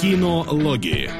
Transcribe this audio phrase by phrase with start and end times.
[0.00, 1.10] Кинологии.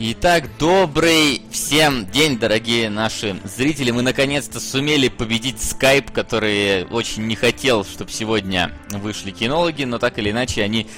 [0.00, 3.92] Итак, добрый всем день, дорогие наши зрители.
[3.92, 10.18] Мы наконец-то сумели победить скайп, который очень не хотел, чтобы сегодня вышли кинологи, но так
[10.18, 10.88] или иначе они...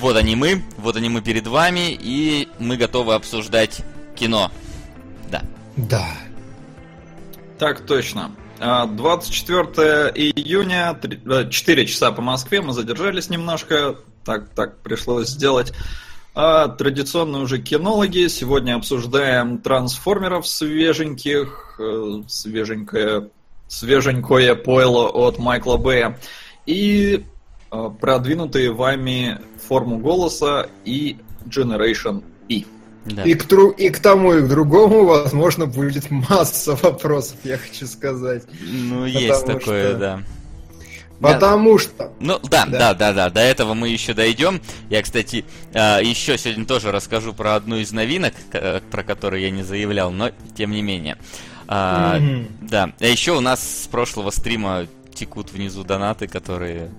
[0.00, 3.82] Вот они мы, вот они мы перед вами, и мы готовы обсуждать
[4.16, 4.50] кино.
[5.30, 5.42] Да.
[5.76, 6.08] Да.
[7.58, 8.32] Так точно.
[8.58, 10.98] 24 июня,
[11.50, 15.72] 4 часа по Москве, мы задержались немножко, так, так пришлось сделать.
[16.34, 18.26] А традиционно уже кинологи.
[18.26, 23.30] Сегодня обсуждаем трансформеров свеженьких, э, свеженькое,
[23.68, 26.18] свеженькое пойло от Майкла Бэя.
[26.66, 27.24] И
[27.70, 32.64] э, продвинутые вами форму голоса и Generation E.
[33.04, 33.22] Да.
[33.24, 37.86] И, к тру- и к тому, и к другому, возможно, будет масса вопросов, я хочу
[37.86, 38.44] сказать.
[38.60, 39.98] Ну, есть такое, что...
[39.98, 40.22] да.
[41.20, 42.12] Потому что.
[42.20, 43.30] Ну да, да, да, да, да.
[43.30, 44.60] До этого мы еще дойдем.
[44.90, 48.34] Я, кстати, а, еще сегодня тоже расскажу про одну из новинок,
[48.90, 51.16] про которую я не заявлял, но тем не менее.
[51.66, 52.46] Mm-hmm.
[52.62, 52.92] Да.
[52.98, 56.90] А еще у нас с прошлого стрима текут внизу донаты, которые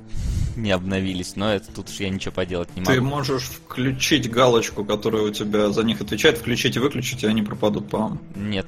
[0.56, 2.94] не обновились, но это тут уж я ничего поделать не могу.
[2.94, 7.42] Ты можешь включить галочку, которая у тебя за них отвечает, включить и выключить, и они
[7.42, 8.20] пропадут, по-моему.
[8.36, 8.68] Нет,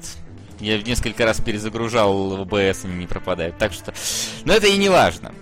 [0.60, 3.58] я несколько раз перезагружал в ОБС, они не пропадают.
[3.58, 3.94] Так что...
[4.44, 5.32] Но это и не важно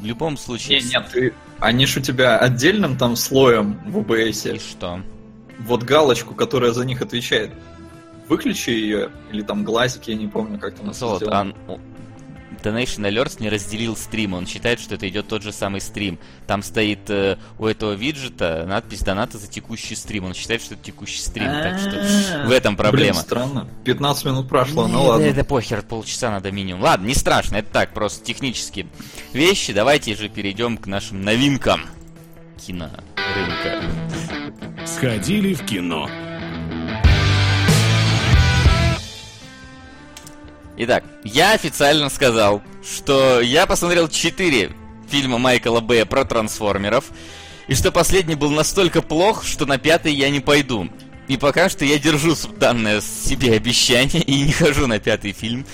[0.00, 0.80] в любом случае...
[0.80, 1.34] Не, нет, ты...
[1.58, 4.56] Они ж у тебя отдельным там слоем в OBS.
[4.56, 5.02] И что?
[5.58, 7.50] Вот галочку, которая за них отвечает.
[8.28, 11.78] Выключи ее, или там глазики, я не помню, как там Золот, это а,
[12.62, 16.18] Donation Alerts не разделил стрим, он считает, что это идет тот же самый стрим.
[16.46, 20.24] Там стоит э, у этого виджета надпись доната за текущий стрим.
[20.24, 23.12] Он считает, что это текущий стрим, так что в этом проблема.
[23.12, 23.68] Блин, странно.
[23.84, 25.24] 15 минут прошло, ну ладно.
[25.24, 26.82] Это похер, полчаса надо минимум.
[26.82, 28.86] Ладно, не страшно, это так, просто технические
[29.32, 29.72] вещи.
[29.72, 31.82] Давайте же перейдем к нашим новинкам
[32.66, 33.82] кинорынка.
[34.86, 36.08] Сходили в кино.
[40.82, 44.70] Итак, я официально сказал, что я посмотрел 4
[45.10, 47.04] фильма Майкла Бэя про трансформеров,
[47.68, 50.88] и что последний был настолько плох, что на пятый я не пойду.
[51.28, 55.66] И пока что я держу данное себе обещание и не хожу на пятый фильм.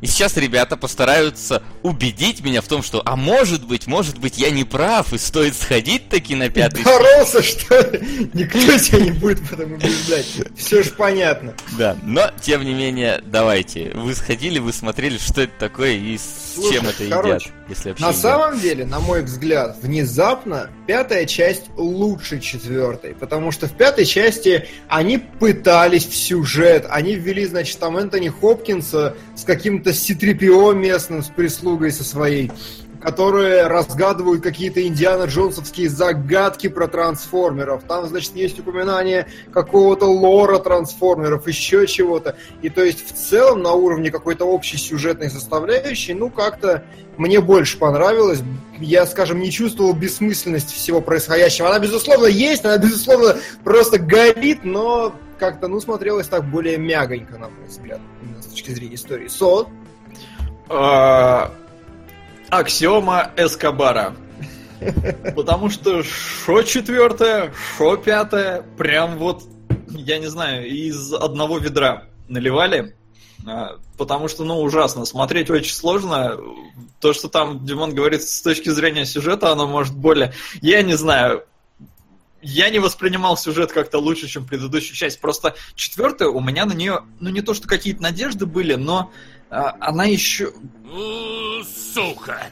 [0.00, 4.50] И сейчас ребята постараются убедить меня в том, что, а может быть, может быть, я
[4.50, 8.30] не прав, и стоит сходить таки на пятый Боролся, что ли?
[8.32, 10.26] Никто тебя не будет потом убеждать.
[10.56, 11.54] Все же понятно.
[11.78, 13.90] Да, но, тем не менее, давайте.
[13.94, 17.90] Вы сходили, вы смотрели, что это такое и с Слушай, чем это короче, едят, если
[17.90, 23.72] вообще На самом деле, на мой взгляд, внезапно пятая часть лучше четвертой, потому что в
[23.72, 29.92] пятой части они пытались в сюжет, они ввели, значит, там Энтони Хопкинса с каким-то каким-то
[29.92, 32.50] Ситрипио местным с прислугой со своей,
[33.00, 37.82] которые разгадывают какие-то Индиана Джонсовские загадки про трансформеров.
[37.84, 42.36] Там, значит, есть упоминание какого-то лора трансформеров, еще чего-то.
[42.62, 46.84] И то есть в целом на уровне какой-то общей сюжетной составляющей, ну, как-то
[47.16, 48.40] мне больше понравилось.
[48.78, 51.68] Я, скажем, не чувствовал бессмысленность всего происходящего.
[51.68, 57.48] Она, безусловно, есть, она, безусловно, просто горит, но как-то, ну, смотрелось так более мягонько, на
[57.48, 58.00] мой взгляд,
[58.40, 59.28] с точки зрения истории.
[59.28, 59.66] Со?
[60.68, 61.50] А,
[62.50, 64.14] аксиома Эскобара.
[65.36, 69.44] Потому что шо четвертое, шо пятое, прям вот,
[69.88, 72.96] я не знаю, из одного ведра наливали.
[73.46, 75.04] А, потому что, ну, ужасно.
[75.04, 76.38] Смотреть очень сложно.
[77.00, 80.32] То, что там Димон говорит с точки зрения сюжета, оно может более...
[80.60, 81.44] Я не знаю.
[82.42, 85.20] Я не воспринимал сюжет как-то лучше, чем предыдущую часть.
[85.20, 89.10] Просто четвертая, у меня на нее, ну, не то, что какие-то надежды были, но
[89.50, 90.52] она еще...
[91.64, 92.46] Сука!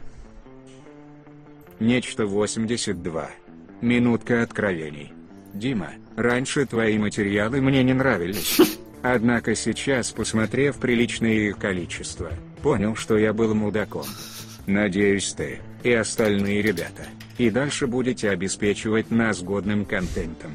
[1.80, 3.30] Нечто 82.
[3.80, 5.12] Минутка откровений.
[5.54, 8.60] Дима, раньше твои материалы мне не нравились.
[9.02, 14.06] Однако сейчас, посмотрев приличное их количество, понял, что я был мудаком.
[14.66, 17.06] Надеюсь ты, и остальные ребята,
[17.38, 20.50] и дальше будете обеспечивать нас годным контентом.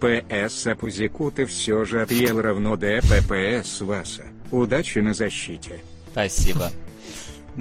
[0.00, 4.24] ПС Апузику ты все же отъел равно ДППС Васа.
[4.54, 5.80] Удачи на защите.
[6.12, 6.70] Спасибо.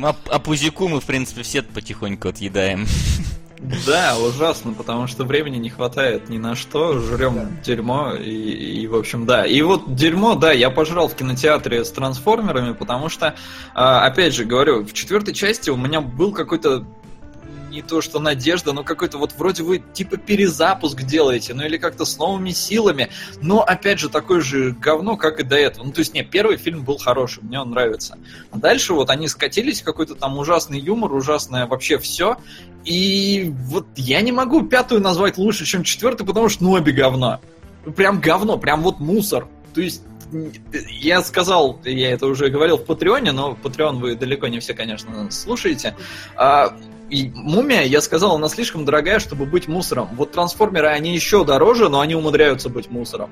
[0.02, 2.86] А, а пузику мы, в принципе, все потихоньку отъедаем.
[3.88, 7.48] Да, ужасно, потому что времени не хватает ни на что, жрем да.
[7.64, 9.46] дерьмо и, и, в общем, да.
[9.46, 13.36] И вот дерьмо, да, я пожрал в кинотеатре с трансформерами, потому что,
[13.74, 16.86] а, опять же, говорю, в четвертой части у меня был какой-то
[17.74, 22.06] не то что надежда, но какой-то вот вроде вы типа перезапуск делаете, ну или как-то
[22.06, 23.10] с новыми силами,
[23.42, 25.86] но опять же такое же говно, как и до этого.
[25.86, 28.18] Ну то есть, не, первый фильм был хороший, мне он нравится.
[28.52, 32.38] А дальше вот они скатились, какой-то там ужасный юмор, ужасное вообще все,
[32.86, 37.42] и вот я не могу пятую назвать лучше, чем четвертую, потому что ну обе говно.
[37.96, 39.48] Прям говно, прям вот мусор.
[39.74, 40.04] То есть
[40.90, 45.30] я сказал, я это уже говорил в Патреоне, но Патреон вы далеко не все, конечно,
[45.32, 45.96] слушаете.
[46.36, 46.76] А,
[47.14, 50.10] и Мумия, я сказал, она слишком дорогая, чтобы быть мусором.
[50.14, 53.30] Вот трансформеры, они еще дороже, но они умудряются быть мусором.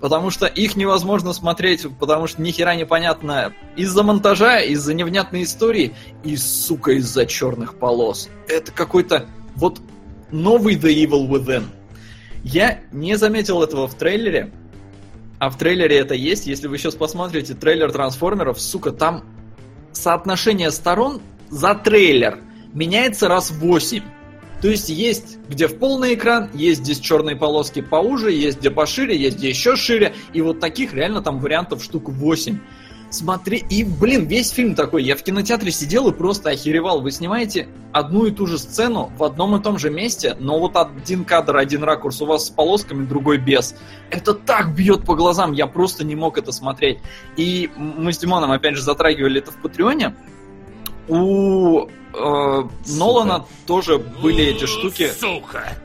[0.00, 5.94] Потому что их невозможно смотреть, потому что ни хера непонятно из-за монтажа, из-за невнятной истории
[6.24, 8.28] и, сука, из-за черных полос.
[8.48, 9.80] Это какой-то вот
[10.32, 11.66] новый The Evil Within.
[12.42, 14.50] Я не заметил этого в трейлере,
[15.38, 16.48] а в трейлере это есть.
[16.48, 19.22] Если вы сейчас посмотрите трейлер трансформеров, сука, там
[19.92, 22.40] соотношение сторон за трейлер
[22.74, 24.02] меняется раз в 8.
[24.60, 29.16] То есть есть где в полный экран, есть здесь черные полоски поуже, есть где пошире,
[29.16, 30.14] есть где еще шире.
[30.32, 32.58] И вот таких реально там вариантов штук 8
[33.14, 35.04] смотри, и, блин, весь фильм такой.
[35.04, 37.00] Я в кинотеатре сидел и просто охеревал.
[37.00, 40.76] Вы снимаете одну и ту же сцену в одном и том же месте, но вот
[40.76, 43.74] один кадр, один ракурс у вас с полосками, другой без.
[44.10, 46.98] Это так бьет по глазам, я просто не мог это смотреть.
[47.36, 50.14] И мы с Димоном, опять же, затрагивали это в Патреоне.
[51.06, 55.10] У э, Нолана тоже были эти штуки.
[55.18, 55.76] Сука!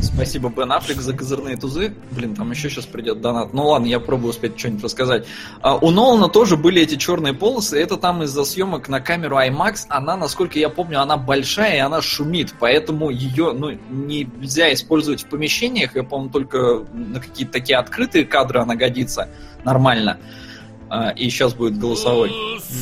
[0.00, 1.94] Спасибо, Бен Аффлек, за козырные тузы.
[2.10, 3.52] Блин, там еще сейчас придет донат.
[3.52, 5.26] Ну ладно, я пробую успеть что-нибудь рассказать.
[5.60, 7.78] А, у Нолана тоже были эти черные полосы.
[7.78, 9.86] Это там из-за съемок на камеру IMAX.
[9.88, 12.54] Она, насколько я помню, она большая и она шумит.
[12.58, 15.94] Поэтому ее ну, нельзя использовать в помещениях.
[15.96, 19.28] Я, по-моему, только на какие-то такие открытые кадры она годится
[19.64, 20.18] нормально.
[20.88, 22.32] А, и сейчас будет голосовой.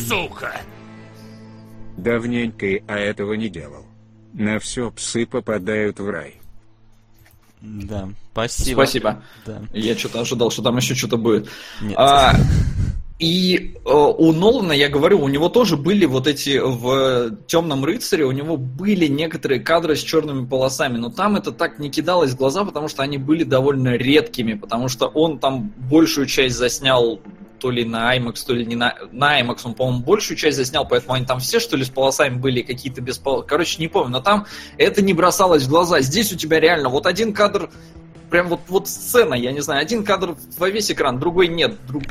[0.09, 0.61] Сука!
[1.97, 3.85] Давненько я этого не делал.
[4.33, 6.37] На все псы попадают в рай.
[7.61, 8.83] Да, спасибо.
[8.83, 9.23] Спасибо.
[9.45, 9.63] Да.
[9.73, 11.49] Я что-то ожидал, что там еще что-то будет.
[11.83, 11.95] Нет.
[11.99, 12.35] А,
[13.21, 18.25] и э, у Нолана, я говорю, у него тоже были вот эти в Темном рыцаре,
[18.25, 22.37] у него были некоторые кадры с черными полосами, но там это так не кидалось в
[22.37, 27.21] глаза, потому что они были довольно редкими, потому что он там большую часть заснял
[27.61, 30.87] то ли на IMAX, то ли не на, на IMAX, он, по-моему, большую часть заснял,
[30.89, 33.45] поэтому они там все, что ли, с полосами были, какие-то без полос.
[33.47, 34.47] Короче, не помню, но там
[34.79, 36.01] это не бросалось в глаза.
[36.01, 37.71] Здесь у тебя реально вот один кадр,
[38.31, 42.03] прям вот, вот сцена, я не знаю, один кадр во весь экран, другой нет, друг,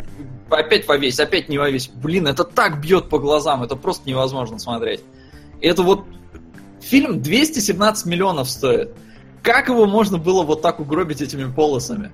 [0.50, 1.90] опять во весь, опять не во весь.
[1.90, 5.02] Блин, это так бьет по глазам, это просто невозможно смотреть.
[5.62, 6.06] Это вот
[6.82, 8.92] фильм 217 миллионов стоит.
[9.42, 12.12] Как его можно было вот так угробить этими полосами?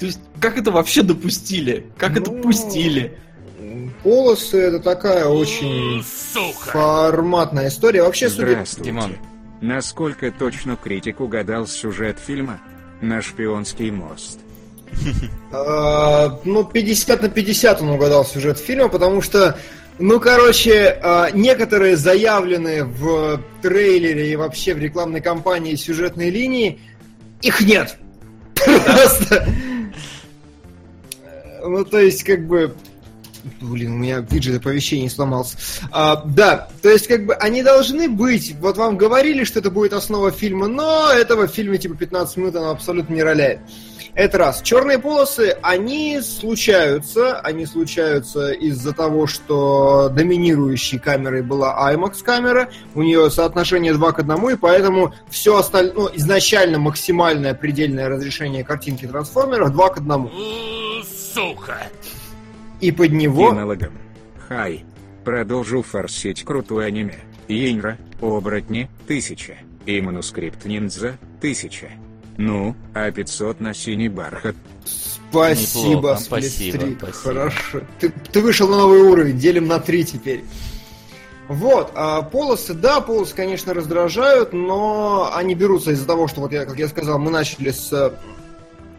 [0.00, 1.86] То есть, как это вообще допустили?
[1.96, 3.18] Как это Ну, пустили?
[4.02, 6.70] Полосы это такая очень Сука!
[6.70, 8.02] форматная история.
[8.02, 8.64] Вообще, судя.
[8.78, 9.16] Димон.
[9.60, 12.60] Насколько точно критик угадал сюжет фильма
[13.00, 14.40] «На шпионский мост»?
[15.52, 19.58] Э, ну, 50 на 50 он угадал сюжет фильма, потому что,
[19.98, 26.80] ну, короче, э, некоторые заявленные в трейлере и вообще в рекламной кампании сюжетные линии,
[27.42, 27.96] их нет.
[28.54, 29.46] Просто.
[31.64, 32.74] Ну, то есть, как бы...
[33.60, 35.58] Блин, у меня виджет оповещений сломался.
[35.90, 38.54] А, да, то есть, как бы, они должны быть.
[38.58, 42.56] Вот вам говорили, что это будет основа фильма, но этого в фильме типа 15 минут
[42.56, 43.60] она абсолютно не роляет.
[44.14, 44.62] Это раз.
[44.62, 47.40] Черные полосы, они случаются.
[47.40, 52.70] Они случаются из-за того, что доминирующей камерой была IMAX камера.
[52.94, 58.62] У нее соотношение 2 к 1, и поэтому все остальное, ну, изначально максимальное предельное разрешение
[58.62, 60.30] картинки трансформеров 2 к 1.
[61.34, 61.90] Сука!
[62.80, 63.50] И под него...
[63.50, 63.98] Кинологом.
[64.48, 64.84] Хай.
[65.24, 67.18] Продолжу форсить крутое аниме.
[67.48, 69.56] Йенра, оборотни, тысяча.
[69.84, 71.90] И манускрипт ниндзя, тысяча.
[72.36, 74.56] Ну, а 500 на синий бархат.
[75.30, 77.12] Спасибо, Неплохо, спасибо, спасибо.
[77.12, 77.80] Хорошо.
[77.98, 80.44] Ты, ты вышел на новый уровень, делим на 3 теперь.
[81.48, 86.64] Вот, а полосы, да, полосы, конечно, раздражают, но они берутся из-за того, что, вот я,
[86.64, 88.14] как я сказал, мы начали с...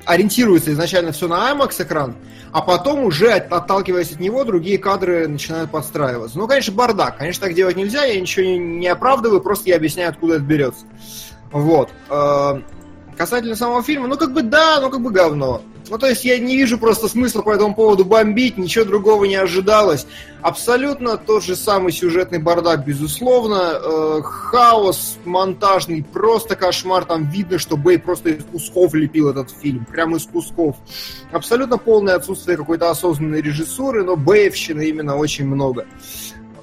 [0.06, 2.16] Ориентируется изначально все на IMAX экран,
[2.52, 6.38] а потом уже, от- отталкиваясь от него, другие кадры начинают подстраиваться.
[6.38, 7.18] Ну, конечно, бардак.
[7.18, 10.86] Конечно, так делать нельзя, я ничего не, не оправдываю, просто я объясняю, откуда это берется.
[11.52, 11.90] Вот.
[12.10, 12.62] Э,
[13.18, 15.62] Касательно самого фильма, ну как бы да, ну как бы говно.
[15.90, 19.36] Ну то есть я не вижу просто смысла по этому поводу бомбить, ничего другого не
[19.36, 20.08] ожидалось.
[20.42, 23.74] Абсолютно тот же самый сюжетный бардак, безусловно.
[23.76, 27.06] Э, хаос монтажный, просто кошмар.
[27.06, 30.76] Там видно, что Бэй просто из кусков лепил этот фильм, прямо из кусков.
[31.32, 35.86] Абсолютно полное отсутствие какой-то осознанной режиссуры, но Бэевщины именно очень много.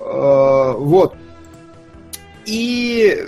[0.00, 1.14] Э, вот.
[2.44, 3.24] И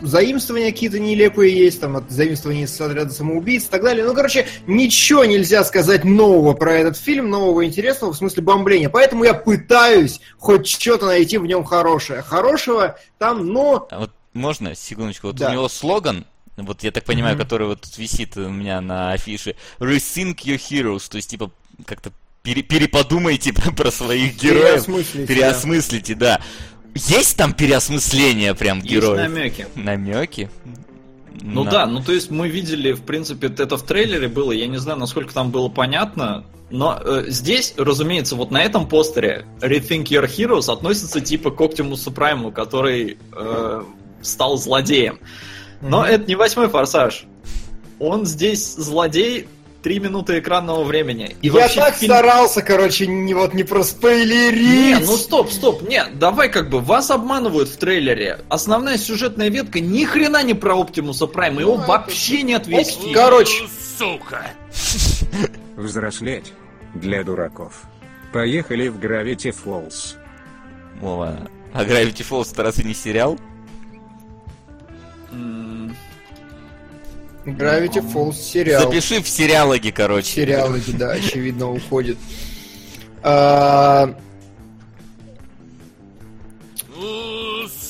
[0.00, 4.04] заимствования какие-то нелепые есть, там от заимствования с отряда самоубийц и так далее.
[4.04, 8.88] Ну, короче, ничего нельзя сказать нового про этот фильм, нового интересного в смысле бомбления.
[8.88, 12.22] Поэтому я пытаюсь хоть что-то найти в нем хорошее.
[12.22, 13.88] Хорошего там, но...
[13.90, 15.48] А вот можно, секундочку, вот Да.
[15.48, 16.26] у него слоган,
[16.56, 17.44] вот я так понимаю, Мгм.
[17.44, 21.50] который вот тут висит у меня на афише, Rethink your heroes, то есть типа
[21.86, 22.10] как-то
[22.42, 26.40] пере- переподумайте про, своих героев, Переосмыслите, переосмыслите, да.
[26.96, 29.20] Есть там переосмысление прям Есть героев?
[29.28, 29.66] намеки.
[29.74, 30.50] Намеки?
[31.42, 34.66] Ну На- да, ну то есть мы видели, в принципе, это в трейлере было, я
[34.66, 40.04] не знаю, насколько там было понятно, но э, здесь, разумеется, вот на этом постере Rethink
[40.04, 43.82] Your Heroes относится типа к Оптимусу Прайму, который э,
[44.22, 45.18] стал злодеем.
[45.82, 46.06] Но Мгм.
[46.10, 47.26] это не восьмой форсаж.
[47.98, 49.46] Он здесь злодей
[49.86, 51.36] три минуты экранного времени.
[51.42, 54.98] И я вообще так фильм- старался, короче, не вот не проспойлерить.
[54.98, 58.40] Не, ну стоп, стоп, не, давай как бы, вас обманывают в трейлере.
[58.48, 62.96] Основная сюжетная ветка ни хрена не про Оптимуса Прайма, его Ну, это- вообще нет весь
[62.96, 63.14] фильм.
[63.14, 63.62] Короче.
[63.96, 64.48] Сука.
[65.76, 66.52] Взрослеть.
[66.96, 67.82] Для дураков.
[68.32, 70.16] Поехали в Gravity Falls.
[71.00, 73.38] Вова, а Gravity Falls это разве не сериал?
[77.46, 78.82] Gravity Falls сериал.
[78.82, 80.26] Запиши в сериалоги, короче.
[80.26, 82.18] Сериалы, да, очевидно, уходит.
[83.22, 84.14] А,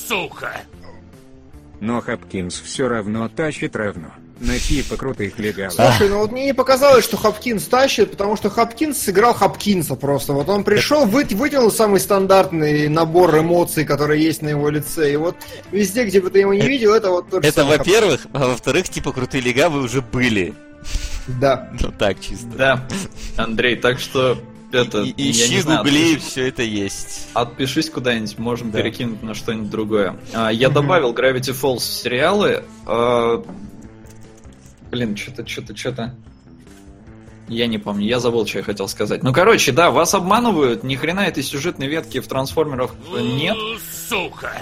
[0.07, 0.61] Сука.
[1.81, 4.13] Но Хопкинс все равно тащит равно.
[4.39, 5.73] На типа крутых легалов.
[5.73, 10.35] Слушай, ну вот мне не показалось, что Хопкинс тащит, потому что Хопкинс сыграл Хопкинса просто.
[10.35, 15.13] Вот он пришел, вы- вытянул самый стандартный набор эмоций, которые есть на его лице.
[15.15, 15.37] И вот
[15.73, 18.91] везде, где бы ты его не видел, это вот тот же Это во-первых, а во-вторых,
[18.91, 20.53] типа крутые легавы уже были.
[21.41, 21.71] Да.
[21.81, 22.47] Ну так чисто.
[22.59, 22.87] Да,
[23.37, 24.39] Андрей, так что
[24.71, 27.29] это, И- я ищи, знаю, гугли, отпишись- все это есть.
[27.33, 28.83] Отпишись куда-нибудь, можем Да.
[28.83, 30.17] перекинуть на что-нибудь другое.
[30.35, 32.65] А, Я добавил Gravity Falls в сериалы.
[32.87, 33.43] а,
[34.91, 36.15] Блин, что-то, что-то, что-то.
[37.49, 39.23] Я не помню, я забыл, что я хотел сказать.
[39.23, 43.57] Ну, короче, да, вас обманывают, ни хрена этой сюжетной ветки в трансформерах нет.
[44.09, 44.53] Сука.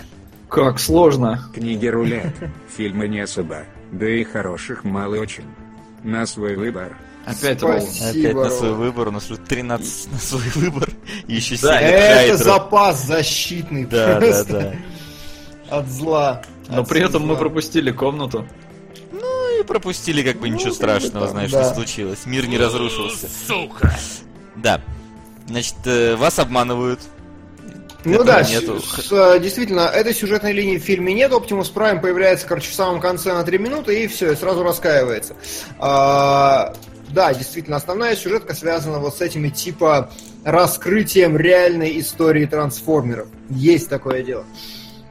[0.50, 1.49] Как сложно.
[1.54, 2.35] Книги рулят.
[2.76, 3.64] Фильмы не особо.
[3.90, 5.45] Да и хороших мало очень.
[6.02, 6.97] На свой выбор.
[7.25, 7.69] Опять Спасибо.
[7.73, 7.88] ролл.
[8.11, 10.90] Опять на свой выбор, у нас уже 13 на свой выбор.
[11.26, 14.75] И еще Да, 7 Это запас защитный Да, да, да.
[15.71, 16.43] от зла.
[16.69, 17.37] Но От при этом мы зла.
[17.38, 18.47] пропустили комнату.
[19.61, 21.32] И пропустили, как бы ничего Ну, страшного, да.
[21.32, 21.68] знаешь, Да.
[21.68, 22.26] не случилось.
[22.26, 23.28] Мир не разрушился.
[23.46, 23.94] Сука.
[24.56, 24.80] Да.
[25.46, 27.00] Значит, э, вас обманывают.
[28.06, 28.80] Ну да, нету.
[28.80, 31.32] с- с, э, действительно, этой сюжетной линии в фильме нет.
[31.32, 35.34] Оптимус Прайм появляется, короче, в самом конце на 3 минуты, и все, и сразу раскаивается.
[35.78, 36.75] А,
[37.08, 40.11] да, действительно, основная сюжетка связана вот с этими типа
[40.44, 43.28] раскрытием реальной истории трансформеров.
[43.49, 44.44] Есть такое дело.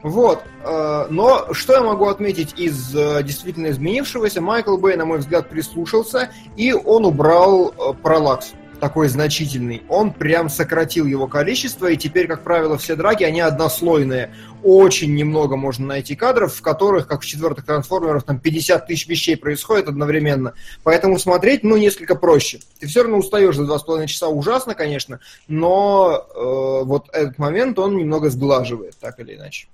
[0.04, 0.42] Вот.
[0.62, 4.42] э, Но что я могу отметить из э, действительно изменившегося?
[4.42, 9.82] Майкл Бэй, на мой взгляд, прислушался, и он убрал э, параллакс такой значительный.
[9.88, 14.34] Он прям сократил его количество, и теперь, как правило, все драки, они однослойные.
[14.62, 19.38] Очень немного можно найти кадров, в которых, как в четвертых трансформерах, там 50 тысяч вещей
[19.38, 20.52] происходит одновременно.
[20.82, 22.60] Поэтому смотреть, ну, несколько проще.
[22.78, 27.38] Ты все равно устаешь за два с половиной часа ужасно, конечно, но э, вот этот
[27.38, 29.68] момент он немного сглаживает, так или иначе.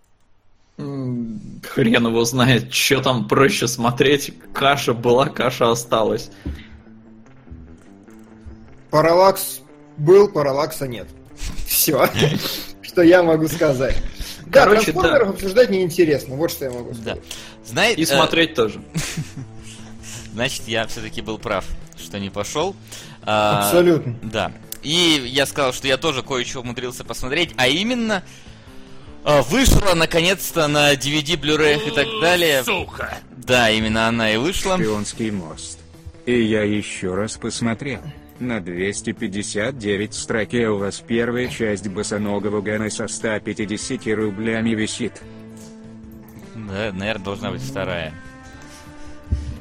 [1.68, 4.34] Хрен его знает, что там проще смотреть.
[4.52, 6.30] Каша была, каша осталась.
[8.90, 9.60] Параллакс
[9.96, 11.08] был, параллакса нет.
[11.66, 12.08] Все,
[12.82, 13.96] что я могу сказать.
[14.46, 16.94] Да, Короче, трансформеров обсуждать неинтересно, вот что я могу Да.
[16.94, 17.20] сказать.
[17.64, 18.82] Знаете, И смотреть тоже.
[20.32, 21.64] значит, я все-таки был прав,
[21.96, 22.75] что не пошел.
[23.22, 24.18] А, Абсолютно.
[24.22, 24.52] Да.
[24.82, 28.25] И я сказал, что я тоже кое-что умудрился посмотреть, а именно
[29.24, 32.64] вышла наконец-то на DVD, Blu-ray и так далее.
[32.64, 33.18] Сука.
[33.36, 34.76] Да, именно она и вышла.
[34.76, 35.78] Шпионский мост.
[36.26, 38.00] И я еще раз посмотрел.
[38.38, 45.20] На 259 строке у вас первая часть босоногого Гана со 150 рублями висит.
[46.54, 48.14] Да, наверное, должна быть вторая.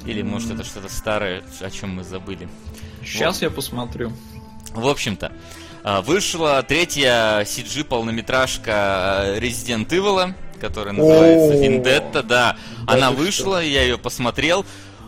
[0.05, 2.47] Или может это что-то старое, о чем мы забыли.
[3.03, 4.13] Сейчас я посмотрю.
[4.73, 5.33] В общем-то, а,
[5.83, 12.57] вышла третья CG полнометражка э, Resident Evil, которая называется Vendetta, да.
[12.87, 14.65] Она вышла, я ее посмотрел.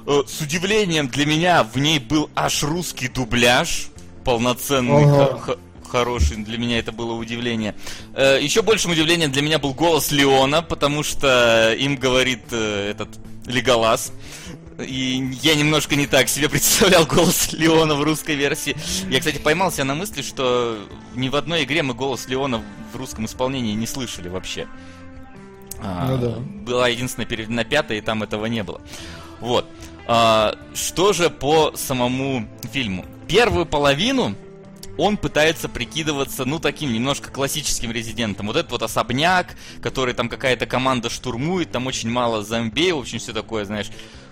[0.07, 3.87] Э, С удивлением для меня в ней был аж русский дубляж,
[4.23, 5.05] полноценный,
[5.89, 7.75] хороший, для меня это было удивление.
[8.15, 13.09] Э, Еще большим удивлением для меня был голос Леона, потому что им говорит этот
[13.51, 14.11] Леголас.
[14.79, 18.75] И я немножко не так себе представлял голос Леона в русской версии.
[19.09, 20.77] Я, кстати, поймался на мысли, что
[21.15, 24.67] ни в одной игре мы голос Леона в русском исполнении не слышали вообще.
[25.83, 26.35] А, Ну да.
[26.39, 28.81] Была единственная переведена пятая, и там этого не было.
[29.39, 29.65] Вот.
[30.07, 33.05] А, что же по самому фильму?
[33.27, 34.35] Первую половину
[35.01, 38.47] он пытается прикидываться, ну, таким немножко классическим резидентом.
[38.47, 43.17] Вот этот вот особняк, который там какая-то команда штурмует, там очень мало зомби, в общем,
[43.17, 43.89] все такое, знаешь,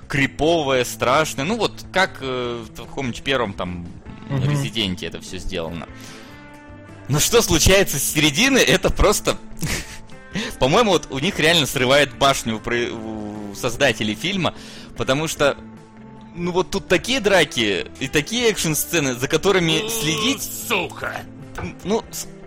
[0.07, 1.43] криповое, страшное.
[1.43, 3.88] Ну, вот как э, в каком-нибудь первом там
[4.29, 4.47] Мгм.
[4.47, 5.88] резиденте это все сделано.
[7.07, 9.38] Но что случается с середины, это просто...
[10.59, 14.53] По-моему, вот у них реально срывает башню у создателей фильма,
[14.95, 15.57] потому что
[16.39, 21.22] ну вот тут такие драки и такие экшн-сцены, за которыми следить, Сука!
[21.84, 22.03] ну,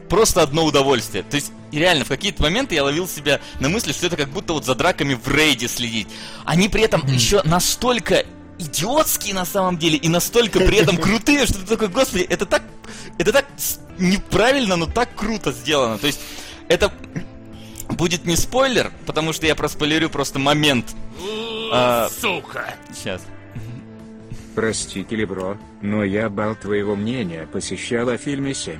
[0.08, 1.22] просто одно удовольствие.
[1.22, 4.52] То есть, реально, в какие-то моменты я ловил себя на мысли, что это как будто
[4.52, 6.08] вот за драками в рейде следить.
[6.44, 8.24] Они при этом еще настолько
[8.58, 12.62] идиотские на самом деле и настолько при этом крутые, что ты такой, господи, это так,
[13.18, 13.46] это так
[13.98, 15.98] неправильно, но так круто сделано.
[15.98, 16.20] То есть,
[16.68, 16.92] это
[17.90, 20.94] будет не спойлер, потому что я проспойлерю просто момент.
[21.72, 22.08] А.
[22.20, 22.74] Сука!
[22.94, 23.22] Сейчас.
[24.54, 28.78] Прости, Келебро, но я бал твоего мнения посещал о фильме 7.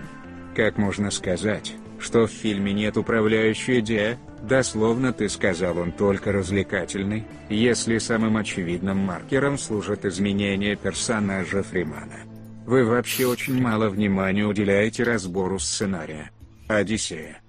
[0.55, 4.19] Как можно сказать, что в фильме нет управляющей идеи?
[4.43, 12.21] Дословно ты сказал он только развлекательный, если самым очевидным маркером служит изменение персонажа Фримана.
[12.67, 16.31] Вы вообще очень мало внимания уделяете разбору сценария.
[16.69, 17.42] Одиссея.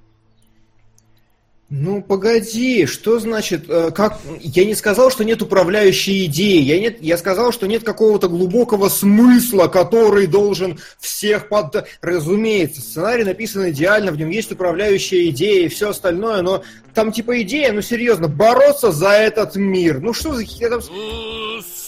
[1.76, 4.20] Ну, погоди, что значит, э, как...
[4.40, 7.02] Я не сказал, что нет управляющей идеи, я, нет...
[7.02, 11.88] я сказал, что нет какого-то глубокого смысла, который должен всех под...
[12.02, 16.64] Разумеется, сценарий написан идеально, в нем есть управляющая идея и все остальное, но
[16.94, 20.00] там типа идея, ну серьезно, бороться за этот мир.
[20.00, 20.44] Ну что за...
[20.44, 20.82] Это, это,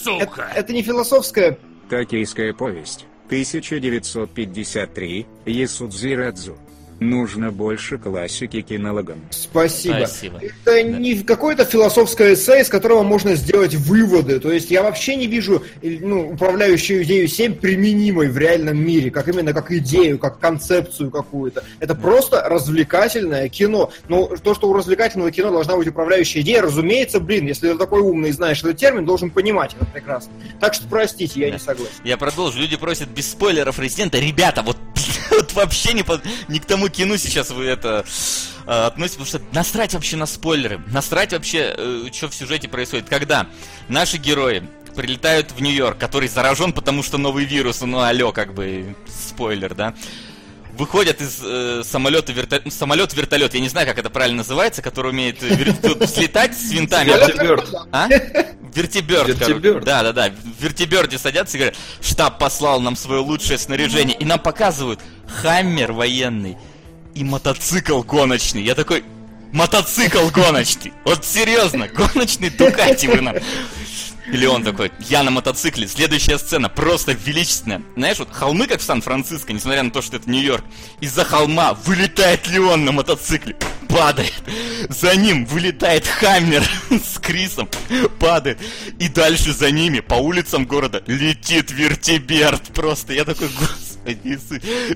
[0.03, 0.51] Сука!
[0.55, 1.59] это не философская...
[1.91, 3.05] Токийская повесть.
[3.27, 5.27] 1953.
[5.45, 6.57] Ясудзи Радзу.
[6.99, 9.19] Нужно больше классики кинологам.
[9.29, 10.05] Спасибо.
[10.05, 10.39] Спасибо.
[10.63, 14.39] Это не какое-то философское эссе, из которого можно сделать выводы.
[14.39, 19.11] То есть я вообще не вижу э, ну, управляющую идею 7 применимой в реальном мире,
[19.11, 21.63] как именно как идею, как концепцию какую-то.
[21.79, 23.91] Это просто развлекательное кино.
[24.07, 28.01] Ну, то, что у развлекательного кино должна быть управляющая идея, разумеется, блин, если ты такой
[28.01, 30.31] умный и знаешь этот термин, должен понимать это прекрасно.
[30.61, 31.93] Так что простите, я не согласен.
[32.03, 32.59] Я продолжу.
[32.59, 34.17] Люди просят без спойлеров резидента.
[34.17, 34.77] Ребята, вот,
[35.31, 38.05] вот вообще не, по- не к тому кино сейчас вы это
[38.65, 40.81] э, относитесь, потому что насрать вообще на спойлеры.
[40.87, 41.75] Насрать вообще,
[42.13, 43.09] что в сюжете происходит.
[43.09, 43.47] Когда
[43.87, 48.95] наши герои прилетают в Нью-Йорк, который заражен, потому что новый вирус, ну алло, как бы,
[49.07, 49.93] спойлер, да?
[50.77, 55.11] Выходят из э, самолета вертолет, самолет вертолет, я не знаю, как это правильно называется, который
[55.11, 57.09] умеет вер- слетать с винтами.
[57.09, 57.73] Вертиберд.
[57.91, 58.07] А?
[59.39, 59.53] Короче.
[59.85, 60.29] Да, да, да.
[60.29, 64.17] В вертиберде садятся и говорят, штаб послал нам свое лучшее снаряжение.
[64.17, 66.57] И нам показывают хаммер военный
[67.13, 68.61] и мотоцикл гоночный.
[68.61, 69.05] Я такой,
[69.53, 70.91] мотоцикл гоночный.
[71.05, 73.35] Вот серьезно, гоночный Дукати вы нам.
[74.27, 77.83] Или он такой, я на мотоцикле, следующая сцена, просто величественная.
[77.95, 80.63] Знаешь, вот холмы, как в Сан-Франциско, несмотря на то, что это Нью-Йорк,
[80.99, 83.55] из-за холма вылетает Леон на мотоцикле,
[83.87, 84.33] падает.
[84.89, 87.69] За ним вылетает Хаммер с Крисом,
[88.19, 88.59] падает.
[88.99, 92.73] И дальше за ними, по улицам города, летит вертиберт.
[92.73, 94.39] Просто я такой, господи,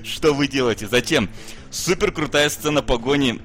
[0.04, 0.88] что вы делаете?
[0.88, 1.30] Затем,
[1.70, 3.40] супер крутая сцена погони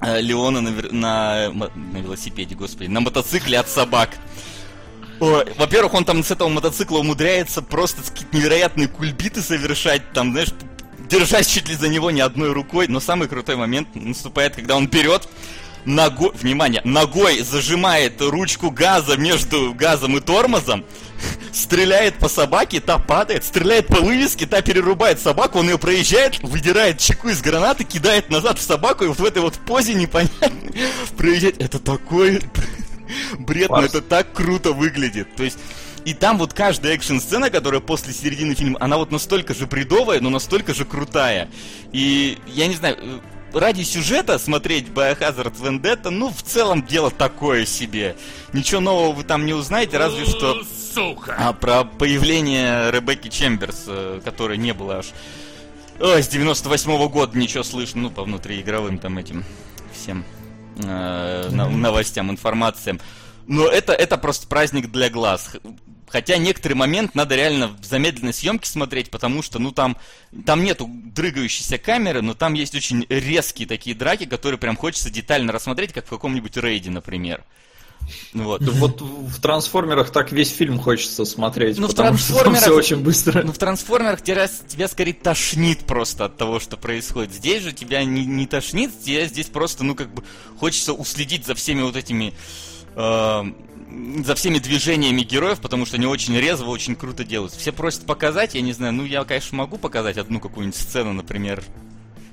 [0.00, 4.10] э, Леона на, на, на велосипеде, господи, на мотоцикле от собак.
[5.22, 10.48] Во-первых, он там с этого мотоцикла умудряется просто какие-то невероятные кульбиты совершать, там, знаешь,
[11.08, 12.88] держась чуть ли за него не одной рукой.
[12.88, 15.28] Но самый крутой момент наступает, когда он берет
[15.84, 20.84] ногой, внимание, ногой зажимает ручку газа между газом и тормозом,
[21.52, 26.98] стреляет по собаке, та падает, стреляет по вывеске, та перерубает собаку, он ее проезжает, выдирает
[26.98, 30.74] чеку из гранаты, кидает назад в собаку, и вот в этой вот позе непонятной
[31.16, 31.62] проезжает.
[31.62, 32.40] Это такой
[33.38, 35.34] бред, но это так круто выглядит.
[35.36, 35.58] То есть,
[36.04, 40.30] и там вот каждая экшн-сцена, которая после середины фильма, она вот настолько же бредовая, но
[40.30, 41.48] настолько же крутая.
[41.92, 43.20] И я не знаю, э,
[43.58, 48.16] ради сюжета смотреть Biohazard Vendetta, ну, в целом дело такое себе.
[48.52, 50.62] Ничего нового вы там не узнаете, разве что...
[50.94, 51.36] Сука!
[51.38, 55.06] А про появление Ребекки Чемберс, э, которой не было аж...
[56.00, 59.44] Ой, с 98 года ничего слышно, ну, по внутриигровым там этим
[59.94, 60.24] всем
[60.76, 63.00] э, новостям, информациям.
[63.46, 65.56] Но это, это просто праздник для глаз.
[66.12, 69.96] Хотя некоторый момент надо реально в замедленной съемке смотреть, потому что, ну, там,
[70.44, 75.52] там нету дрыгающейся камеры, но там есть очень резкие такие драки, которые прям хочется детально
[75.52, 77.42] рассмотреть, как в каком-нибудь рейде, например.
[78.34, 78.62] Вот.
[78.62, 82.74] Вот в трансформерах так весь фильм хочется смотреть, Ну, в потому что там «Трансформерах» все
[82.74, 83.42] очень быстро.
[83.42, 87.32] Ну, в трансформерах тебя, тебя скорее тошнит просто от того, что происходит.
[87.32, 90.22] Здесь же тебя не, не тошнит, тебе здесь просто, ну, как бы,
[90.58, 92.32] хочется уследить за всеми вот этими...
[92.96, 93.42] э,
[94.24, 97.52] за всеми движениями героев, потому что они очень резво, очень круто делают.
[97.52, 101.62] Все просят показать, я не знаю, ну, я, конечно, могу показать одну какую-нибудь сцену, например.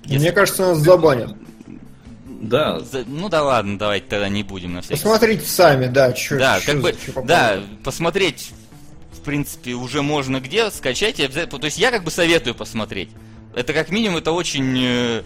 [0.06, 1.36] если- Мне кажется, нас забанят.
[2.42, 6.60] Да, Ну да ладно, давайте тогда не будем на всякий Посмотрите сами, да, что Да,
[6.66, 8.52] как бы, да, посмотреть,
[9.12, 13.10] в принципе, уже можно где, скачать, то есть я как бы советую посмотреть.
[13.56, 15.24] Это как минимум, это очень э,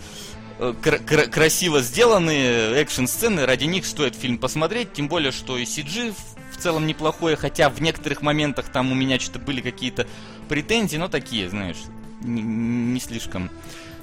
[0.59, 6.13] э, кра- красиво сделанные экшн-сцены, ради них стоит фильм посмотреть, тем более, что и CG
[6.13, 10.07] в, в целом неплохое, хотя в некоторых моментах там у меня что-то были какие-то
[10.49, 11.77] претензии, но такие, знаешь,
[12.21, 13.51] не, не слишком,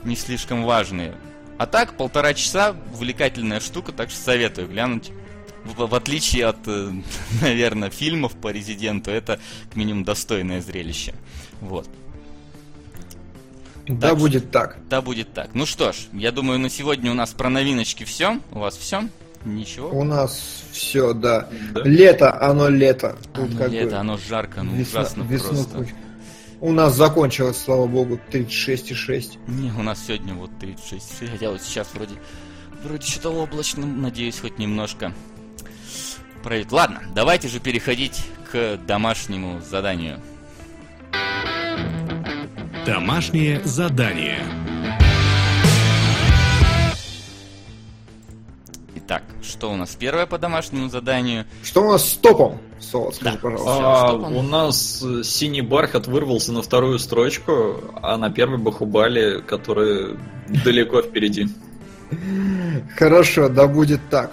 [0.04, 1.14] не слишком важные.
[1.60, 5.10] А так, полтора часа, увлекательная штука, так что советую глянуть.
[5.62, 6.90] В, в отличие от, э,
[7.42, 9.38] наверное, фильмов по Резиденту, это,
[9.70, 11.12] к минимуму, достойное зрелище.
[11.60, 11.86] Вот.
[13.86, 14.78] Да так будет так.
[14.88, 15.50] Да, будет так.
[15.52, 18.40] Ну что ж, я думаю, на сегодня у нас про новиночки все.
[18.52, 19.06] У вас все?
[19.44, 19.90] Ничего?
[19.90, 21.50] У нас все, да.
[21.74, 21.82] Да.
[21.84, 23.18] Лето, оно лето.
[23.34, 25.76] Тут Оно как бы лето, оно жарко, ну весна- ужасно весну просто.
[25.76, 25.94] куча.
[26.60, 29.38] У нас закончилось, слава богу, 36,6.
[29.48, 32.16] Не, у нас сегодня вот 36, хотя вот сейчас вроде,
[32.84, 35.14] вроде что-то облачно, надеюсь, хоть немножко
[36.42, 36.70] пройдет.
[36.70, 40.20] Ладно, давайте же переходить к домашнему заданию.
[42.84, 44.44] Домашнее задание.
[49.10, 51.44] Итак, что у нас первое по домашнему заданию?
[51.64, 52.60] Что у нас с топом?
[52.78, 53.40] Солод, скажи, Да.
[53.42, 54.08] пожалуйста.
[54.08, 60.16] А, у нас э, синий бархат вырвался на вторую строчку, а на первой Бахубали, который
[60.64, 61.48] далеко впереди.
[62.96, 64.30] Хорошо, да будет так.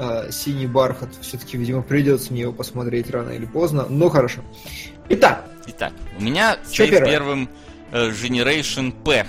[0.00, 1.10] А, Синий бархат.
[1.20, 3.86] Все-таки, видимо, придется мне его посмотреть рано или поздно.
[3.88, 4.40] Ну хорошо.
[5.10, 7.08] Итак, Итак, у меня стоит первое?
[7.08, 7.48] первым
[7.92, 9.24] э, Generation P.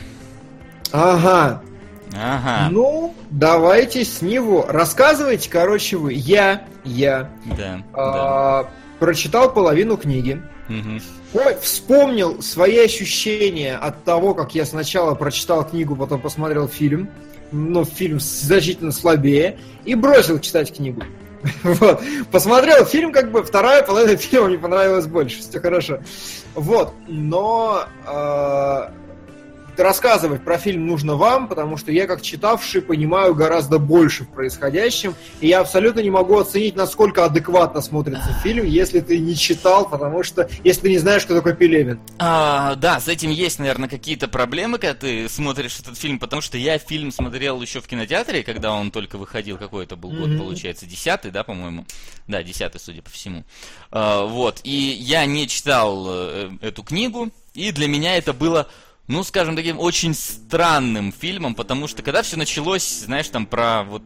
[0.91, 1.61] ага.
[2.15, 4.65] Ага, Ну, давайте с него.
[4.67, 6.13] Рассказывайте, короче, вы.
[6.13, 7.83] Я, я да, да.
[7.93, 10.41] а, прочитал половину книги.
[10.69, 11.01] Мгм.
[11.33, 17.09] Ой, вспомнил свои ощущения от того, как я сначала прочитал книгу, потом посмотрел фильм.
[17.51, 19.57] Ну, фильм значительно слабее.
[19.85, 21.03] И бросил читать книгу.
[21.63, 22.01] Вот.
[22.31, 25.39] Посмотрел фильм, как бы вторая половина фильма мне понравилась больше.
[25.39, 25.99] Все хорошо.
[26.55, 26.93] Вот.
[27.07, 28.89] Но э,
[29.79, 35.15] рассказывать про фильм нужно вам, потому что я, как читавший, понимаю гораздо больше в происходящем.
[35.41, 40.23] И я абсолютно не могу оценить, насколько адекватно смотрится фильм, если ты не читал, потому
[40.23, 41.99] что если ты не знаешь, кто такой Пелевин.
[42.19, 46.57] А, да, с этим есть, наверное, какие-то проблемы, когда ты смотришь этот фильм, потому что
[46.57, 50.39] я фильм смотрел еще в кинотеатре, когда он только выходил, какой это был год, Мгм.
[50.39, 51.85] получается, десятый, да, по-моему?
[52.27, 53.43] Да, десятый, судя по всему.
[53.91, 58.67] А, вот, и я не читал э, эту книгу, и для меня это было
[59.07, 64.03] ну, скажем, таким очень странным фильмом, потому что когда все началось, знаешь, там про вот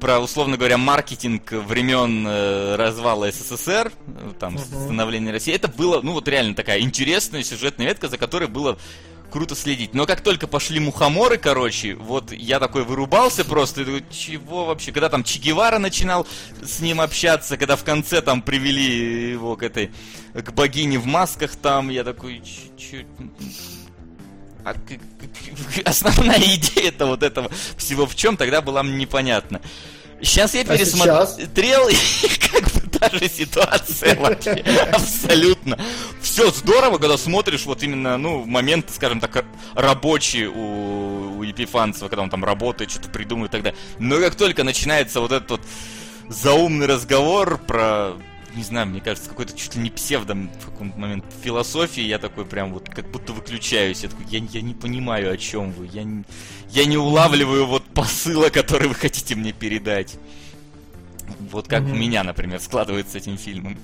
[0.00, 3.92] про, условно говоря, маркетинг времен э, развала СССР,
[4.38, 4.62] там, Мгм.
[4.64, 8.78] становления России, это было, ну, вот реально такая интересная сюжетная ветка, за которой было
[9.30, 9.92] круто следить.
[9.92, 14.90] Но как только пошли мухоморы, короче, вот я такой вырубался просто, и такой, чего вообще?
[14.90, 16.26] Когда там Че Гевара начинал
[16.64, 19.90] с ним общаться, когда в конце там привели его к этой,
[20.32, 22.42] к богине в масках там, я такой,
[22.76, 23.06] че,
[24.64, 24.74] а
[25.84, 29.60] основная идея это вот этого всего в чем тогда была мне непонятна.
[30.22, 31.94] Сейчас я А пересмотрел, и
[32.52, 34.50] как бы та же ситуация вообще.
[34.92, 35.78] Абсолютно.
[36.20, 39.44] Все здорово, когда смотришь вот именно, ну, момент, скажем так,
[39.74, 43.80] рабочий у, у Епифанцева, когда он там работает, что-то придумывает и так далее.
[43.98, 45.60] Но как только начинается вот этот вот
[46.28, 48.12] заумный разговор про
[48.54, 52.44] не знаю, мне кажется, какой-то чуть ли не псевдом в какой-то момент философии, я такой
[52.44, 54.02] прям вот как будто выключаюсь.
[54.02, 55.88] Я такой, я, я не понимаю, о чем вы.
[55.92, 56.24] Я не,
[56.70, 60.16] я не улавливаю вот посыла, который вы хотите мне передать.
[61.50, 61.92] Вот как Мгм.
[61.92, 63.78] у меня, например, складывается с этим фильмом.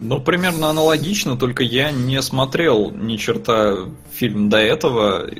[0.00, 3.76] Ну, примерно аналогично, только я не смотрел ни черта
[4.12, 5.30] фильм до этого.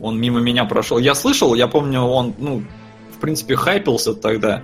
[0.00, 0.98] Он мимо меня прошел.
[0.98, 2.62] Я слышал, я помню, он, ну,
[3.14, 4.62] в принципе, хайпился тогда,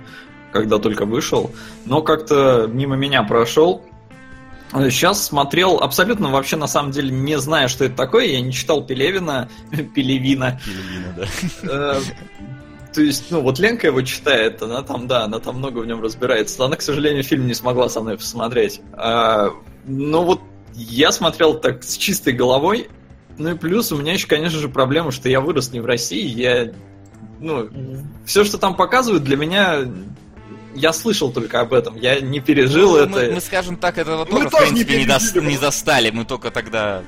[0.51, 1.51] когда только вышел,
[1.85, 3.83] но как-то мимо меня прошел.
[4.71, 8.25] Сейчас смотрел абсолютно вообще на самом деле не зная, что это такое.
[8.27, 9.49] Я не читал Пелевина,
[9.95, 10.61] Пелевина.
[10.65, 11.27] Пелевина, да.
[11.63, 12.01] Э,
[12.93, 16.01] То есть, ну, вот Ленка его читает, она там, да, она там много в нем
[16.01, 16.63] разбирается.
[16.63, 18.79] Она, к сожалению, фильм не смогла со мной посмотреть.
[18.93, 19.49] А,
[19.85, 20.39] Но вот
[20.73, 22.89] я смотрел так с чистой головой.
[23.37, 26.27] Ну и плюс у меня еще, конечно же, проблема, что я вырос не в России.
[26.27, 26.71] Я,
[27.39, 27.67] ну,
[28.25, 29.79] все, что там показывают, для меня
[30.75, 33.09] я слышал только об этом, я не пережил Ну, это.
[33.09, 35.57] Мы, мы, скажем так, этого Мы тоже, в тоже не принципе, не, дос- пережили, не
[35.57, 36.11] застали.
[36.11, 37.03] Мы только тогда...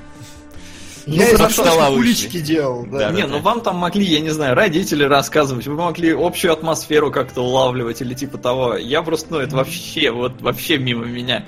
[1.06, 3.00] Я Ну, из со стола кулички делал, да.
[3.00, 7.12] Да, не, ну вам там могли, я не знаю, родители рассказывать, вы могли общую атмосферу
[7.12, 8.78] как-то улавливать или типа того.
[8.78, 11.46] Я просто, ну, это вообще, вот вообще мимо меня.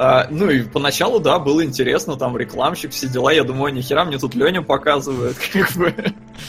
[0.00, 4.16] А, ну и поначалу, да, было интересно, там рекламщик, все дела, я думаю, нихера, мне
[4.16, 5.92] тут Леня показывает, как бы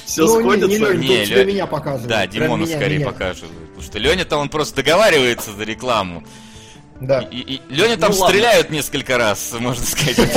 [0.05, 0.67] все Ну, не- сходится.
[0.93, 2.07] Не, Не, тут тебе Лё- меня показывают.
[2.07, 3.07] Да, Димона меня, скорее меня.
[3.07, 3.49] покажут.
[3.69, 6.23] Потому что Леня-то он просто договаривается за рекламу.
[7.01, 7.21] Да.
[7.21, 8.27] И, и Леня там Ну, ладно.
[8.37, 10.19] стреляют несколько раз, можно сказать.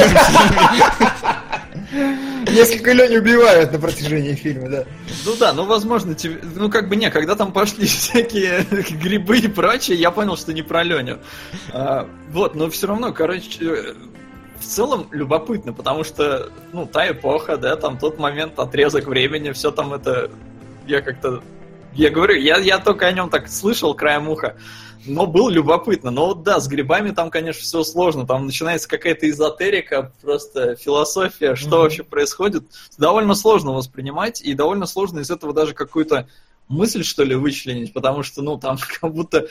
[1.92, 4.84] Несколько Лёни убивают на протяжении фильма, да.
[5.24, 8.64] Ну да, ну возможно, тебе, ну как бы не, когда там пошли всякие
[9.02, 11.18] грибы и прочее, я понял, что не про Леню.
[11.72, 13.94] А, вот, но все равно, короче,
[14.58, 19.70] в целом любопытно, потому что, ну, та эпоха, да, там тот момент, отрезок времени, все
[19.70, 20.30] там это,
[20.86, 21.42] я как-то,
[21.92, 24.56] я говорю, я, я только о нем так слышал краем уха,
[25.06, 26.10] но было любопытно.
[26.10, 28.26] Но вот да, с грибами там, конечно, все сложно.
[28.26, 31.78] Там начинается какая-то эзотерика, просто философия, что Мгм.
[31.78, 32.64] вообще происходит.
[32.98, 36.28] Довольно сложно воспринимать, и довольно сложно из этого даже какую-то
[36.68, 39.48] мысль, что ли, вычленить, потому что, ну, там как будто,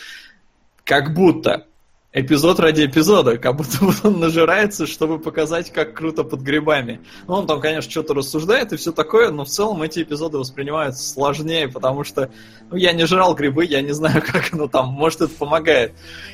[0.83, 1.67] как будто
[2.13, 6.99] эпизод ради эпизода, как будто он нажирается, чтобы показать, как круто под грибами.
[7.27, 11.07] Ну, он там, конечно, что-то рассуждает и все такое, но в целом эти эпизоды воспринимаются
[11.07, 12.29] сложнее, потому что
[12.69, 15.93] ну, я не жрал грибы, я не знаю, как оно там, может, это помогает.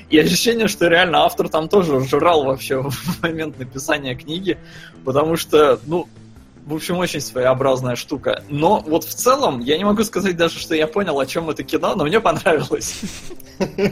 [0.09, 4.57] И ощущение, что реально автор там тоже жрал вообще в момент написания книги,
[5.05, 6.07] потому что, ну,
[6.67, 8.43] в общем, очень своеобразная штука.
[8.49, 11.63] Но вот в целом, я не могу сказать даже, что я понял, о чем это
[11.63, 12.99] кино, но мне понравилось.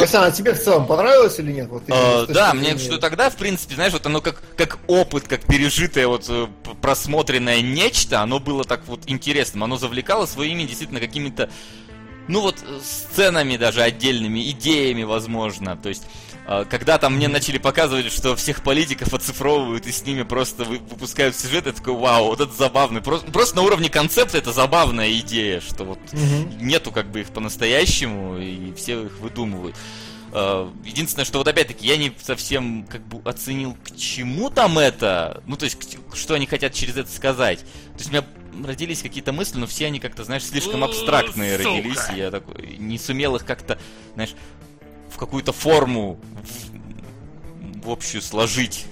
[0.00, 1.68] Руслан, а тебе в целом понравилось или нет?
[1.68, 5.42] Вот, Э, Да, мне что тогда, в принципе, знаешь, вот оно как, как опыт, как
[5.46, 6.48] пережитое вот э,
[6.80, 11.50] просмотренное нечто, оно было так вот интересным, оно завлекало своими действительно какими-то,
[12.26, 16.02] ну вот, э, сценами даже отдельными, идеями, возможно, то есть
[16.68, 21.36] когда там мне начали показывать, что всех политиков оцифровывают и с ними просто вы- выпускают
[21.36, 23.00] сюжет, я такой, вау, вот это забавно.
[23.00, 26.58] Просто, просто на уровне концепта это забавная идея, что вот Мгм.
[26.66, 29.76] нету как бы их по-настоящему, и все их выдумывают.
[30.34, 35.42] Э, Единственное, что вот опять-таки я не совсем как бы оценил, к чему там это,
[35.46, 37.60] ну то есть, что они хотят через это сказать.
[37.60, 38.24] То есть у меня
[38.66, 42.98] родились какие-то мысли, но все они как-то, знаешь, слишком абстрактные родились, и я такой не
[42.98, 43.78] сумел их как-то,
[44.14, 44.34] знаешь,
[45.12, 46.18] в какую-то форму
[47.82, 48.86] в, в общую сложить.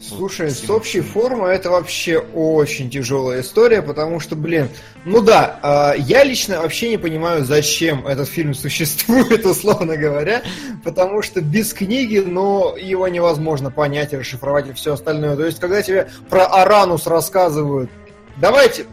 [0.00, 4.70] Слушай, с общей формой это вообще очень тяжелая история, потому что, блин,
[5.04, 10.42] ну да, э, я лично вообще не понимаю, зачем этот фильм существует, условно говоря,
[10.82, 15.36] потому что без книги, ну, его невозможно понять и расшифровать и все остальное.
[15.36, 17.90] То есть, когда тебе про Аранус рассказывают,
[18.38, 18.86] давайте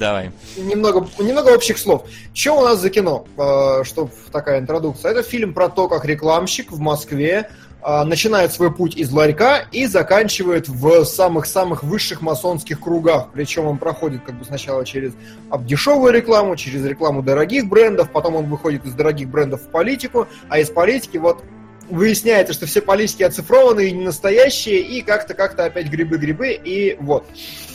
[0.00, 0.32] Давай.
[0.56, 2.06] немного, немного общих слов.
[2.32, 5.10] Что у нас за кино, э, чтобы такая интродукция?
[5.10, 7.50] Это фильм про то, как рекламщик в Москве
[7.84, 13.28] э, начинает свой путь из ларька и заканчивает в самых-самых высших масонских кругах.
[13.34, 15.12] Причем он проходит как бы сначала через
[15.60, 20.60] дешевую рекламу, через рекламу дорогих брендов, потом он выходит из дорогих брендов в политику, а
[20.60, 21.44] из политики вот
[21.90, 27.26] выясняется, что все политики оцифрованы и не настоящие, и как-то как-то опять грибы-грибы, и вот.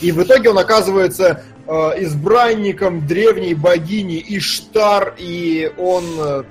[0.01, 6.03] И в итоге он оказывается избранником древней богини Иштар, и он...
[6.19, 6.43] э,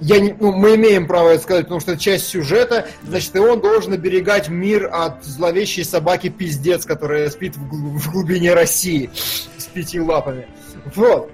[0.00, 2.88] я не, ну, мы имеем право это сказать, потому что это часть сюжета.
[3.04, 8.52] Значит, и он должен оберегать мир от зловещей собаки Пиздец, которая спит в, в глубине
[8.52, 9.10] России
[9.56, 10.48] с пяти лапами.
[10.96, 11.30] Вот.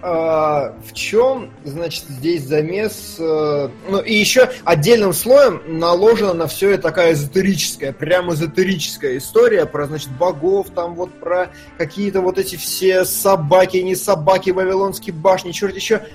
[0.00, 3.16] А, в чем, значит, здесь замес?
[3.18, 9.66] э, ну и еще отдельным слоем наложена на все это такая эзотерическая, прям эзотерическая история
[9.66, 15.50] про, значит, богов, там вот про какие-то вот эти все собаки, не собаки, вавилонские башни,
[15.50, 16.06] черт еще.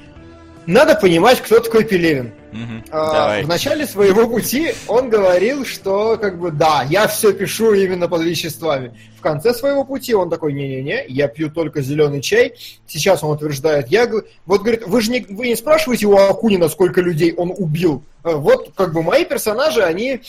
[0.66, 2.32] Надо понимать, кто такой Пелевин.
[2.52, 2.86] Мгм.
[2.92, 3.42] А.
[3.42, 8.22] В начале своего пути он говорил, что как бы да, я все пишу именно под
[8.22, 8.98] веществами.
[9.18, 12.54] В конце своего пути он такой, не-не-не, я пью только зеленый чай.
[12.88, 14.10] Сейчас он утверждает, я
[14.46, 18.04] вот говорит, вы же не, вы не спрашиваете у Акунина, сколько людей он убил.
[18.24, 20.22] А, Вот как бы мои персонажи, они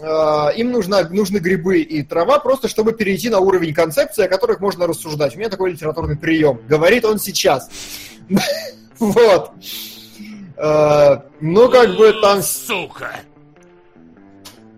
[0.00, 4.60] а, им нужна, нужны грибы и трава, просто чтобы перейти на уровень концепции, о которых
[4.60, 5.36] можно рассуждать.
[5.36, 6.60] У меня такой литературный прием.
[6.68, 7.68] Говорит он сейчас.
[8.98, 9.52] Вот.
[10.56, 12.40] А, Ну, как бы там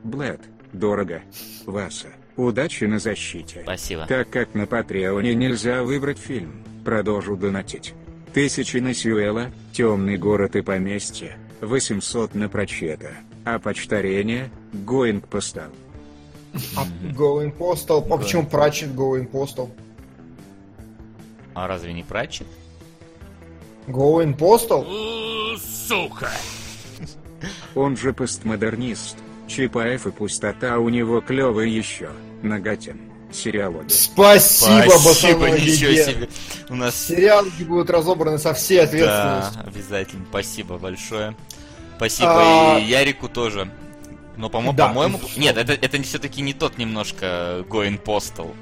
[0.04, 0.40] Блэд,
[0.72, 1.22] дорого.
[1.66, 3.62] Васа, удачи на защите.
[3.62, 4.06] Спасибо.
[4.06, 7.94] Так как на Патреоне нельзя выбрать фильм, продолжу донатить.
[8.32, 13.10] Тысячи на Сьюэла, Темный город и поместье, 800 на Прочета,
[13.44, 15.70] а почтарение, Гоинг Постал.
[16.76, 18.06] А Going Postal.
[18.10, 19.70] А почему Pratchett Going Postal?
[21.54, 22.46] А разве не Пратчет?
[23.86, 24.86] Going Postal?
[25.88, 26.30] Сука!
[27.74, 29.16] Он же постмодернист.
[29.46, 32.10] Чапаев и пустота у него клевый еще.
[32.42, 33.00] Нагатин.
[33.32, 33.88] Сериалоги.
[33.88, 36.28] Спасибо, Спасибо, ничего себе.
[36.68, 36.96] У нас...
[37.06, 39.62] Сериалки будут разобраны со всей Да, ответственностью.
[39.66, 40.24] обязательно.
[40.30, 41.36] Спасибо большое.
[41.96, 43.70] Спасибо А, и Ярику тоже.
[44.36, 45.20] Но, по-мо- Да, по-моему...
[45.36, 48.54] Нет, это, это все-таки не тот немножко Going Postal.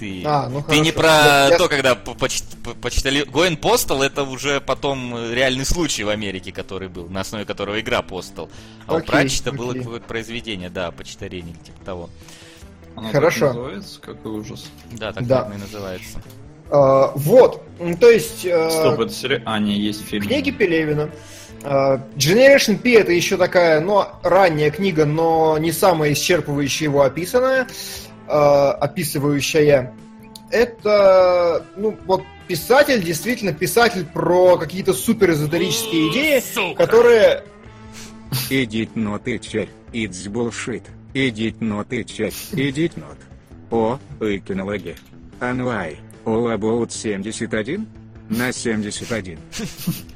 [0.00, 0.98] Ты, А, ну ты не хорошо.
[0.98, 3.24] про Я- то, когда по- поч- по- почитали...
[3.26, 7.78] Going Postal это уже потом э, реальный случай в Америке, который был, на основе которого
[7.78, 8.48] игра Postal.
[8.86, 12.10] А у Окей, Пратчета было какое-то произведение, да, почтарение, типа того.
[12.96, 13.46] Оно так Хорошо.
[13.48, 14.00] называется?
[14.00, 14.70] Какой ужас.
[14.92, 15.50] Да, так, Да.
[15.54, 16.22] и называется.
[16.70, 17.62] А, вот,
[18.00, 18.44] то есть...
[18.46, 19.42] э, Стоп, это сериал...
[19.44, 20.26] А, не, есть фильм.
[20.26, 21.10] Книги Пелевина.
[21.62, 27.66] А, Generation P это еще такая, ну, ранняя книга, но не самая исчерпывающая его описанная,
[28.30, 29.92] а, описывающая.
[30.50, 36.86] Это, ну, вот писатель, действительно писатель про какие-то супер эзотерические идеи, Сука!
[36.86, 37.44] которые
[38.50, 40.82] Edit not teacher, it's bullshit.
[41.14, 43.16] Edit not teacher, edit not.
[43.70, 44.96] О, и кинологи.
[45.40, 47.86] Анвай, all about 71?
[48.28, 49.38] На 71.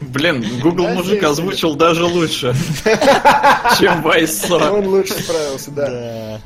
[0.00, 2.54] Блин, Google мужик озвучил даже лучше,
[3.80, 4.72] чем Вайсо.
[4.72, 6.40] он лучше справился, да.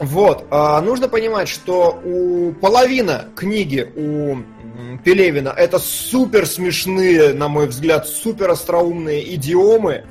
[0.00, 4.38] Вот, а, нужно понимать, что у половина книги у
[5.04, 10.04] Пелевина это супер смешные, на мой взгляд, супер остроумные идиомы,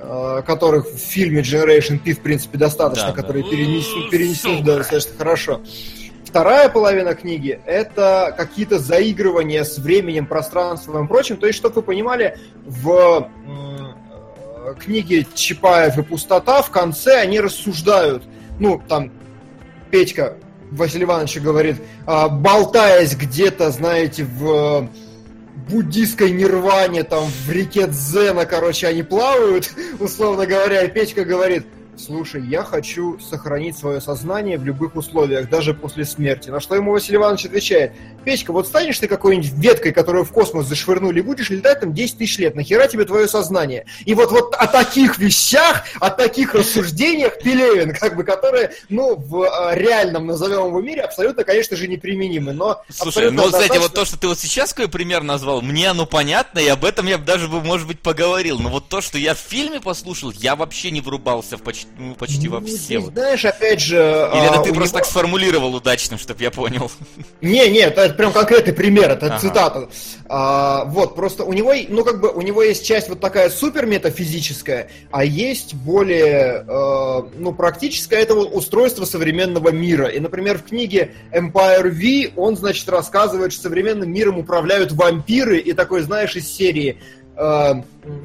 [0.00, 3.22] а, которых в фильме Generation P, в принципе, достаточно, Да, да.
[3.22, 4.66] которые перенесены, перенесены Сука.
[4.66, 5.60] да, достаточно хорошо.
[6.24, 11.36] Вторая половина книги это какие-то заигрывания с временем, пространством и прочим.
[11.36, 18.24] То есть, чтобы вы понимали, в э, книге Чапаев и Пустота в конце они рассуждают.
[18.58, 19.10] Ну, там
[19.90, 20.34] Петька
[20.70, 24.88] Василий Иванович говорит, а, болтаясь где-то, знаете, в э,
[25.70, 29.70] буддийской нирване, там, в реке Дзена, короче, они плавают,
[30.00, 31.66] условно говоря, и Петька говорит,
[31.98, 36.50] слушай, я хочу сохранить свое сознание в любых условиях, даже после смерти.
[36.50, 37.92] На что ему Василий Иванович отвечает,
[38.24, 42.38] Петька, вот станешь ты какой-нибудь веткой, которую в космос зашвырнули, будешь летать там 10 тысяч
[42.38, 43.86] лет, нахера тебе твое сознание?
[44.04, 49.42] И вот, вот о таких вещах, о таких рассуждениях Пелевин, как бы, которые, ну, в
[49.42, 53.92] э, реальном, назовем его мире, абсолютно, конечно же, неприменимы, но Слушай, ну, вот, кстати, вот
[53.92, 57.06] однозначно- то, что ты вот сейчас какой пример назвал, мне оно понятно, и об этом
[57.06, 58.58] я бы даже, бы, может быть, поговорил.
[58.58, 62.14] Но вот то, что я в фильме послушал, я вообще не врубался в почти, ну,
[62.14, 62.76] почти во Ну, все.
[62.76, 63.12] здесь, вот.
[63.12, 63.96] знаешь, опять же...
[63.96, 66.90] Или это а, ты у просто него- так сформулировал удачно, чтобы я понял.
[67.40, 69.38] Не, не, это прям конкретный пример, это Ага.
[69.38, 69.88] цитата.
[70.28, 73.86] А, вот, просто у него, ну, как бы, у него есть часть вот такая супер
[73.86, 80.06] метафизическая, а есть более, э, ну, практическая, это вот устройство современного мира.
[80.08, 85.72] И, например, в книге Empire V он, значит, рассказывает, что современным миром управляют вампиры, и
[85.72, 87.00] такой, знаешь, из серии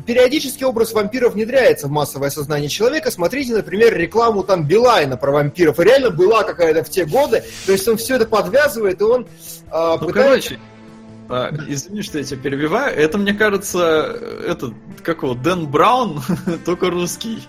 [0.05, 3.11] периодически образ вампира внедряется в массовое сознание человека.
[3.11, 5.79] Смотрите, например, рекламу там Билайна про вампиров.
[5.79, 7.43] И реально была какая-то в те годы.
[7.65, 10.11] То есть он все это подвязывает, и он э, Ну, пытается...
[10.13, 10.59] короче,
[11.29, 12.95] а, извини, что я тебя перебиваю.
[12.95, 14.73] Это, мне кажется, этот,
[15.03, 16.21] как его, Дэн Браун,
[16.65, 17.39] только русский.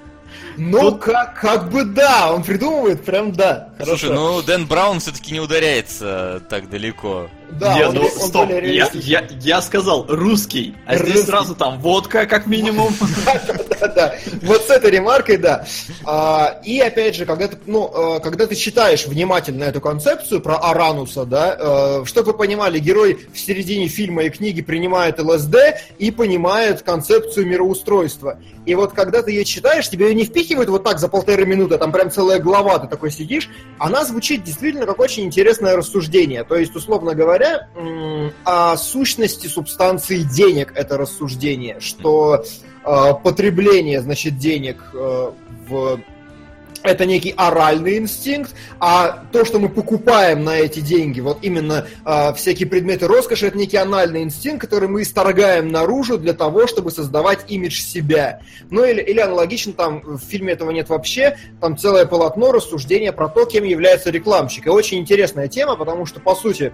[0.57, 3.70] Ну, тут- как, как бы да, он придумывает прям да.
[3.79, 3.96] Хорошо.
[3.96, 7.29] Слушай, ну Дэн Браун все-таки не ударяется так далеко.
[7.59, 11.27] Да, Нет, он, ну он стоп, более я, я, я сказал русский, а здесь Русский.
[11.27, 12.93] сразу там водка, как минимум.
[13.95, 15.67] Да, вот с этой ремаркой, да.
[16.05, 20.57] А, и опять же, когда ты, ну, э, когда ты читаешь внимательно эту концепцию про
[20.57, 25.57] Арануса, да, э, чтобы вы понимали, герой в середине фильма и книги принимает ЛСД
[25.99, 28.38] и понимает концепцию мироустройства.
[28.67, 31.79] И вот когда ты ее читаешь, тебе ее не впихивают вот так за полторы минуты,
[31.79, 36.45] там прям целая глава, ты такой сидишь, она звучит действительно как очень интересное рассуждение.
[36.45, 37.43] То есть, условно говоря,
[37.74, 42.44] м, о сущности субстанции денег это рассуждение, что
[42.85, 45.30] э, потребление, значит, денег э,
[45.68, 46.00] в
[46.85, 52.35] это некий оральный инстинкт, а то, что мы покупаем на эти деньги, вот именно э,
[52.35, 57.50] всякие предметы роскоши, это некий анальный инстинкт, который мы исторгаем наружу для того, чтобы создавать
[57.50, 58.40] имидж себя.
[58.70, 63.28] Ну или, или аналогично, там в фильме этого нет вообще, там целое полотно рассуждения про
[63.28, 64.66] то, кем является рекламщик.
[64.66, 66.72] И очень интересная тема, потому что, по сути,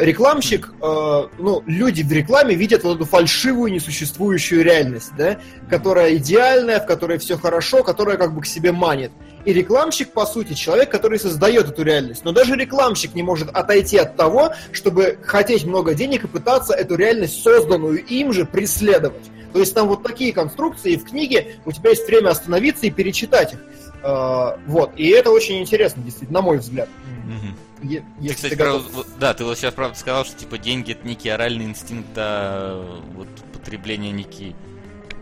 [0.00, 6.80] рекламщик, э, ну, люди в рекламе видят вот эту фальшивую, несуществующую реальность, да, которая идеальная,
[6.80, 9.10] в которой все хорошо, которая как бы к себе манит.
[9.44, 12.24] И рекламщик, по сути, человек, который создает эту реальность.
[12.24, 16.96] Но даже рекламщик не может отойти от того, чтобы хотеть много денег и пытаться эту
[16.96, 19.30] реальность, созданную им же, преследовать.
[19.52, 22.90] То есть там вот такие конструкции, и в книге у тебя есть время остановиться и
[22.90, 23.60] перечитать их.
[24.02, 24.92] Э, Вот.
[24.96, 26.88] И это очень интересно, действительно, на мой взгляд.
[27.24, 27.56] Мгм.
[27.82, 28.90] Е- Ты, кстати, ты готов.
[28.92, 33.00] вот- да, ты вот сейчас правда сказал, что типа деньги это некий оральный инстинкт, а
[33.14, 34.54] вот потребление некий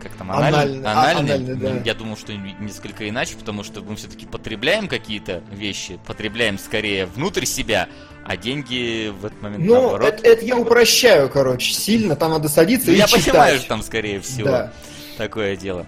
[0.02, 1.80] как там, Анальный, анальный, а, анальный, да.
[1.82, 7.46] Я думал, что несколько иначе, потому что мы все-таки потребляем какие-то вещи, потребляем скорее внутрь
[7.46, 7.88] себя,
[8.22, 10.06] а деньги в этот момент Ну, наоборот.
[10.14, 12.16] это, это я упрощаю, короче, сильно.
[12.16, 13.24] Там надо садиться Ну, и я читать.
[13.24, 14.72] понимаю, что там скорее всего Да,
[15.16, 15.86] такое дело.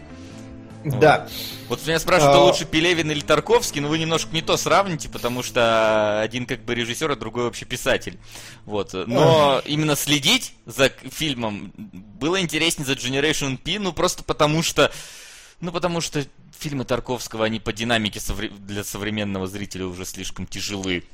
[0.86, 1.28] Да.
[1.68, 2.44] Вот меня спрашивают, А.
[2.44, 6.74] лучше Пелевин или Тарковский, но вы немножко не то сравните, потому что один как бы
[6.74, 8.18] режиссер, а другой вообще писатель.
[8.64, 8.94] Вот.
[8.94, 14.92] Но именно следить за фильмом было интереснее за Generation P, ну просто потому что...
[15.60, 16.24] Ну потому что
[16.58, 21.04] фильмы Тарковского, они по динамике совре- для современного зрителя уже слишком тяжелы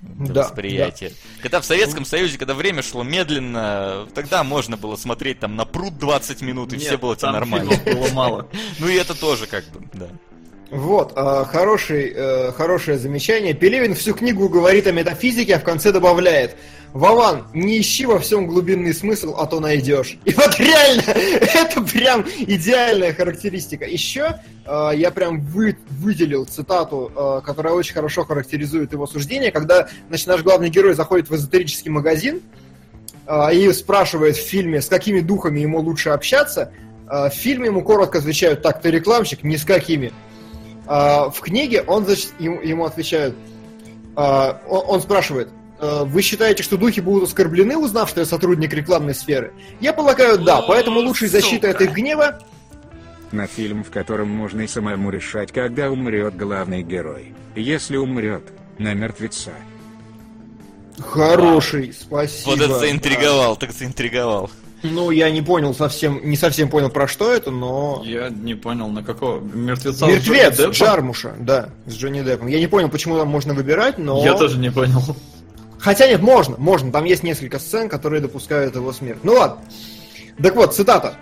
[0.00, 1.12] Да, восприятия.
[1.42, 5.98] Когда в Советском Союзе, когда время шло медленно, тогда можно было смотреть там на пруд
[5.98, 7.72] 20 минут, и все Нет, было тебе там нормально.
[7.84, 8.48] было мало.
[8.78, 10.08] Ну и это тоже как бы, да.
[10.70, 13.54] Вот, а, хороший, э, хорошее замечание.
[13.54, 16.56] Пелевин всю книгу говорит о метафизике, а в конце добавляет
[16.92, 20.18] Вован, не ищи во всем глубинный смысл, а то найдешь.
[20.24, 23.84] И вот реально, это прям идеальная характеристика.
[23.84, 29.88] Еще э, я прям вы, выделил цитату, э, которая очень хорошо характеризует его суждение, когда
[30.08, 32.40] значит, наш главный герой заходит в эзотерический магазин
[33.26, 36.72] э, и спрашивает в фильме, с какими духами ему лучше общаться.
[37.08, 40.12] Э, в фильме ему коротко отвечают, так, ты рекламщик, ни с какими.
[40.92, 43.36] А, в книге он значит, ему, ему отвечают,
[44.16, 48.72] а, он, он спрашивает, «А, вы считаете, что духи будут оскорблены, узнав, что я сотрудник
[48.74, 49.52] рекламной сферы?
[49.80, 52.38] Я полагаю, да, поэтому лучшей защитой от их гнева
[53.32, 57.34] На фильм, в котором можно и самому решать, когда умрет главный герой.
[57.54, 58.42] Если умрет,
[58.78, 59.52] на мертвеца.
[60.98, 62.50] хороший, спасибо.
[62.50, 64.50] Вот это заинтриговал, так заинтриговал.
[64.82, 68.02] Ну, я не понял совсем, не совсем понял, про что это, но...
[68.04, 70.58] Я не понял, на какого мертвеца Мертвец?
[70.58, 72.48] Джармуша, да, с Джонни Деппом.
[72.48, 74.24] Я не понял, почему там можно выбирать, но...
[74.24, 75.02] Я тоже не понял.
[75.80, 76.92] Хотя нет, можно, можно.
[76.92, 79.20] Там есть несколько сцен, которые допускают его смерть.
[79.22, 79.58] Ну ладно.
[80.42, 81.14] Так вот, цитата.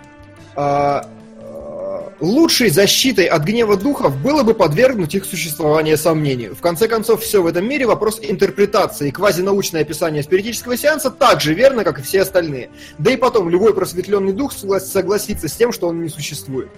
[0.55, 1.07] А,
[1.41, 6.55] а, Лучшей защитой от гнева духов было бы подвергнуть их существование сомнению.
[6.55, 9.07] В конце концов, все в этом мире вопрос интерпретации.
[9.07, 12.69] И квазинаучное описание спиритического сеанса так же верно, как и все остальные.
[12.97, 16.69] Да и потом, любой просветленный дух согла- согласится с тем, что он не существует.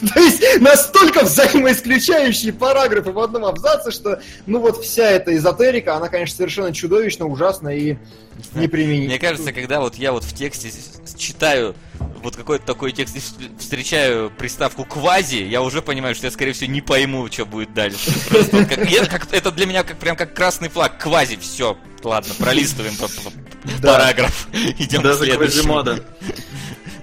[0.14, 6.08] То есть настолько взаимоисключающие параграфы в одном абзаце, что ну вот вся эта эзотерика, она,
[6.08, 7.96] конечно, совершенно чудовищно, ужасна и
[8.54, 9.06] неприменима.
[9.06, 10.70] Мне кажется, когда вот я вот в тексте
[11.16, 11.74] читаю
[12.22, 16.52] вот какой-то такой текст и вс- встречаю приставку квази, я уже понимаю, что я, скорее
[16.52, 17.98] всего, не пойму, что будет дальше.
[18.28, 20.98] Просто как- я- как- это для меня как прям как красный флаг.
[20.98, 21.76] Квази, все.
[22.04, 22.94] Ладно, пролистываем
[23.80, 23.92] Да.
[23.92, 24.48] параграф.
[24.78, 25.72] Идем к Даже следующему.
[25.82, 26.04] Квазимода.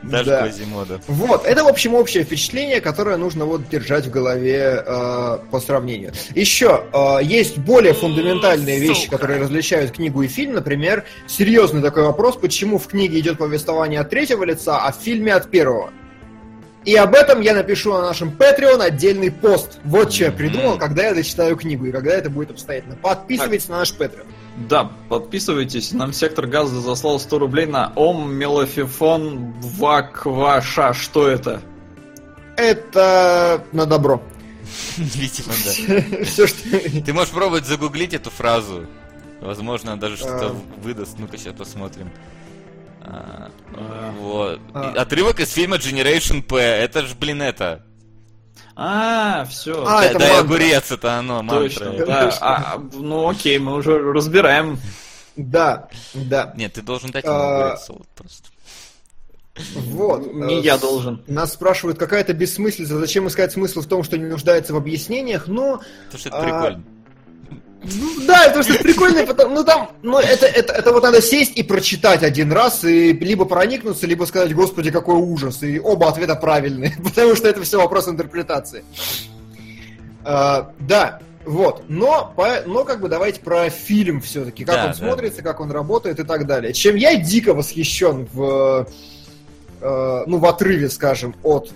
[0.09, 0.39] Даже Да.
[0.39, 1.01] Квазимода.
[1.07, 6.13] Вот, это, в общем, общее впечатление, которое нужно вот держать в голове э, по сравнению.
[6.33, 10.53] Еще э, есть более фундаментальные вещи, которые различают книгу и фильм.
[10.53, 15.33] Например, серьезный такой вопрос, почему в книге идет повествование от третьего лица, а в фильме
[15.33, 15.91] от первого.
[16.85, 19.79] И об этом я напишу на нашем Patreon отдельный пост.
[19.83, 22.95] Вот что я придумал, когда я дочитаю книгу и когда это будет обстоятельно.
[22.95, 24.27] Подписывайтесь на наш Patreon.
[24.57, 25.91] Да, подписывайтесь.
[25.91, 30.93] Нам сектор газа заслал 100 рублей на Ом Мелофифон Вакваша.
[30.93, 31.61] Что это?
[32.55, 34.21] Это на добро.
[34.97, 36.23] Видимо, да.
[36.25, 36.79] Все, что...
[37.01, 38.87] Ты можешь пробовать загуглить эту фразу.
[39.41, 40.55] Возможно, даже что-то А.
[40.81, 41.19] выдаст.
[41.19, 42.09] Ну-ка, сейчас посмотрим.
[43.01, 44.13] А, А.
[44.19, 44.59] Вот.
[44.73, 44.91] А.
[44.93, 46.57] Отрывок из фильма Generation P.
[46.57, 47.85] Это ж, блин, это.
[48.75, 49.83] А, все.
[49.85, 50.39] А, да, это да, мантра.
[50.39, 52.05] огурец, это оно, Точно, мантра.
[52.05, 52.37] да.
[52.41, 54.77] А, ну окей, мы уже разбираем.
[55.35, 56.53] Да, да.
[56.55, 57.65] Нет, ты должен дать ему А.
[57.71, 58.49] огурец вот просто.
[59.75, 60.33] Вот.
[60.33, 61.23] Не э, я должен.
[61.27, 65.81] Нас спрашивают, какая-то бессмыслица, зачем искать смысл в том, что не нуждается в объяснениях, но...
[66.11, 66.83] Потому что это А, прикольно.
[67.93, 71.21] Ну, да, потому что это прикольно, потому, ну там, ну это, это, это вот надо
[71.21, 76.09] сесть и прочитать один раз, и либо проникнуться, либо сказать, господи, какой ужас, и оба
[76.09, 78.83] ответа правильные, потому что это все вопрос интерпретации.
[80.23, 84.91] А, да, вот, но, по- но как бы давайте про фильм все-таки, как Да, он
[84.91, 84.95] да.
[84.95, 86.73] смотрится, как он работает и так далее.
[86.73, 88.87] Чем я дико восхищен в,
[89.81, 91.71] э, ну, в отрыве, скажем, от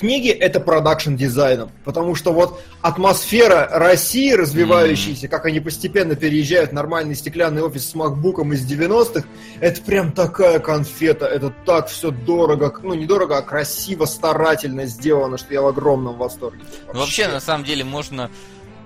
[0.00, 1.70] книги, это продакшн дизайном.
[1.84, 7.94] Потому что вот атмосфера России развивающаяся, как они постепенно переезжают в нормальный стеклянный офис с
[7.94, 9.24] макбуком из 90-х,
[9.60, 15.38] это прям такая конфета, это так все дорого, ну не дорого, а красиво, старательно сделано,
[15.38, 16.60] что я в огромном восторге.
[16.92, 18.30] Ну, вообще, на самом деле, можно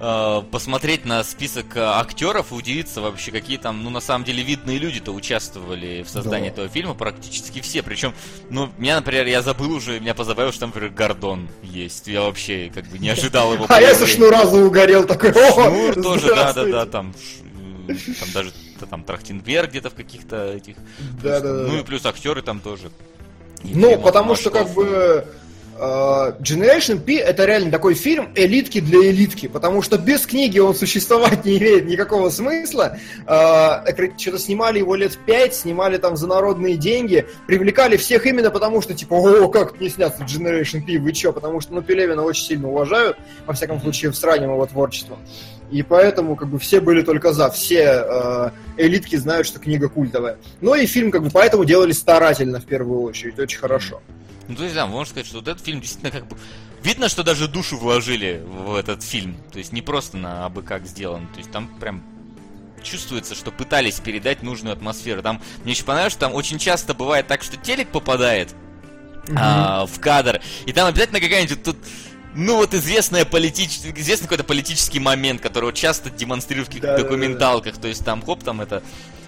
[0.00, 4.42] э, посмотреть на список э, актеров и удивиться вообще, какие там, ну, на самом деле,
[4.42, 6.52] видные люди-то участвовали в создании Да.
[6.54, 7.82] этого фильма, практически все.
[7.82, 8.14] Причем,
[8.50, 12.06] ну, меня, например, я забыл уже, меня позабавило, что там, например, Гордон есть.
[12.06, 16.28] Я вообще, как бы, не ожидал его А я со шнураза угорел такой, Шнур тоже,
[16.28, 16.72] да, да, здравствуйте».
[16.72, 17.14] да, там,
[17.88, 18.52] э, там даже
[18.90, 20.76] там Трахтенберг где-то в каких-то этих.
[21.22, 21.62] Да, да, да.
[21.68, 22.90] Ну и плюс актеры там тоже.
[23.62, 25.26] Ну, потому что как бы
[25.78, 31.44] Generation P это реально такой фильм элитки для элитки, потому что без книги он существовать
[31.44, 32.96] не имеет никакого смысла.
[33.26, 33.84] Э,
[34.16, 38.94] что-то снимали его лет пять, снимали там за народные деньги, привлекали всех именно потому, что
[38.94, 41.32] типа, о, как не сняться Generation P, вы чё?
[41.32, 43.16] Потому что, ну, Пелевина очень сильно уважают,
[43.46, 45.18] во всяком случае, в сравнении его творчеством.
[45.74, 50.38] И поэтому как бы все были только за, все э, элитки знают, что книга культовая.
[50.60, 54.00] Ну и фильм как бы поэтому делали старательно в первую очередь, очень хорошо.
[54.46, 56.36] Ну, то есть, да, можно сказать, что вот этот фильм действительно как бы...
[56.84, 59.36] Видно, что даже душу вложили в этот фильм.
[59.50, 61.26] То есть не просто на абы как сделан.
[61.32, 62.04] То есть там прям
[62.84, 65.22] чувствуется, что пытались передать нужную атмосферу.
[65.22, 68.50] Там мне еще понравилось, что там очень часто бывает так, что телек попадает
[69.26, 69.36] mm-hmm.
[69.36, 71.78] а, в кадр, и там обязательно какая-нибудь тут
[72.34, 77.02] ну вот известная политический, известный какой-то политический момент, который вот часто демонстрируют в каких-то да,
[77.02, 77.82] документалках, да, да.
[77.82, 78.82] то есть там хоп, там это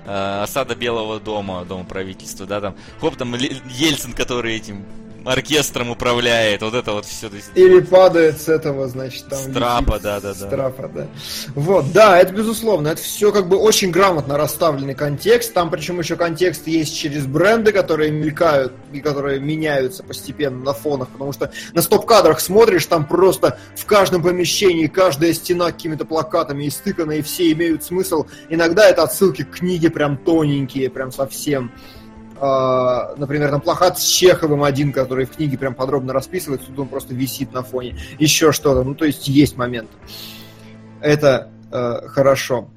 [0.04, 4.84] э, осада Белого дома, дома правительства, да, там хоп, там Ельцин, который этим
[5.27, 7.29] оркестром управляет, вот это вот все.
[7.55, 9.39] Или падает с этого, значит, там...
[9.39, 10.47] Страпа, да, да, да.
[10.47, 11.07] Страпа, да.
[11.55, 16.16] Вот, да, это безусловно, это все как бы очень грамотно расставленный контекст, там причем еще
[16.16, 21.83] контекст есть через бренды, которые мелькают и которые меняются постепенно на фонах, потому что на
[21.83, 27.85] стоп-кадрах смотришь, там просто в каждом помещении каждая стена какими-то плакатами истыкана, и все имеют
[27.85, 28.27] смысл.
[28.49, 31.72] Иногда это отсылки к книге прям тоненькие, прям совсем.
[32.39, 36.89] Uh, например, там плохат с Чеховым один, который в книге прям подробно расписывается, тут он
[36.89, 39.89] просто висит на фоне, еще что-то, ну, то есть есть момент.
[41.01, 42.68] Это uh, хорошо.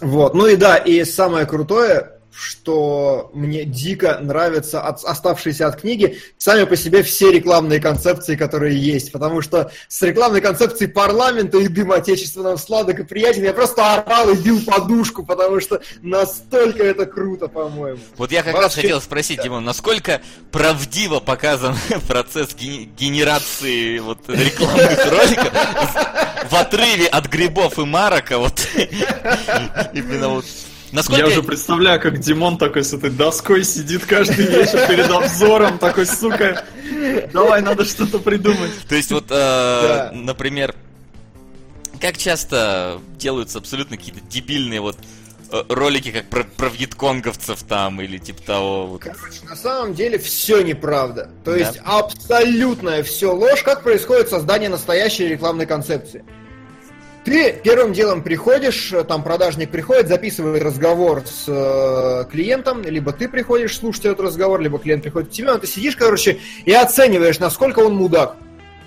[0.00, 6.20] Вот, ну и да, и самое крутое, что мне дико нравятся от, оставшиеся от книги
[6.36, 9.10] сами по себе все рекламные концепции, которые есть.
[9.10, 14.30] Потому что с рекламной концепцией парламента и дым отечественного сладок и приятен я просто орал
[14.30, 17.98] и бил подушку, потому что настолько это круто, по-моему.
[18.16, 18.66] Вот я как Вообще...
[18.66, 20.20] раз хотел спросить, Димон, насколько
[20.52, 21.74] правдиво показан
[22.06, 25.52] процесс генерации вот рекламных роликов
[26.50, 28.60] в отрыве от грибов и марока, вот
[29.92, 30.44] именно вот
[30.92, 31.20] Насколько...
[31.20, 36.06] Я уже представляю, как Димон такой с этой доской сидит каждый вечер перед обзором, такой,
[36.06, 36.64] сука,
[37.32, 38.72] давай, надо что-то придумать.
[38.88, 40.74] То есть вот, э, например,
[42.00, 44.96] как часто делаются абсолютно какие-то дебильные вот
[45.50, 48.86] э, ролики, как про, про вьетконговцев там, или типа того.
[48.86, 49.02] Вот.
[49.02, 51.30] Короче, на самом деле все неправда.
[51.44, 51.58] То да.
[51.58, 56.24] есть абсолютная все ложь, как происходит создание настоящей рекламной концепции.
[57.28, 63.28] Ты первым делом приходишь, э, там продажник приходит, записывает разговор с э, клиентом, либо ты
[63.28, 67.38] приходишь слушать этот разговор, либо клиент приходит к тебе, но ты сидишь, короче, и оцениваешь,
[67.38, 68.36] насколько он мудак.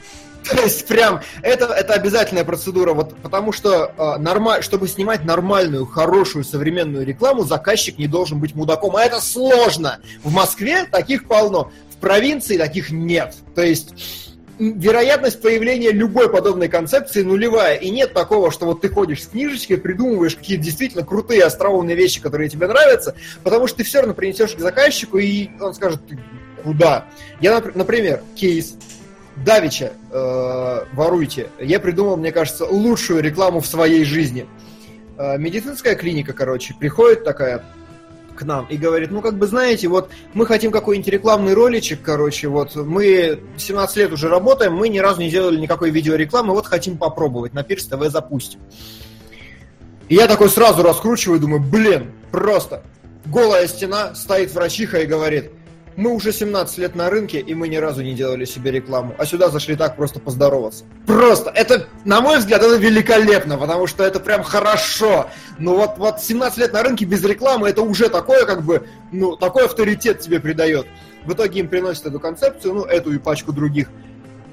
[0.49, 5.85] То есть прям это, это обязательная процедура, вот, потому что э, норма, чтобы снимать нормальную,
[5.85, 9.99] хорошую, современную рекламу, заказчик не должен быть мудаком, а это сложно.
[10.23, 13.35] В Москве таких полно, в провинции таких нет.
[13.53, 14.30] То есть
[14.61, 17.75] вероятность появления любой подобной концепции нулевая.
[17.75, 22.21] И нет такого, что вот ты ходишь с книжечкой, придумываешь какие-то действительно крутые остроумные вещи,
[22.21, 26.01] которые тебе нравятся, потому что ты все равно принесешь к заказчику, и он скажет,
[26.63, 27.05] куда?
[27.39, 28.75] Я, например, кейс.
[29.37, 31.47] Давича, э, воруйте.
[31.57, 34.45] Я придумал, мне кажется, лучшую рекламу в своей жизни.
[35.17, 37.63] Э, медицинская клиника, короче, приходит такая
[38.35, 42.47] к нам и говорит, ну, как бы, знаете, вот мы хотим какой-нибудь рекламный роличек, короче,
[42.47, 46.97] вот мы 17 лет уже работаем, мы ни разу не делали никакой видеорекламы, вот хотим
[46.97, 48.59] попробовать, на Пирс ТВ запустим.
[50.09, 52.83] И я такой сразу раскручиваю, думаю, блин, просто
[53.25, 55.51] голая стена, стоит врачиха и говорит,
[55.95, 59.15] мы уже 17 лет на рынке, и мы ни разу не делали себе рекламу.
[59.17, 60.85] А сюда зашли так просто поздороваться.
[61.05, 61.51] Просто!
[61.51, 65.29] Это, на мой взгляд, это великолепно, потому что это прям хорошо.
[65.57, 69.35] Ну вот, вот 17 лет на рынке без рекламы, это уже такое, как бы, ну,
[69.35, 70.87] такой авторитет тебе придает.
[71.25, 73.89] В итоге им приносят эту концепцию, ну, эту и пачку других.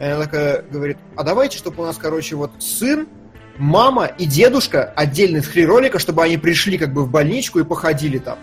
[0.01, 3.09] И она такая говорит, а давайте, чтобы у нас, короче, вот сын,
[3.57, 8.19] мама и дедушка отдельных три ролика, чтобы они пришли как бы в больничку и походили
[8.19, 8.39] там.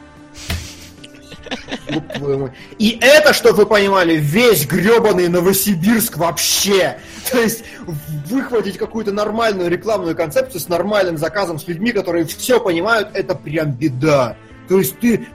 [2.79, 6.97] И это, чтобы вы понимали, весь гребаный Новосибирск вообще.
[7.31, 7.63] То есть
[8.27, 13.71] выхватить какую-то нормальную рекламную концепцию с нормальным заказом, с людьми, которые все понимают, это прям
[13.71, 14.37] беда.
[14.67, 15.27] То есть ты,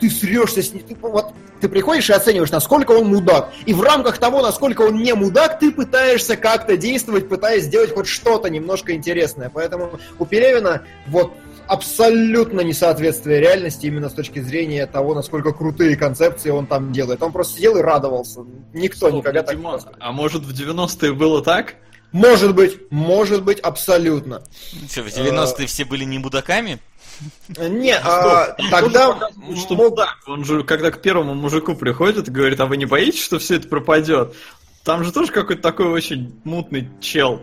[0.00, 0.82] ты срешься с ним.
[0.82, 3.50] Ты, вот, ты приходишь и оцениваешь, насколько он мудак.
[3.66, 8.06] И в рамках того, насколько он не мудак, ты пытаешься как-то действовать, пытаясь сделать хоть
[8.06, 9.50] что-то немножко интересное.
[9.52, 11.32] Поэтому у Пелевина вот
[11.68, 17.22] абсолютно несоответствие реальности именно с точки зрения того, насколько крутые концепции он там делает.
[17.22, 18.40] Он просто сидел и радовался.
[18.72, 19.66] Никто Стоп, никогда так не
[20.00, 21.76] А может в 90-е было так?
[22.12, 24.42] Может быть, может быть, абсолютно.
[24.90, 26.80] Что, в 90-е все были не мудаками?
[27.58, 32.66] Не, а, тогда что так, он же, когда к первому мужику приходит и говорит, а
[32.66, 34.34] вы не боитесь, что все это пропадет?
[34.84, 37.42] Там же тоже какой-то такой очень мутный чел.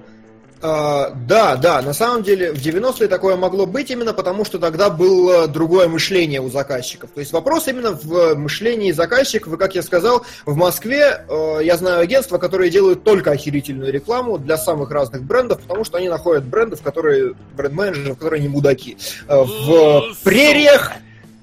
[0.67, 4.89] А, да, да, на самом деле в 90-е такое могло быть именно потому, что тогда
[4.89, 7.11] было другое мышление у заказчиков.
[7.11, 11.77] То есть вопрос именно в мышлении заказчиков, и, как я сказал, в Москве э, я
[11.77, 16.43] знаю агентства, которые делают только охерительную рекламу для самых разных брендов, потому что они находят
[16.43, 18.97] брендов, которые, бренд-менеджеров, которые не мудаки.
[19.27, 20.93] Э, в прериях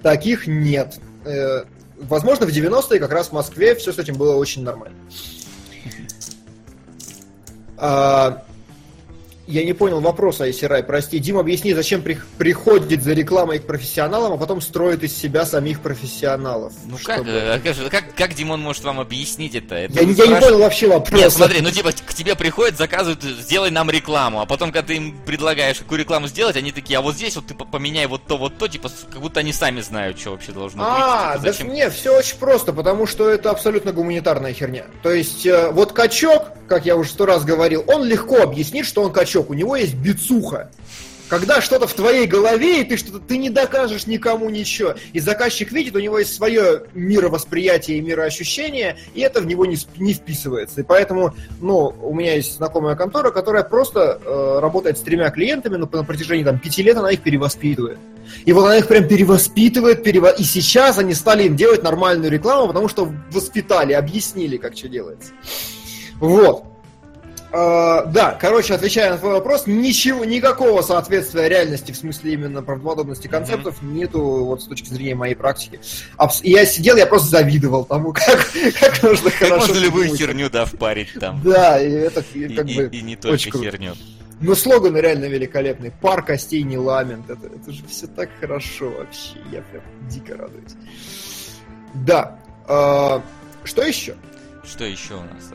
[0.03, 0.97] таких нет.
[1.25, 1.63] Э,
[2.01, 4.97] возможно, в 90-е как раз в Москве все с этим было очень нормально.
[9.53, 11.19] А, я не понял вопроса, Айсирай, прости.
[11.19, 15.81] Дим, объясни, зачем при- приходит за рекламой к профессионалам, а потом строит из себя самих
[15.81, 16.73] профессионалов?
[16.87, 19.75] Ну как, Чтобы- э, как, как, как Димон может вам объяснить это?
[19.75, 21.21] Это Я, не- я не понял вообще вопрос.
[21.21, 24.97] Нет, смотри, ну типа к тебе приходят, заказывают, сделай нам рекламу, а потом, когда ты
[24.97, 28.27] им предлагаешь какую рекламу сделать, они такие, а вот здесь вот ты по- поменяй вот
[28.27, 31.43] то, вот то, типа, как будто они сами знают, что вообще должно А, быть.
[31.43, 34.85] да типа, зачем- не, все очень просто, потому что это абсолютно гуманитарная херня.
[35.03, 39.03] То есть, э, вот качок, как я уже сто раз говорил, он легко объяснит, что
[39.03, 40.71] он качок, у него есть бицуха.
[41.33, 44.97] Когда что-то в твоей голове, и ты что-то ты не докажешь никому ничего.
[45.15, 49.79] И заказчик видит, у него есть свое мировосприятие и мироощущение, и это в него не,
[49.97, 50.83] не вписывается.
[50.83, 55.77] И поэтому, ну, у меня есть знакомая контора, которая просто э, работает с тремя клиентами,
[55.77, 57.97] но на протяжении там пяти лет она их перевоспитывает.
[58.45, 60.29] И вот она их прям перевоспитывает, перево...
[60.29, 65.33] и сейчас они стали им делать нормальную рекламу, потому что воспитали, объяснили, как что делается.
[66.21, 66.65] Вот.
[67.55, 73.29] А, да, короче, отвечая на твой вопрос, ничего, никакого соответствия реальности, в смысле именно правдоподобности
[73.29, 75.79] концептов, нету вот с точки зрения моей практики.
[76.17, 78.25] Абс- я сидел, я просто завидовал тому, как,
[78.81, 79.67] как нужно Как хорошо...
[79.67, 80.21] можно любую придумать.
[80.21, 81.43] херню, да, впарить там.
[81.45, 82.85] Да, и это и как и- бы...
[82.97, 83.71] и не только очень круто.
[83.71, 83.95] херню.
[84.41, 85.93] Ну, слоган реально великолепный.
[85.93, 87.31] Пар костей не ламент.
[87.31, 89.37] Это, это же все так хорошо вообще.
[89.53, 90.73] Я прям дико радуюсь.
[91.95, 92.39] Да.
[92.67, 93.23] а,
[93.63, 94.17] что еще?
[94.65, 95.53] Что еще у нас?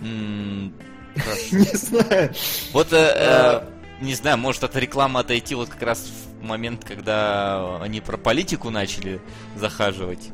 [0.00, 0.04] А.
[1.52, 2.34] Не знаю.
[2.72, 3.64] Вот, э, А.
[4.00, 6.06] э, не знаю, может от рекламы отойти вот как раз
[6.40, 9.20] в момент, когда они про политику начали
[9.56, 10.28] захаживать.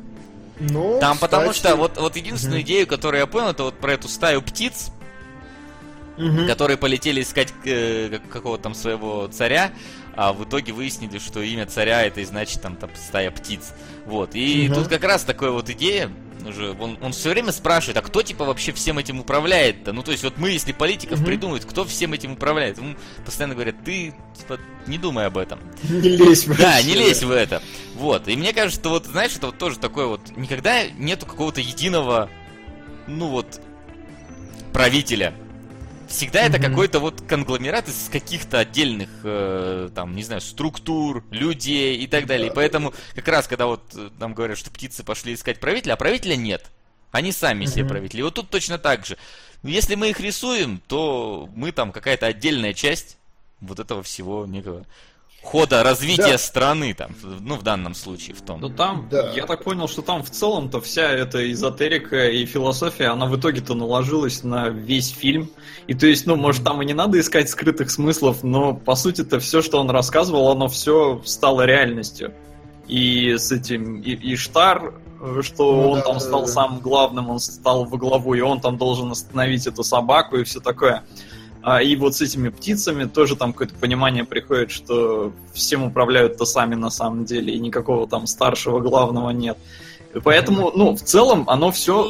[0.59, 4.07] Ну, Там потому что вот, вот единственную идею, которую я понял, это вот про эту
[4.09, 4.91] стаю птиц,
[6.17, 6.45] мгм.
[6.47, 9.71] которые полетели искать э, как- какого-то там своего царя,
[10.15, 13.73] а в итоге выяснили, что имя царя это и значит там, там стая птиц.
[14.05, 14.31] Вот.
[14.35, 14.75] И Мгм.
[14.75, 16.11] тут как раз такая вот идея.
[16.47, 19.93] Уже, он, он все время спрашивает, а кто типа вообще всем этим управляет-то?
[19.93, 21.25] Ну, то есть, вот мы, если политиков Мгм.
[21.25, 22.77] придумают, кто всем этим управляет?
[22.77, 25.59] Ему постоянно говорят, ты типа не думай об этом.
[25.83, 26.87] Не лезь в Да, это.
[26.87, 27.61] не лезь в это.
[27.95, 28.27] Вот.
[28.27, 30.21] И мне кажется, что вот, знаешь, это вот тоже такое вот.
[30.35, 32.29] Никогда нету какого-то единого,
[33.07, 33.61] ну вот,
[34.71, 35.33] правителя.
[36.13, 36.69] Всегда это Мгм.
[36.69, 42.51] какой-то вот конгломерат из каких-то отдельных, э, там, не знаю, структур, людей и так далее.
[42.51, 45.95] И поэтому как раз, когда вот э, нам говорят, что птицы пошли искать правителя, а
[45.95, 46.69] правителя нет.
[47.11, 47.89] Они сами себе Мгм.
[47.89, 48.19] правители.
[48.19, 49.17] И вот тут точно так же.
[49.63, 53.17] Если мы их рисуем, то мы там какая-то отдельная часть
[53.59, 54.85] вот этого всего некого
[55.43, 56.37] хода развития Да.
[56.37, 58.59] страны там, ну, в данном случае в том.
[58.61, 59.31] Ну там, Да.
[59.35, 63.75] я так понял, что там в целом-то вся эта эзотерика и философия, она в итоге-то
[63.75, 65.49] наложилась на весь фильм.
[65.87, 69.39] И то есть, ну, может, там и не надо искать скрытых смыслов, но по сути-то
[69.39, 72.33] все, что он рассказывал, оно все стало реальностью.
[72.87, 76.47] И с этим и, Иштар, э, что Ну он да, там да, стал да.
[76.47, 80.59] самым главным, он стал во главу, и он там должен остановить эту собаку и все
[80.59, 81.03] такое.
[81.65, 86.75] А, и вот с этими птицами тоже там какое-то понимание приходит, что всем управляют-то сами
[86.75, 89.57] на самом деле, и никакого там старшего главного нет.
[90.13, 92.05] И Поэтому, ну, в целом, оно все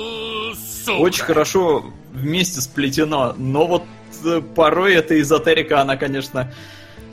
[0.87, 3.83] очень хорошо вместе сплетено, но вот
[4.25, 6.51] э, порой эта эзотерика, она, конечно,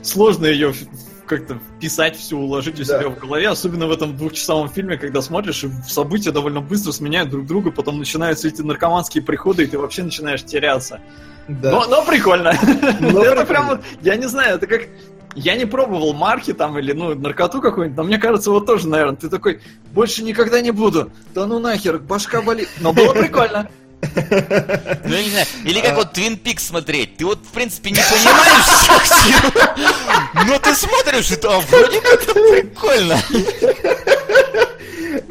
[0.01, 0.73] сложно ее
[1.27, 2.99] как-то вписать, все уложить у Да.
[2.99, 7.29] себя в голове, особенно в этом двухчасовом фильме, когда смотришь, и события довольно быстро сменяют
[7.29, 10.99] друг друга, потом начинаются эти наркоманские приходы, и ты вообще начинаешь теряться.
[11.47, 11.71] Да.
[11.71, 12.53] Но, но прикольно.
[12.99, 13.45] Но это прикольно.
[13.45, 14.81] прям вот, я не знаю, это как...
[15.33, 19.15] Я не пробовал марки там или, ну, наркоту какую-нибудь, но мне кажется, вот тоже, наверное,
[19.15, 19.61] ты такой,
[19.93, 21.09] больше никогда не буду.
[21.33, 22.67] Да ну нахер, башка болит.
[22.81, 23.69] Но было прикольно.
[24.15, 25.45] Ну, я не знаю.
[25.63, 25.95] Или как А.
[25.95, 27.17] вот Твин Пикс смотреть.
[27.17, 28.65] Ты вот, в принципе, не понимаешь
[29.03, 29.71] всех
[30.47, 33.19] но ты смотришь, и то а вроде как-то прикольно.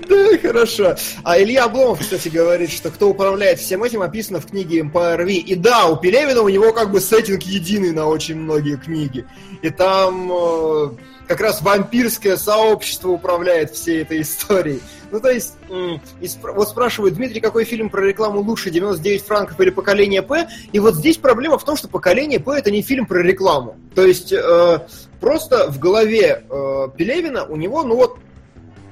[0.08, 0.96] Да, хорошо.
[1.22, 5.30] А Илья Обломов, кстати, говорит, что кто управляет всем этим, описано в книге Empire.
[5.30, 9.26] И да, у Пелевина у него как бы сеттинг единый на очень многие книги.
[9.62, 10.90] И там э,
[11.26, 14.80] как раз вампирское сообщество управляет всей этой историей.
[15.12, 20.22] Ну, то есть, вот спрашивают, Дмитрий, какой фильм про рекламу лучше, 99 франков или «Поколение
[20.22, 23.76] П?» И вот здесь проблема в том, что «Поколение П»— это не фильм про рекламу.
[23.94, 24.78] То есть, э,
[25.20, 28.18] просто в голове э, Пелевина у него, ну вот,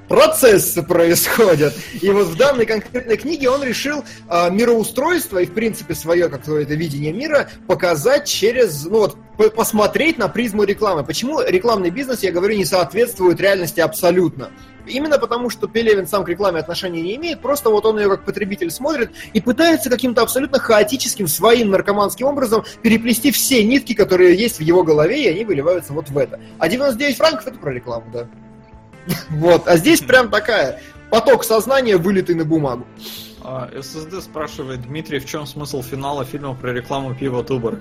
[0.09, 1.73] процессы происходят.
[2.01, 6.73] И вот в данной конкретной книге он решил э, мироустройство и, в принципе, свое какое-то
[6.73, 9.17] видение мира показать через, ну вот,
[9.55, 11.05] посмотреть на призму рекламы.
[11.05, 14.49] Почему рекламный бизнес, я говорю, не соответствует реальности абсолютно?
[14.87, 18.25] Именно потому, что Пелевин сам к рекламе отношения не имеет, просто вот он ее как
[18.25, 24.57] потребитель смотрит и пытается каким-то абсолютно хаотическим, своим наркоманским образом переплести все нитки, которые есть
[24.57, 26.39] в его голове, и они выливаются вот в это.
[26.57, 28.27] А 99 франков это про рекламу, да.
[29.29, 32.85] Вот, а здесь прям такая поток сознания, вылитый на бумагу.
[33.41, 37.79] А, ССД спрашивает, Дмитрий, в чем смысл финала фильма про рекламу пива Туборг?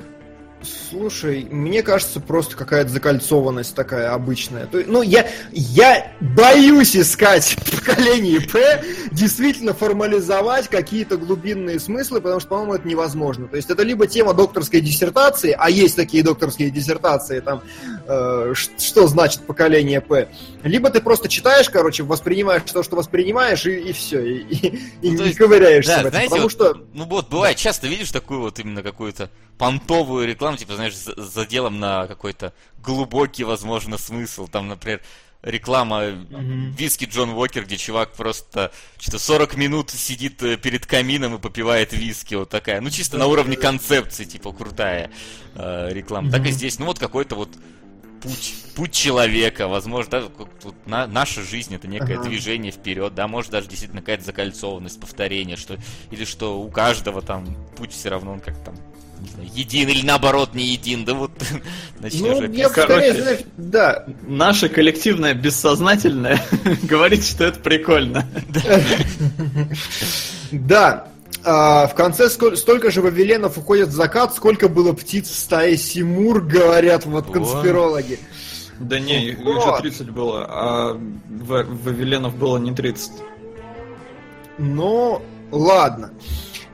[0.61, 4.67] Слушай, мне кажется, просто какая-то закольцованность такая обычная.
[4.67, 12.41] То, ну, я, я боюсь искать в поколении П действительно формализовать какие-то глубинные смыслы, потому
[12.41, 13.47] что, по-моему, это невозможно.
[13.47, 17.63] То есть это либо тема докторской диссертации, а есть такие докторские диссертации, там,
[18.09, 20.29] э, что значит поколение П,
[20.65, 24.39] либо ты просто читаешь, короче, воспринимаешь то, что воспринимаешь, и, и все, и,
[25.03, 26.11] и, ну, ну, не ковыряешься да, в этом.
[26.11, 26.87] Знаете, потому вот, что...
[26.95, 31.47] Ну вот, бывает, часто видишь такую вот именно какую-то понтовую рекламу, типа, знаешь, за, за
[31.47, 32.53] делом на какой-то
[32.83, 34.49] глубокий, возможно, смысл.
[34.49, 35.03] Там, например,
[35.43, 36.77] реклама mm-hmm.
[36.77, 41.93] виски Джон Уокер, где чувак просто что-то 40 минут сидит э, перед камином и попивает
[41.93, 42.81] виски, вот такая.
[42.81, 45.11] Ну, чисто на уровне концепции, типа, крутая
[45.55, 46.29] э, реклама.
[46.29, 46.33] Mm-hmm.
[46.33, 47.51] Так и здесь, ну, вот какой-то вот
[48.23, 52.29] путь, путь человека, возможно, да, вот на, наша жизнь это некое ага.
[52.29, 55.77] движение вперед, да, может даже действительно какая-то закольцованность, повторение, что
[56.11, 58.75] или что у каждого там путь все равно он как там
[59.21, 61.33] не знаю, един или наоборот не един, да вот
[62.01, 64.07] начнешь ну, я скорее, знаешь, да.
[64.23, 66.41] Наше коллективное бессознательное
[66.83, 68.27] говорит, что это прикольно.
[70.53, 71.09] Да,
[71.51, 75.79] а, в конце сколь, столько же вавиленов уходит в закат, сколько было птиц в стае
[75.79, 78.19] Симур, говорят вот конспирологи.
[78.79, 83.13] Да не, их же 30 было, а вавиленов было не 30.
[84.59, 86.11] Ну, ладно.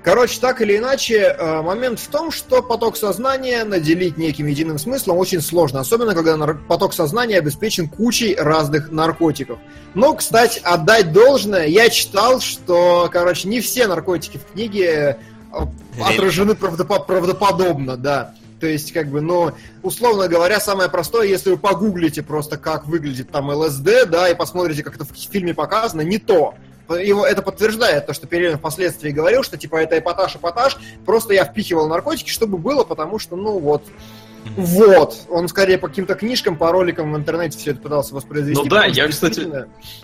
[0.05, 5.17] Короче, так или иначе, э, момент в том, что поток сознания наделить неким единым смыслом
[5.17, 6.37] очень сложно, особенно когда
[6.69, 9.59] поток сознания обеспечен кучей разных наркотиков.
[9.95, 15.17] Но, кстати, отдать должное, я читал, что, короче, не все наркотики в книге
[15.51, 15.59] э,
[15.99, 18.35] отражены правдоподобно, да.
[18.61, 19.53] То есть, как бы, ну,
[19.83, 24.83] условно говоря, самое простое, если вы погуглите просто, как выглядит там ЛСД, да, и посмотрите,
[24.83, 26.55] как это в фильме показано, не то
[26.91, 31.45] его это подтверждает, то, что Перелин впоследствии говорил, что типа это эпатаж, эпатаж, просто я
[31.45, 33.85] впихивал наркотики, чтобы было, потому что, ну вот,
[34.57, 38.63] вот, он скорее по каким-то книжкам, по роликам в интернете все это пытался воспроизвести.
[38.63, 39.49] Ну да, я, кстати,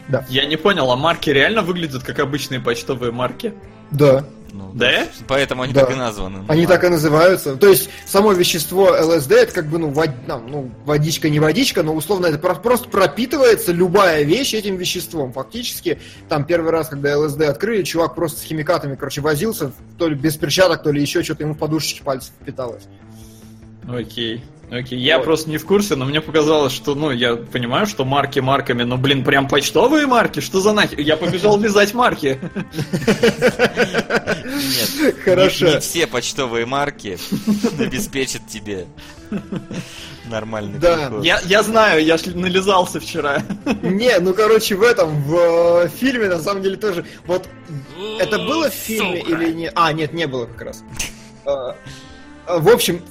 [0.08, 0.24] да.
[0.28, 3.54] я не понял, а марки реально выглядят как обычные почтовые марки?
[3.90, 4.24] Да.
[4.52, 5.06] Ну, да?
[5.28, 5.84] Поэтому они да.
[5.84, 6.44] так и названы.
[6.48, 7.56] Они так и называются.
[7.56, 10.10] То есть само вещество ЛСД это как бы ну, вод...
[10.26, 15.32] ну, водичка не водичка, но условно это просто пропитывается любая вещь этим веществом.
[15.32, 15.98] Фактически
[16.28, 20.36] там первый раз, когда ЛСД открыли, чувак просто с химикатами, короче, возился, то ли без
[20.36, 22.84] перчаток, то ли еще что-то ему в подушечке пальцев впиталось.
[23.88, 24.42] Окей.
[24.70, 25.24] Окей, я вот.
[25.24, 28.96] просто не в курсе, но мне показалось, что, ну, я понимаю, что марки марками, но,
[28.96, 30.40] блин, прям почтовые марки?
[30.40, 31.00] Что за нахер?
[31.00, 32.38] Я побежал лизать марки.
[34.44, 35.66] Нет, хорошо.
[35.66, 37.18] Не, не все почтовые марки
[37.78, 38.86] обеспечат тебе
[40.30, 43.42] нормальный Да, я, я знаю, я нализался вчера.
[43.82, 45.34] Не, ну, короче, в этом, в
[45.84, 47.48] э, фильме, на самом деле, тоже, вот,
[48.20, 49.70] это было в фильме или не...
[49.74, 50.84] А, нет, не было как раз.
[51.44, 51.72] Э,
[52.46, 53.02] в общем,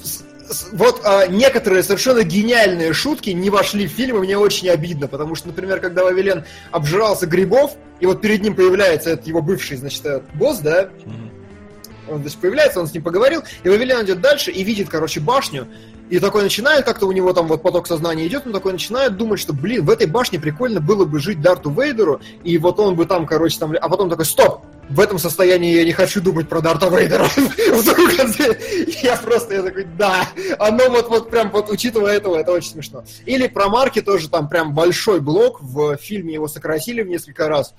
[0.72, 5.36] вот а, некоторые совершенно гениальные шутки не вошли в фильм, и мне очень обидно, потому
[5.36, 10.04] что, например, когда Вавилен обжирался грибов, и вот перед ним появляется этот его бывший, значит,
[10.34, 12.12] босс, да, mm-hmm.
[12.12, 15.68] он, значит, появляется, он с ним поговорил, и Вавилен идет дальше и видит, короче, башню,
[16.10, 19.39] и такой начинает, как-то у него там вот поток сознания идет, он такой начинает думать,
[19.39, 23.06] что, блин, в этой башне прикольно было бы жить Дарту Вейдеру, и вот он бы
[23.06, 23.76] там, короче, там...
[23.80, 24.64] А потом такой, стоп!
[24.90, 27.28] В этом состоянии я не хочу думать про Дарта Вейдера.
[29.04, 30.28] я просто, я такой, да,
[30.58, 33.04] оно вот, вот прям вот, учитывая этого, это очень смешно.
[33.26, 37.76] Или про Марки тоже там прям большой блок, в фильме его сократили в несколько раз.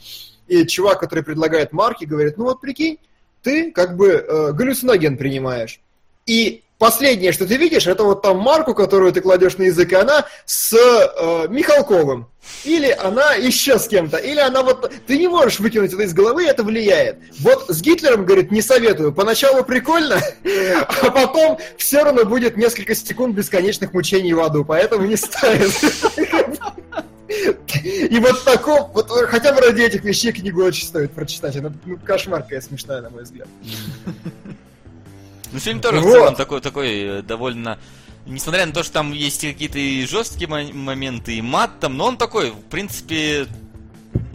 [0.46, 2.98] И чувак, который предлагает Марки, говорит, ну вот прикинь,
[3.42, 5.80] ты как бы э, галлюциноген принимаешь.
[6.26, 9.94] И последнее, что ты видишь, это вот там марку, которую ты кладешь на язык, и
[9.94, 12.26] она с э, Михалковым.
[12.64, 14.16] Или она еще с кем-то.
[14.16, 14.90] Или она вот...
[15.06, 17.18] Ты не можешь выкинуть это из головы, это влияет.
[17.38, 19.12] Вот с Гитлером, говорит, не советую.
[19.12, 20.20] Поначалу прикольно,
[20.72, 25.70] а потом все равно будет несколько секунд бесконечных мучений в аду, поэтому не стоит.
[27.84, 31.56] И вот таком, вот хотя бы ради этих вещей книгу очень стоит прочитать.
[31.56, 33.46] Она ну, кошмар какая смешная, на мой взгляд.
[35.52, 36.08] Ну, фильм тоже вот.
[36.08, 37.78] в целом такой, такой э, довольно
[38.26, 42.06] Несмотря на то, что там есть какие-то и жесткие мо- моменты, и мат там, но
[42.06, 43.46] он такой, в принципе,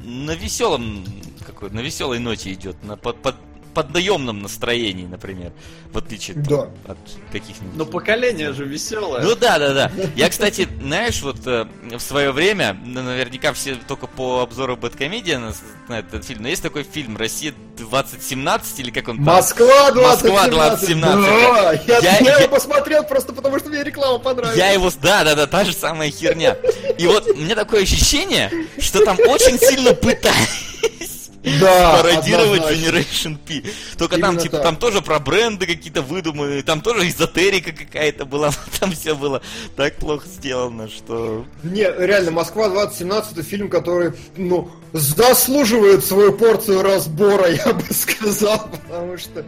[0.03, 1.05] на веселом,
[1.45, 3.35] какой, на веселой ноте идет, на под, под,
[3.75, 5.51] поднаемном настроении, например,
[5.91, 6.69] в отличие Да.
[6.87, 6.97] от
[7.31, 7.75] каких-нибудь.
[7.75, 9.21] Но поколение же веселое.
[9.21, 9.91] Ну да, да, да.
[10.15, 15.37] Я, кстати, знаешь, вот э, в свое время, ну, наверняка все только по обзору Бэткомедиа
[15.39, 15.53] на,
[15.89, 19.25] на этот фильм, но есть такой фильм «Россия 2017» или как он там?
[19.25, 20.29] Москва 2017.
[20.31, 21.25] Москва 2017.
[21.25, 24.57] Да, я, Я- я я- его посмотрел просто потому, что мне реклама понравилась.
[24.57, 24.89] Я его...
[25.01, 26.55] Да, да, да, та же самая херня.
[26.97, 28.49] И вот у меня такое ощущение,
[28.79, 31.14] что там очень сильно пытались
[31.59, 32.63] да, пародировать.
[32.63, 33.63] Generation P.
[33.97, 34.63] Только там, типа, так.
[34.63, 39.41] там тоже про бренды какие-то выдуманные, там тоже эзотерика какая-то была, там все было
[39.75, 41.45] так плохо сделано, что...
[41.63, 48.69] Не, реально, Москва 2017 это фильм, который, ну, заслуживает свою порцию разбора, я бы сказал,
[48.71, 49.45] потому что,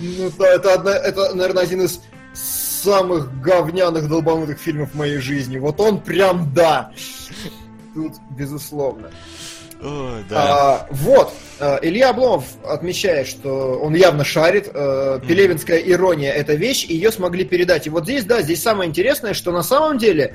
[0.00, 2.00] ну, да, это, одна, это, наверное, один из
[2.32, 5.58] самых говняных долбанутых фильмов в моей жизни.
[5.58, 6.92] Вот он прям да.
[7.94, 9.10] Тут, безусловно.
[10.28, 10.36] Да.
[10.36, 14.68] А, вот, а, Илья Обломов отмечает, что он явно шарит.
[14.72, 17.86] э, Пелевинская ирония это вещь, и ее смогли передать.
[17.86, 20.34] И вот здесь, да, здесь самое интересное, что на самом деле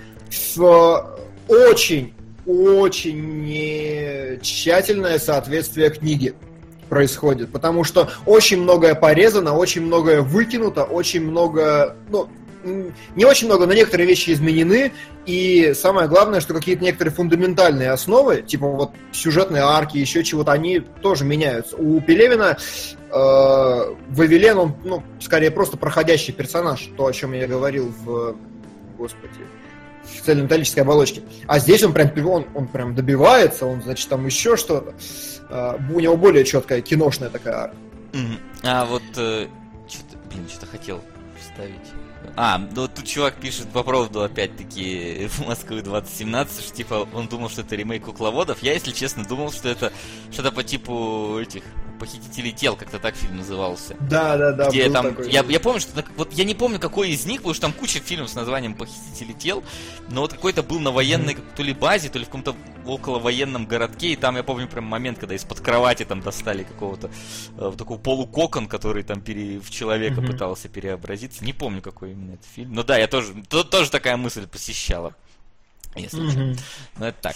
[0.55, 1.17] в
[1.47, 2.13] очень,
[2.45, 6.33] очень тщательное соответствие книги
[6.89, 12.27] происходит, потому что очень многое порезано, очень многое выкинуто, очень много, ну,
[12.65, 14.91] не очень много, но некоторые вещи изменены,
[15.25, 20.79] и самое главное, что какие-то некоторые фундаментальные основы, типа вот сюжетные арки, еще чего-то, они
[20.79, 21.75] тоже меняются.
[21.77, 27.93] У Пелевина э, Вавилен, он, ну, скорее просто проходящий персонаж, то, о чем я говорил
[28.03, 28.35] в,
[28.97, 29.29] господи,
[30.03, 31.21] в цельнометаллической оболочке.
[31.47, 34.93] А здесь он прям, он, он прям добивается, он, значит, там еще что-то.
[35.49, 37.77] Э, у него более четкая киношная такая арка.
[38.63, 39.03] А вот...
[39.17, 39.47] э,
[39.87, 41.01] что-то, блин, что-то хотел
[41.39, 41.75] вставить.
[42.35, 47.61] А, ну тут чувак пишет по поводу, опять-таки, Москвы 2017, что типа он думал, что
[47.61, 48.61] это ремейк кукловодов.
[48.61, 49.91] Я, если честно, думал, что это
[50.31, 51.63] что-то по типу этих
[51.95, 53.95] похитителей тел, как-то так фильм назывался.
[53.99, 54.69] Да, да, да.
[54.69, 55.31] где там, такой.
[55.31, 57.99] я, я помню, что вот я не помню, какой из них, потому что там куча
[57.99, 59.63] фильмов с названием «Похитители тел»,
[60.09, 63.65] но вот какой-то был на военной то ли базе, то ли в каком-то около военном
[63.65, 67.09] городке, и там я помню прям момент, когда из-под кровати там достали какого-то
[67.57, 70.31] э, такого полукокон, который там пере, в человека Мгм.
[70.31, 71.43] пытался переобразиться.
[71.43, 72.73] Не помню, какой именно это фильм.
[72.73, 75.15] Но да, я тоже, то- тоже такая мысль посещала.
[75.95, 76.39] Если что.
[76.39, 76.57] Мгм.
[76.97, 77.35] Ну это так.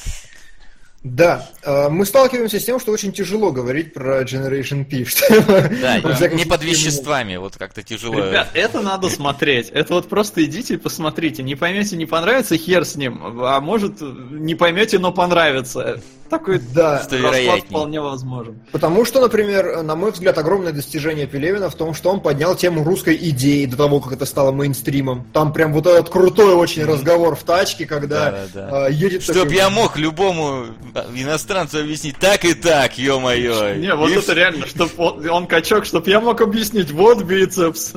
[1.02, 5.06] Да, э, мы сталкиваемся с тем, что очень тяжело говорить про Generation P.
[5.10, 5.42] что,
[5.82, 8.20] Да, не под веществами, вот как-то тяжело.
[8.20, 9.70] Ребят, это надо смотреть.
[9.70, 11.42] Это вот просто идите и посмотрите.
[11.42, 13.42] Не поймете, не понравится, хер с ним.
[13.42, 16.02] А может, не поймете, но понравится.
[16.30, 18.60] Такой Да, Что расклад вполне возможен.
[18.72, 22.84] Потому что, например, на мой взгляд, огромное достижение Пелевина в том, что он поднял тему
[22.84, 25.26] русской идеи до того, как это стало мейнстримом.
[25.34, 28.88] Там прям вот этот крутой очень разговор в тачке, когда Да-да-да.
[28.90, 33.76] э, едет Чтоб такой- я мог любому а, иностранцу объяснить так и так, ё-моё.
[33.76, 37.94] Не, вот И это реально, чтоб он, он качок, чтоб я мог объяснить, вот бицепс.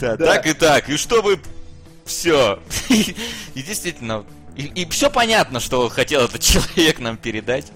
[0.00, 0.26] Да, Да.
[0.26, 0.88] так и так.
[0.90, 1.40] И чтобы
[2.04, 2.60] все.
[2.88, 4.24] И действительно,
[4.56, 7.72] и, все понятно, что хотел этот человек нам передать.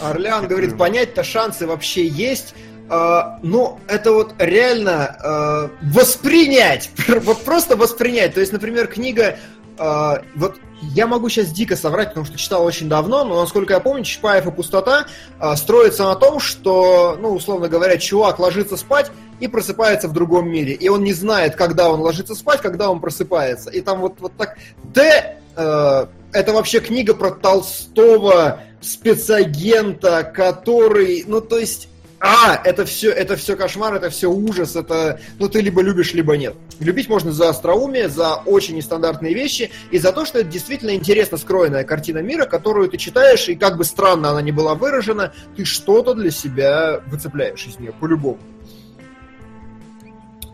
[0.00, 2.54] Орлеан говорит, понять-то шансы вообще есть.
[2.90, 8.34] А, ну, это вот реально а, воспринять, вот просто воспринять.
[8.34, 9.38] То есть, например, книга,
[9.78, 13.80] а, вот я могу сейчас дико соврать, потому что читал очень давно, но насколько я
[13.80, 15.06] помню, Чапаев и пустота
[15.38, 19.10] а, строится на том, что, ну, условно говоря, чувак ложится спать
[19.40, 23.00] и просыпается в другом мире, и он не знает, когда он ложится спать, когда он
[23.00, 23.70] просыпается.
[23.70, 24.56] И там вот, вот так...
[24.94, 31.88] Т, э, это вообще книга про Толстого спецагента, который, ну, то есть...
[32.20, 36.36] А, это все, это все кошмар, это все ужас, это, ну, ты либо любишь, либо
[36.36, 36.54] нет.
[36.80, 41.38] Любить можно за остроумие, за очень нестандартные вещи, и за то, что это действительно интересно
[41.38, 45.64] скроенная картина мира, которую ты читаешь, и как бы странно она не была выражена, ты
[45.64, 48.38] что-то для себя выцепляешь из нее, по-любому.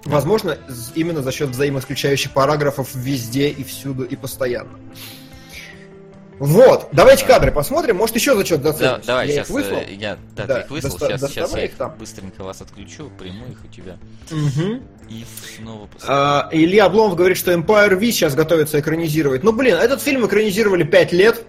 [0.05, 0.59] Возможно,
[0.95, 4.79] именно за счет взаимоисключающих параграфов везде и всюду и постоянно.
[6.41, 9.07] Вот, давайте кадры посмотрим, может еще зачет Да, зацепимся.
[9.07, 9.49] давай Я сейчас.
[9.51, 9.81] их выслал.
[9.89, 10.91] Я да, Да, ты их выслал.
[10.91, 11.95] доста- Сейчас, сейчас я их там.
[11.99, 13.97] быстренько вас отключу, приму их у тебя.
[14.31, 14.83] Мгм.
[15.09, 15.25] И
[15.57, 15.89] снова.
[16.07, 19.45] А, Илья Обломов говорит, что Empire V сейчас готовится экранизировать.
[19.45, 21.45] Ну, блин, этот фильм экранизировали 5 лет.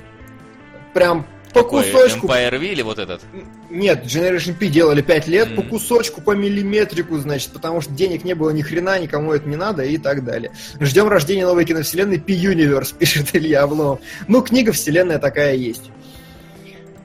[0.93, 1.25] Прям
[1.55, 2.27] по Какой, кусочку.
[2.27, 3.21] Empire или вот этот?
[3.69, 5.69] Нет, Generation P делали 5 лет по Мгм.
[5.69, 9.83] кусочку, по миллиметрику, значит, потому что денег не было ни хрена, никому это не надо
[9.83, 10.51] и так далее.
[10.81, 13.99] Ждем рождения новой киновселенной P-Universe, пишет Илья Обломов.
[14.27, 15.89] Ну, книга вселенная такая есть.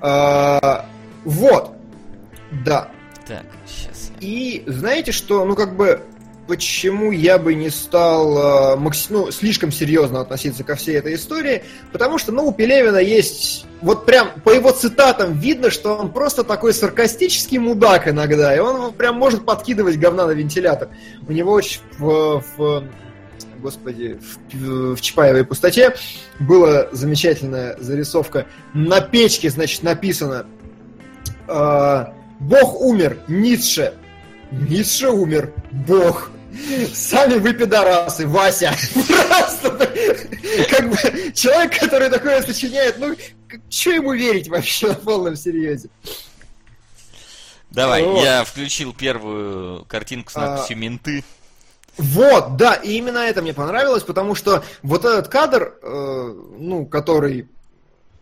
[0.00, 0.86] А,
[1.24, 1.72] вот.
[2.64, 2.90] Да.
[3.28, 4.10] Так, сейчас.
[4.18, 6.02] И знаете, что, ну, как бы,
[6.50, 12.18] почему я бы не стал э, ну, слишком серьезно относиться ко всей этой истории, потому
[12.18, 16.74] что, ну, у Пелевина есть, вот прям по его цитатам видно, что он просто такой
[16.74, 20.88] саркастический мудак иногда, и он прям может подкидывать говна на вентилятор.
[21.28, 22.84] У него очень в, в
[23.60, 24.18] господи,
[24.52, 25.94] в, в Чапаевой пустоте
[26.40, 28.46] была замечательная зарисовка.
[28.74, 30.46] На печке, значит, написано
[31.46, 32.04] э,
[32.40, 33.94] «Бог умер, Ницше».
[34.50, 36.32] Ницше умер, Бог.
[36.92, 38.74] Сами вы пидорасы, Вася.
[38.92, 39.70] Просто
[40.68, 40.96] как бы
[41.34, 43.16] человек, который такое сочиняет, ну,
[43.68, 45.88] что ему верить вообще на полном серьезе?
[47.70, 48.22] Давай, Вот.
[48.24, 51.24] я включил первую картинку с А, надписью «Менты».
[51.96, 57.48] Вот, да, и именно это мне понравилось, потому что вот этот кадр, э, ну, который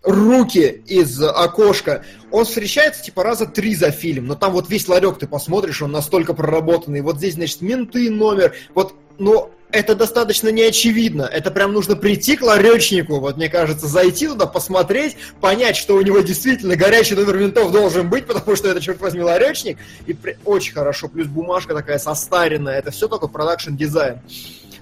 [0.02, 5.18] руки из окошка, он встречается типа раза три за фильм, но там вот весь ларек
[5.18, 11.22] ты посмотришь, он настолько проработанный, вот здесь, значит, менты, номер, вот, но это достаточно неочевидно,
[11.22, 16.00] это прям нужно прийти к ларечнику, вот мне кажется, зайти туда, посмотреть, понять, что у
[16.00, 20.38] него действительно горячий номер ментов должен быть, потому что это, черт возьми, ларечник, и при-
[20.44, 24.20] очень хорошо, плюс бумажка такая состаренная, это все такой продакшн дизайн.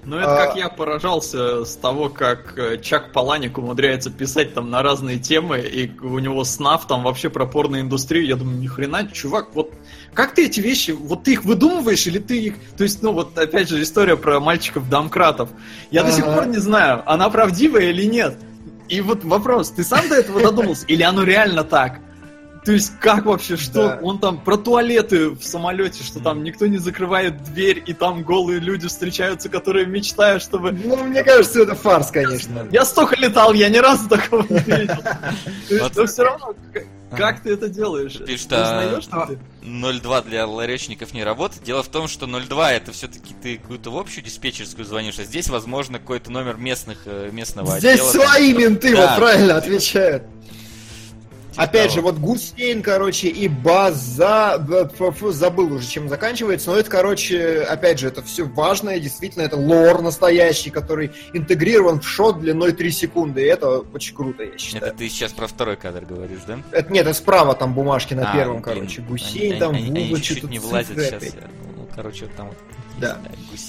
[0.07, 4.71] Ну, это А- как я поражался с того, как э, Чак Паланик умудряется писать там
[4.71, 8.25] на разные темы, и у него снав там вообще про порноиндустрию.
[8.25, 9.73] Я думаю, ни хрена, чувак, вот
[10.15, 12.55] как ты эти вещи, вот ты их выдумываешь или ты их...
[12.77, 15.51] То есть, ну вот опять же история про мальчиков-домкратов.
[15.91, 16.35] Я до сих Ага.
[16.37, 18.39] пор не знаю, она правдивая или нет.
[18.89, 21.99] И вот вопрос, ты сам до этого додумался, или оно реально так?
[22.67, 23.99] То есть как вообще, что Да.
[24.03, 28.59] он там про туалеты в самолете, что там никто не закрывает дверь, и там голые
[28.59, 30.73] люди встречаются, которые мечтают, чтобы...
[30.73, 32.67] Ну, мне кажется, это фарс, конечно.
[32.73, 34.97] Я столько летал, я ни разу такого не видел.
[35.69, 35.97] То есть, Вот.
[35.97, 36.55] но все равно,
[37.17, 38.17] как ты это делаешь?
[38.17, 39.39] Узнаешь а, ты?
[39.63, 41.63] 02 для ларечников не работает.
[41.63, 45.49] Дело в том, что 02 это все-таки ты какую-то в общую диспетчерскую звонишь, а здесь,
[45.49, 48.13] возможно, какой-то номер местных, э, местного Здесь отдела.
[48.13, 48.23] там.
[48.23, 49.07] свои менты, Да.
[49.11, 50.25] вот правильно отвечают.
[51.57, 52.11] Опять же, того.
[52.13, 54.65] вот Гусейн, короче, и База,
[55.31, 60.03] забыл уже, чем заканчивается, но это, короче, опять же, это все важное, действительно, это лор
[60.03, 64.87] настоящий, который интегрирован в шот длиной 3 секунды, и это очень круто, я считаю.
[64.87, 66.59] Это ты сейчас про второй кадр говоришь, да?
[66.73, 69.75] Это, нет, это справа там бумажки на А, первом, блин, короче, они- Гусейн, они- там,
[69.75, 71.13] они, они Вула, чуть-чуть не влазят сейчас.
[71.15, 71.35] опять.
[71.97, 72.57] Короче, вот там вот.
[72.99, 73.19] Да.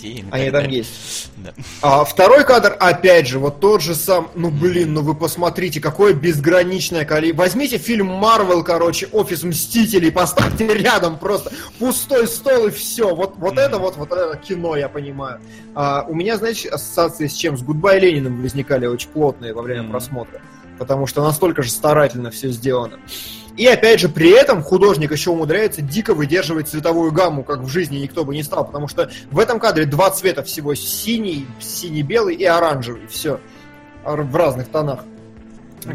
[0.03, 0.77] и Они там далее.
[0.77, 1.31] есть.
[1.37, 1.53] Да.
[1.81, 6.13] А второй кадр, опять же, вот тот же сам, ну блин, ну вы посмотрите, какое
[6.13, 7.43] безграничное количество.
[7.43, 13.13] Возьмите фильм Марвел, короче, Офис Мстителей, поставьте рядом просто пустой стол и все.
[13.15, 13.59] Вот, вот Мгм.
[13.59, 15.39] это вот, вот это кино, я понимаю.
[15.75, 17.57] А, у меня, знаете, ассоциации с чем?
[17.57, 19.91] С Good Bye Лениным возникали очень плотные во время Мгм.
[19.91, 20.41] просмотра.
[20.79, 22.99] Потому что настолько же старательно все сделано.
[23.57, 27.97] И опять же, при этом художник еще умудряется дико выдерживать цветовую гамму, как в жизни
[27.97, 32.45] никто бы не стал, потому что в этом кадре два цвета всего синий, синий-белый и
[32.45, 33.07] оранжевый.
[33.07, 33.39] Все.
[34.05, 34.99] В разных тонах.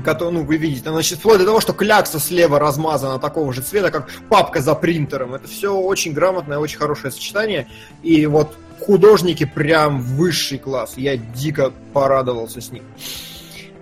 [0.05, 3.91] Кото- ну, вы видите, значит, вплоть до того, что клякса слева размазана такого же цвета,
[3.91, 5.35] как папка за принтером.
[5.35, 7.69] Это все очень грамотное, очень хорошее сочетание.
[8.03, 10.95] И вот художники прям высший класс.
[10.97, 12.83] Я дико порадовался с ним.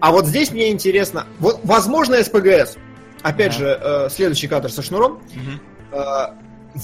[0.01, 2.76] А вот здесь мне интересно, вот, возможно, СПГС.
[3.23, 3.59] Опять Да.
[3.59, 5.21] же, э, следующий кадр со шнуром.
[5.93, 6.27] Э,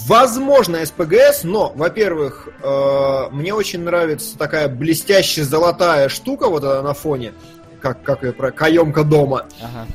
[0.08, 6.92] Возможно, СПГС, но, во-первых, э, мне очень нравится такая блестящая золотая штука вот эта на
[6.92, 7.32] фоне,
[7.80, 9.46] как, как ее про каемка дома.
[9.62, 9.86] Ага.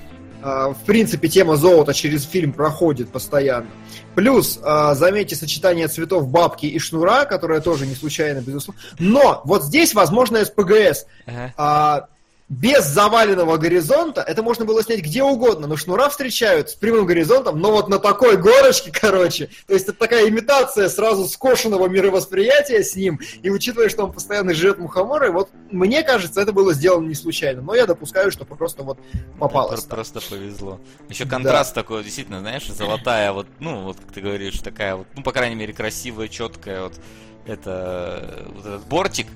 [0.73, 3.67] В принципе, тема золота через фильм проходит постоянно.
[4.15, 4.59] Плюс,
[4.93, 8.81] заметьте, сочетание цветов бабки и шнура, которое тоже не случайно, безусловно.
[8.97, 11.05] Но вот здесь, возможно, СПГС.
[11.27, 11.53] Ага.
[11.57, 12.07] А,
[12.51, 17.57] без заваленного горизонта это можно было снять где угодно, но шнура встречают с прямым горизонтом,
[17.61, 19.49] но вот на такой горочке, короче.
[19.67, 24.53] То есть это такая имитация сразу скошенного мировосприятия с ним, и учитывая, что он постоянно
[24.53, 28.83] живет мухоморы, вот мне кажется, это было сделано не случайно, но я допускаю, что просто
[28.83, 28.99] вот
[29.39, 29.85] попалось.
[29.85, 30.11] Про- так.
[30.11, 30.81] Просто повезло.
[31.07, 35.23] Еще контраст такой, действительно, знаешь, золотая, вот, ну, вот как ты говоришь, такая вот, ну,
[35.23, 36.95] по крайней мере, красивая, четкая, вот,
[37.45, 39.27] это, вот этот бортик,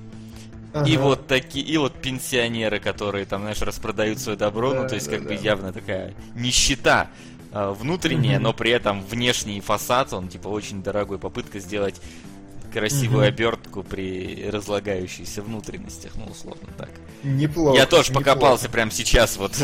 [0.84, 1.02] и Ага.
[1.02, 5.08] вот такие, и вот пенсионеры, которые там, знаешь, распродают свое добро, ну, Да, то есть,
[5.08, 5.34] да, как да.
[5.34, 7.08] бы явно такая нищета
[7.52, 8.42] а, внутренняя, Мгм.
[8.42, 12.00] но при этом внешний фасад, он, типа, очень дорогой, попытка сделать
[12.72, 13.28] красивую Мгм.
[13.28, 16.90] обертку при разлагающихся внутренностях, ну, условно так.
[17.22, 17.78] Неплохо.
[17.78, 18.30] Я тоже неплохо.
[18.30, 19.52] покопался прямо сейчас, вот.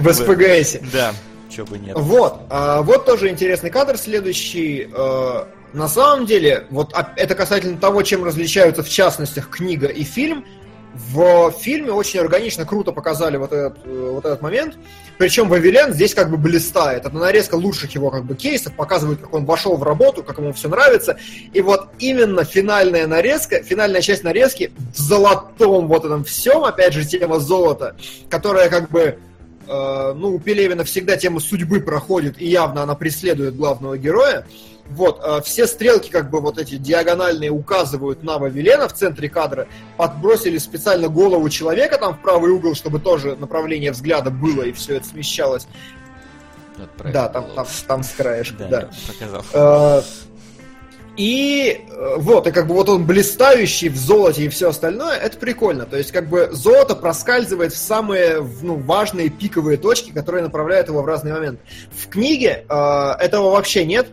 [0.00, 0.82] В СПГСе.
[0.92, 1.14] Да,
[1.54, 1.96] чё бы нет.
[1.98, 4.88] Вот, а, вот тоже интересный кадр следующий.
[4.92, 5.44] Э,
[5.76, 10.44] на самом деле, вот а- это касательно того, чем различаются в частностях книга и фильм.
[11.12, 14.78] в фильме очень органично, круто показали вот этот, э, вот этот момент.
[15.18, 17.04] Причем Вавилен здесь как бы блистает.
[17.04, 20.54] Это нарезка лучших его как бы кейсов, показывает, как он вошел в работу, как ему
[20.54, 21.18] все нравится.
[21.52, 27.04] И вот именно финальная нарезка, финальная часть нарезки в золотом вот этом всем, опять же,
[27.04, 27.94] тема золота,
[28.30, 29.18] которая как бы
[29.68, 34.46] э, ну, у Пелевина всегда тема судьбы проходит, и явно она преследует главного героя.
[34.90, 39.66] Вот, э, все стрелки, как бы вот эти диагональные, указывают на Вавилена в центре кадра.
[39.96, 44.96] Подбросили специально голову человека там в правый угол, чтобы тоже направление взгляда было, и все
[44.96, 45.66] это смещалось.
[46.76, 49.42] Вот Да, там, там, там с краешка, Да, да.
[49.52, 50.02] Э,
[51.16, 55.38] И э, вот, и как бы вот он блистающий в золоте и все остальное, это
[55.38, 55.86] прикольно.
[55.86, 61.00] То есть как бы золото проскальзывает в самые ну, важные пиковые точки, которые направляют его
[61.02, 61.60] в разный момент.
[61.90, 64.08] В книге э, этого вообще нет.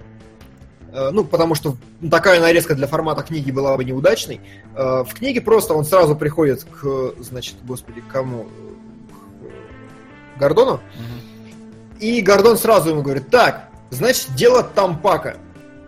[0.94, 1.76] Э, ну, потому что
[2.10, 4.40] такая нарезка для формата книги была бы неудачной.
[4.76, 8.46] Э, в книге просто он сразу приходит к, значит, господи, к кому?
[10.36, 10.80] К Гордону.
[12.00, 15.38] И Гордон сразу ему говорит, так, значит, дело Тампака.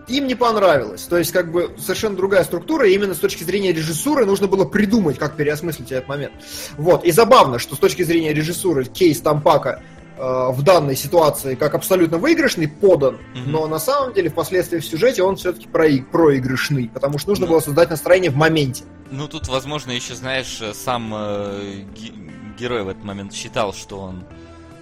[0.08, 1.04] Им не понравилось.
[1.04, 4.64] То есть, как бы, совершенно другая структура, и именно с точки зрения режиссуры нужно было
[4.66, 6.34] придумать, как переосмыслить этот момент.
[6.78, 7.04] Вот.
[7.06, 9.82] И забавно, что с точки зрения режиссуры кейс Тампака
[10.18, 13.52] в данной ситуации как абсолютно выигрышный подан, Мгм.
[13.52, 17.52] но на самом деле впоследствии в сюжете он все-таки проигрышный, потому что нужно Ну.
[17.54, 18.84] было создать настроение в моменте.
[19.12, 22.14] Ну, тут, возможно, еще, знаешь, э, сам э, ге-
[22.58, 24.24] герой в этот момент считал, что он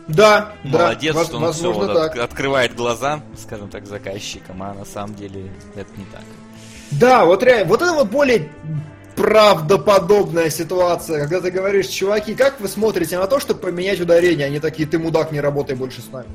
[0.07, 2.17] Да, молодец, да, что он все возможно так.
[2.17, 6.23] открывает глаза, скажем так, заказчикам, а на самом деле это не так.
[6.91, 8.49] Да, вот реально, вот это вот более
[9.23, 14.47] правдоподобная ситуация, когда ты говоришь, чуваки, как вы смотрите на то, чтобы поменять ударение?
[14.47, 16.27] Они такие, ты мудак, не работай больше с нами.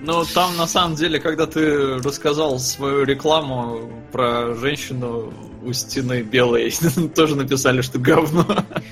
[0.00, 5.32] Ну, там на самом деле, когда ты рассказал свою рекламу про женщину
[5.64, 6.74] у стены белой,
[7.14, 8.44] тоже написали, что говно.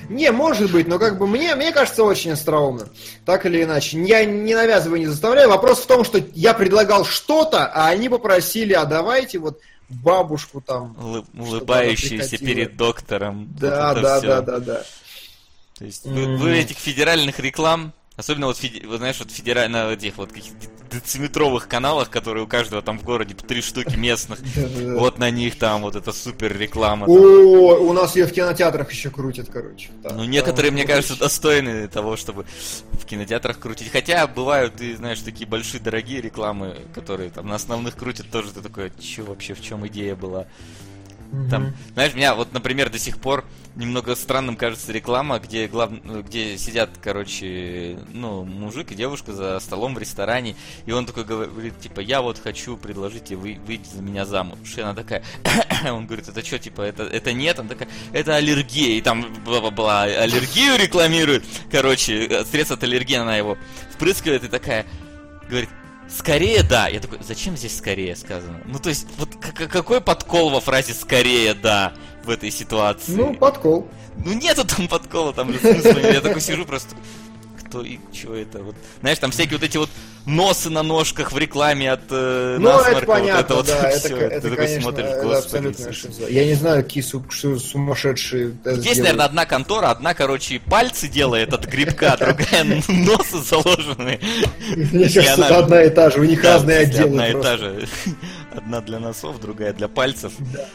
[0.08, 2.88] Не, может быть, но как бы мне, мне кажется очень остроумно.
[3.26, 4.02] Так или иначе.
[4.02, 5.50] Я не навязываю, не заставляю.
[5.50, 9.60] Вопрос в том, что я предлагал что-то, а они попросили, а давайте вот
[9.94, 10.96] бабушку там.
[10.98, 12.48] Улы- она улыбающийся прикатила.
[12.48, 13.48] перед доктором.
[13.58, 14.26] Да, вот да, всё.
[14.28, 14.82] да, да, да.
[15.78, 16.36] То есть вы, Мгм.
[16.36, 22.10] вы этих федеральных реклам, особенно вот, вот знаешь, вот федерально этих вот каких-то дециметровых каналах,
[22.10, 24.38] которые у каждого там в городе по три штуки местных,
[24.96, 27.06] вот на них там вот эта супер реклама.
[27.06, 29.90] О, у нас ее в кинотеатрах еще крутят, короче.
[30.04, 32.44] Ну, некоторые, мне кажется, достойны того, чтобы
[32.92, 33.90] в кинотеатрах крутить.
[33.90, 38.60] Хотя бывают, ты знаешь, такие большие дорогие рекламы, которые там на основных крутят, тоже ты
[38.60, 40.46] такой, че вообще, в чем идея была?
[41.50, 41.74] Там, Мгм.
[41.94, 45.90] знаешь, меня вот, например, до сих пор немного странным кажется реклама, где глав...
[46.26, 51.80] где сидят, короче, ну, мужик и девушка за столом в ресторане, и он такой говорит,
[51.80, 53.58] типа, я вот хочу предложить тебе вы...
[53.66, 54.58] выйти за меня замуж.
[54.76, 55.22] И она такая,
[55.90, 57.58] он говорит, это что, типа, это, это нет?
[57.58, 63.56] Она такая, это аллергия, и там бла-бла-бла, аллергию рекламирует, короче, средство от аллергии она его
[63.94, 64.84] впрыскивает и такая,
[65.48, 65.70] говорит,
[66.16, 66.88] Скорее да.
[66.88, 68.60] Я такой, зачем здесь скорее сказано?
[68.66, 71.94] Ну, то есть, вот какой подкол во фразе скорее да
[72.24, 73.12] в этой ситуации?
[73.12, 73.88] Ну, подкол.
[74.24, 75.98] Ну, нету там подкола, там же смысла.
[75.98, 76.94] Я такой сижу просто,
[77.72, 78.58] кто и что это?
[78.62, 79.88] Вот, знаешь, там всякие вот эти вот
[80.26, 83.98] носы на ножках в рекламе от э, Ну, это насморка, вот понятно, вот да, это,
[83.98, 84.16] всё.
[84.18, 86.08] это, Ты такой конечно, смотришь, это «Господи абсолютно Иисусе».
[86.08, 86.28] шиза.
[86.28, 88.98] Я не знаю, какие су- что сумасшедшие это Есть, сделают.
[89.04, 94.20] наверное, одна контора, одна, короче, пальцы делает от грибка, другая носы заложенные.
[94.76, 97.88] Мне кажется, это одна и та же, у них разные отделы Одна и та же.
[98.54, 100.32] Одна для носов, другая для пальцев.
[100.52, 100.66] Да.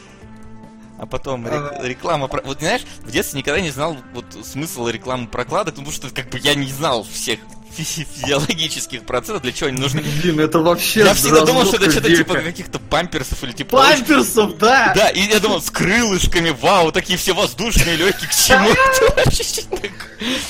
[0.98, 2.26] А потом рек- реклама...
[2.28, 6.28] про- Вот знаешь, в детстве никогда не знал вот смысл рекламы прокладок, потому что как
[6.30, 7.38] бы я не знал всех
[7.72, 10.02] фи- физиологических процессов, для чего они нужны.
[10.22, 13.76] Блин, это вообще Я всегда думал, что это что-то типа каких-то памперсов или типа...
[13.76, 14.92] Памперсов, да!
[14.94, 19.62] Да, и я думал, с крылышками, вау, такие все воздушные, легкие, к чему это вообще?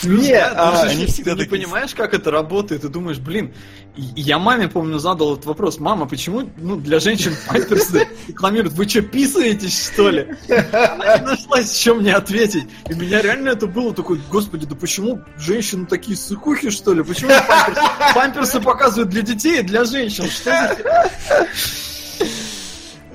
[0.03, 3.53] Не, а, ты не понимаешь, как это работает, ты думаешь, блин,
[3.99, 9.03] я маме, помню, задал этот вопрос, мама, почему ну, для женщин памперсы рекламируют, вы что,
[9.03, 10.35] писаетесь, что ли?
[10.49, 12.69] Она не нашлась, что мне ответить.
[12.89, 17.03] И меня реально это было такой, господи, да почему женщины такие сыкухи, что ли?
[17.03, 20.29] Почему памперсы, памперсы показывают для детей и для женщин?
[20.31, 21.49] Что за...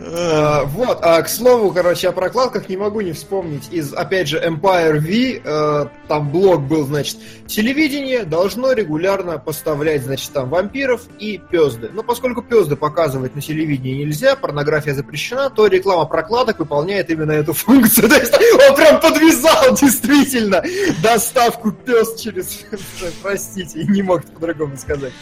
[0.06, 4.38] Э, Вот, а к слову, короче, о прокладках не могу не вспомнить из, опять же,
[4.38, 7.18] Empire V, э, там блок был, значит,
[7.48, 11.90] телевидение должно регулярно поставлять, значит, там вампиров и пезды.
[11.94, 17.54] Но поскольку пезды показывать на телевидении нельзя, порнография запрещена, то реклама прокладок выполняет именно эту
[17.54, 18.10] функцию.
[18.10, 20.62] То есть он прям подвязал действительно
[21.02, 22.66] доставку пез через...
[23.24, 25.14] Простите, не мог по-другому сказать.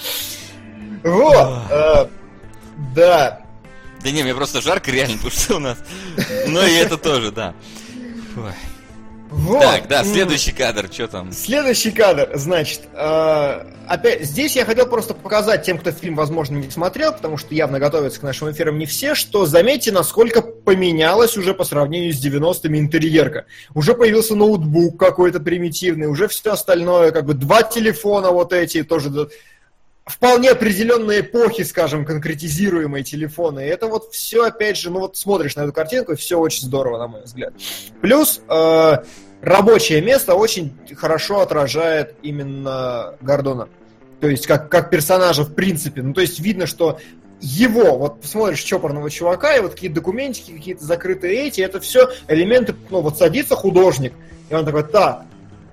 [1.04, 2.08] Вот, э,
[2.96, 3.42] да.
[4.04, 5.78] Да не, мне просто жарко реально, потому что у нас...
[6.48, 7.54] Ну и это тоже, да.
[8.36, 8.54] Ой.
[9.32, 9.62] Вот.
[9.62, 11.32] Так, да, следующий кадр, что там?
[11.32, 16.70] Следующий кадр, значит, э, опять здесь я хотел просто показать тем, кто фильм, возможно, не
[16.70, 21.54] смотрел, потому что явно готовятся к нашим эфирам не все, что заметьте, насколько поменялась уже
[21.54, 23.46] по сравнению с 90-ми интерьерка.
[23.74, 29.30] Уже появился ноутбук какой-то примитивный, уже все остальное, как бы два телефона вот эти тоже
[30.06, 33.62] вполне определенной эпохи, скажем, конкретизируемые телефоны.
[33.62, 36.64] И это вот все, опять же, ну вот смотришь на эту картинку, и все очень
[36.64, 37.54] здорово, на мой взгляд.
[38.02, 38.98] Плюс э,
[39.42, 43.70] рабочее место очень хорошо отражает именно Гордона.
[44.20, 46.02] То есть как, как персонажа в принципе.
[46.02, 47.00] Ну, то есть видно, что
[47.40, 52.76] его, вот посмотришь чопорного чувака, и вот какие-то документики, какие-то закрытые эти, это все элементы,
[52.92, 54.14] ну вот садится художник,
[54.50, 55.26] и он такой, так,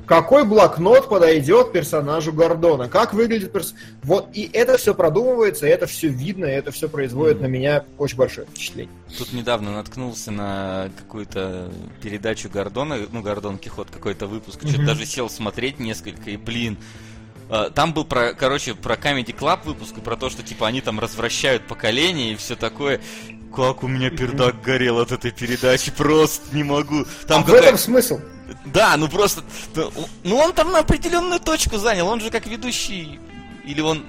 [0.08, 3.74] какой блокнот подойдет персонажу Гордона, как выглядит перс...
[4.02, 7.84] Вот, и это все продумывается, и это все видно, и это все производит на меня
[7.98, 8.92] очень большое впечатление.
[9.18, 11.70] Тут недавно наткнулся на какую-то
[12.02, 16.78] передачу Гордона, ну, Гордон Кихот, какой-то выпуск, что-то даже сел смотреть несколько, и, блин,
[17.50, 20.80] а, там был про, короче, про Comedy Club выпуск, и про то, что, типа, они
[20.80, 23.00] там развращают поколение и все такое.
[23.54, 27.04] Как у меня пердак горел от этой передачи, просто не могу.
[27.26, 28.20] Там А в какая- этом смысл.
[28.66, 29.42] Да, ну просто...
[30.24, 33.18] Ну он там на определенную точку занял, он же как ведущий...
[33.64, 34.04] Или он...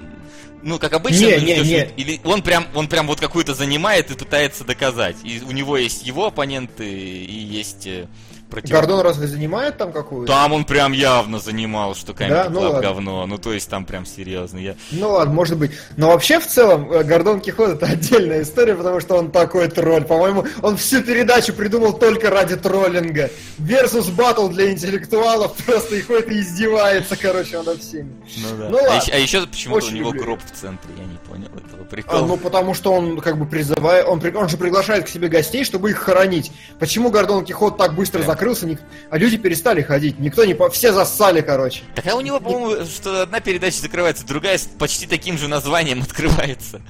[0.61, 1.89] Ну, как обычно, Не, не, не.
[1.95, 5.15] или он прям, он прям вот какую-то занимает и пытается доказать.
[5.23, 8.07] И у него есть его оппоненты и есть э,
[8.49, 10.31] против- Гордон разве занимает там какую-то?
[10.31, 12.49] Там он прям явно занимал, что Comedy Да?
[12.49, 12.81] Ну Club ладно.
[12.81, 13.25] говно.
[13.25, 14.57] Ну, то есть там прям серьезно.
[14.57, 14.75] Я...
[14.91, 15.71] Ну ладно, может быть.
[15.97, 20.03] Но вообще в целом э, Гордон Кихот это отдельная история, потому что он такой тролль.
[20.03, 23.29] По-моему, он всю передачу придумал только ради троллинга.
[23.59, 28.11] Versus батл для интеллектуалов просто и ходит и издевается, короче, над всеми.
[28.37, 28.69] Ну да.
[28.69, 28.95] Ну а, ладно.
[29.01, 30.23] еще, а еще почему-то у Очень него люблю.
[30.23, 32.25] гроб в центре, я не понял этого А, прикола.
[32.25, 35.89] ну, потому что он как бы призывает, он, он же приглашает к себе гостей, чтобы
[35.91, 36.51] их хоронить.
[36.79, 38.31] Почему Гордон Кихот так быстро Прям.
[38.39, 38.79] Закрылся, ник-
[39.09, 40.53] а люди перестали ходить, никто не...
[40.53, 41.81] по- Все зассали, короче.
[41.95, 46.01] Так а у него, по-моему, что одна передача закрывается, другая с почти таким же названием
[46.03, 46.81] открывается.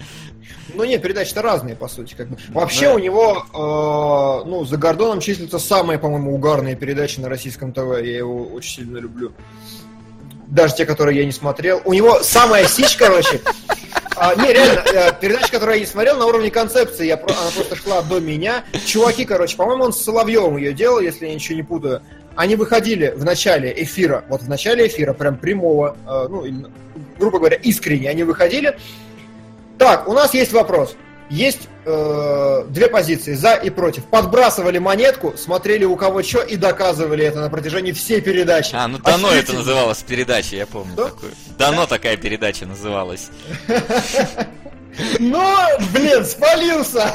[0.76, 2.14] Ну нет, передачи-то разные, по сути.
[2.14, 2.38] Как бы.
[2.50, 2.94] Вообще Да.
[2.94, 3.44] у него,
[4.44, 7.80] э, ну, за Гордоном числятся самые, по-моему, угарные передачи на российском ТВ.
[8.04, 9.32] Я его очень сильно люблю.
[10.46, 11.82] Даже те, которые я не смотрел.
[11.86, 13.42] У него самая сич, короче.
[14.20, 17.78] А, не, реально, э, передача, которую я не смотрел, на уровне концепции, я, она просто
[17.78, 18.66] шла до меня.
[18.86, 22.02] Чуваки, короче, по-моему, он с Соловьевым ее делал, если я ничего не путаю.
[22.36, 26.46] Они выходили в начале эфира, вот в начале эфира, прям прямого, э, ну,
[27.18, 28.78] грубо говоря, искренне они выходили.
[29.78, 30.98] Так, у нас есть вопрос.
[31.30, 34.06] Есть э, две позиции, за и против.
[34.06, 38.74] Подбрасывали монетку, смотрели у кого что и доказывали это на протяжении всей передачи.
[38.74, 41.06] А, ну Дано это называлось передача, я помню Что?
[41.06, 41.32] такую.
[41.58, 43.30] Дано такая передача называлась.
[45.20, 47.14] Но, блин, спалился!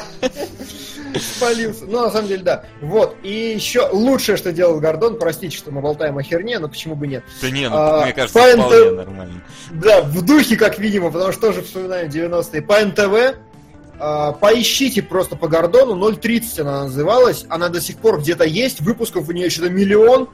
[1.19, 1.85] Спалился.
[1.85, 2.65] Ну, на самом деле, да.
[2.81, 3.15] Вот.
[3.23, 7.07] И еще лучшее, что делал Гордон, простите, что мы болтаем о херне, но почему бы
[7.07, 7.23] нет.
[7.41, 9.41] Да не, ну А, мне кажется, Пайн вполне нормально.
[9.71, 12.61] Да, в духе, как видимо, потому что тоже вспоминаем 90-е.
[12.61, 13.37] По НТВ
[13.97, 19.31] поищите просто по Гордону, 0.30 она называлась, она до сих пор где-то есть, выпусков у
[19.31, 20.29] нее что-то миллион.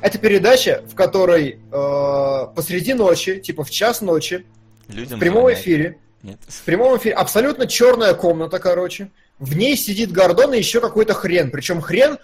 [0.00, 4.44] Это передача, в которой э, посреди ночи, типа в час ночи,
[4.88, 5.60] Людям в прямом звонят.
[5.60, 6.38] эфире, Нет.
[6.48, 9.10] в прямом эфире абсолютно черная комната, короче.
[9.38, 11.50] В ней сидит Гордон и еще какой-то хрен.
[11.50, 12.18] Причем хрен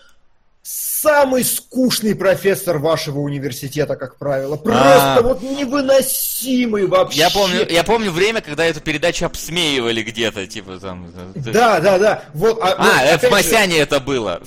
[0.62, 4.56] самый скучный профессор вашего университета, как правило.
[4.56, 5.22] Просто А.
[5.22, 7.20] вот невыносимый вообще.
[7.20, 11.10] Я помню, я помню время, когда эту передачу обсмеивали где-то, типа там.
[11.34, 12.24] э, Да, да, да.
[12.34, 14.42] Вот, а, А, ну, э, опять в же, Масяне это было.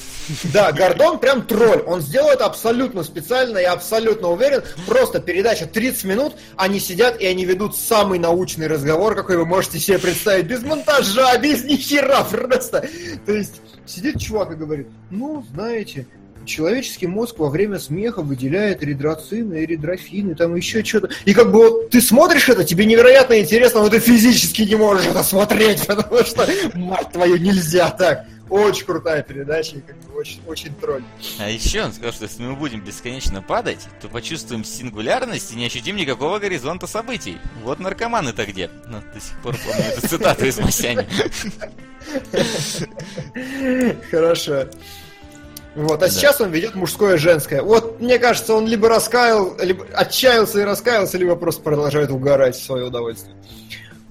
[0.53, 1.83] Да, Гордон прям тролль.
[1.87, 4.63] Он сделал это абсолютно специально, я абсолютно уверен.
[4.85, 9.79] Просто передача 30 минут, они сидят и они ведут самый научный разговор, какой вы можете
[9.79, 10.45] себе представить.
[10.45, 12.87] Без монтажа, без ни хера просто.
[13.25, 13.61] То есть
[13.91, 16.07] сидит чувак и говорит, ну, знаете,
[16.45, 21.09] человеческий мозг во время смеха выделяет эритроцины, эритрофины, там еще что-то.
[21.25, 25.05] И как бы вот ты смотришь это, тебе невероятно интересно, но ты физически не можешь
[25.05, 28.25] это смотреть, потому что, мать твою, нельзя так.
[28.49, 31.03] Очень крутая передача и как бы очень, очень тролль.
[31.39, 35.67] А еще он сказал, что если мы будем бесконечно падать, то почувствуем сингулярность и не
[35.67, 37.37] ощутим никакого горизонта событий.
[37.63, 38.69] Вот наркоманы-то где?
[38.87, 41.07] Ну, до сих пор помню эту цитату из Масяни.
[44.11, 44.67] Хорошо.
[45.75, 47.61] Вот, а сейчас он ведет мужское и женское.
[47.61, 52.63] Вот, мне кажется, он либо раскаял, либо отчаялся и раскаялся, либо просто продолжает угорать в
[52.63, 53.35] свое удовольствие.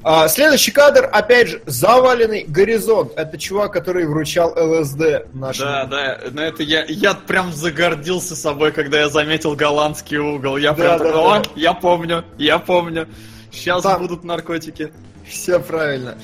[0.03, 3.13] А, следующий кадр, опять же, заваленный горизонт.
[3.17, 5.69] Это чувак, который вручал ЛСД нашему.
[5.69, 10.57] Да, да, на это я, я прям загордился собой, когда я заметил голландский угол.
[10.57, 11.41] Я Да, прям да, такой, да.
[11.41, 13.07] «О, я помню, я помню.
[13.53, 14.91] Сейчас Там- будут наркотики.
[15.29, 16.17] Все правильно.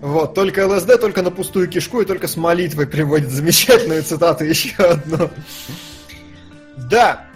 [0.00, 4.74] Вот, только ЛСД, только на пустую кишку и только с молитвой приводит замечательную цитату еще
[4.76, 5.30] одну.
[6.76, 7.26] Да,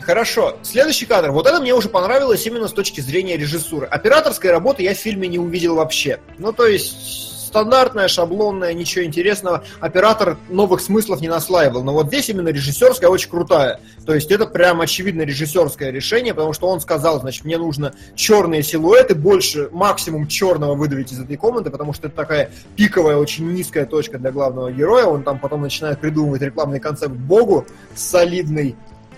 [0.00, 0.56] хорошо.
[0.62, 1.30] Следующий кадр.
[1.32, 3.86] Вот это мне уже понравилось именно с точки зрения режиссуры.
[3.86, 6.20] Операторской работы я в фильме не увидел вообще.
[6.38, 9.64] Ну, то есть стандартная, шаблонная, ничего интересного.
[9.80, 11.82] Оператор новых смыслов не наслаивал.
[11.82, 13.80] Но вот здесь именно режиссерская очень крутая.
[14.06, 18.62] То есть это прям очевидно режиссерское решение, потому что он сказал, значит, мне нужно черные
[18.62, 23.84] силуэты, больше, максимум черного выдавить из этой комнаты, потому что это такая пиковая, очень низкая
[23.84, 25.06] точка для главного героя.
[25.06, 27.66] Он там потом начинает придумывать рекламный концепт Богу
[27.96, 28.76] солидный.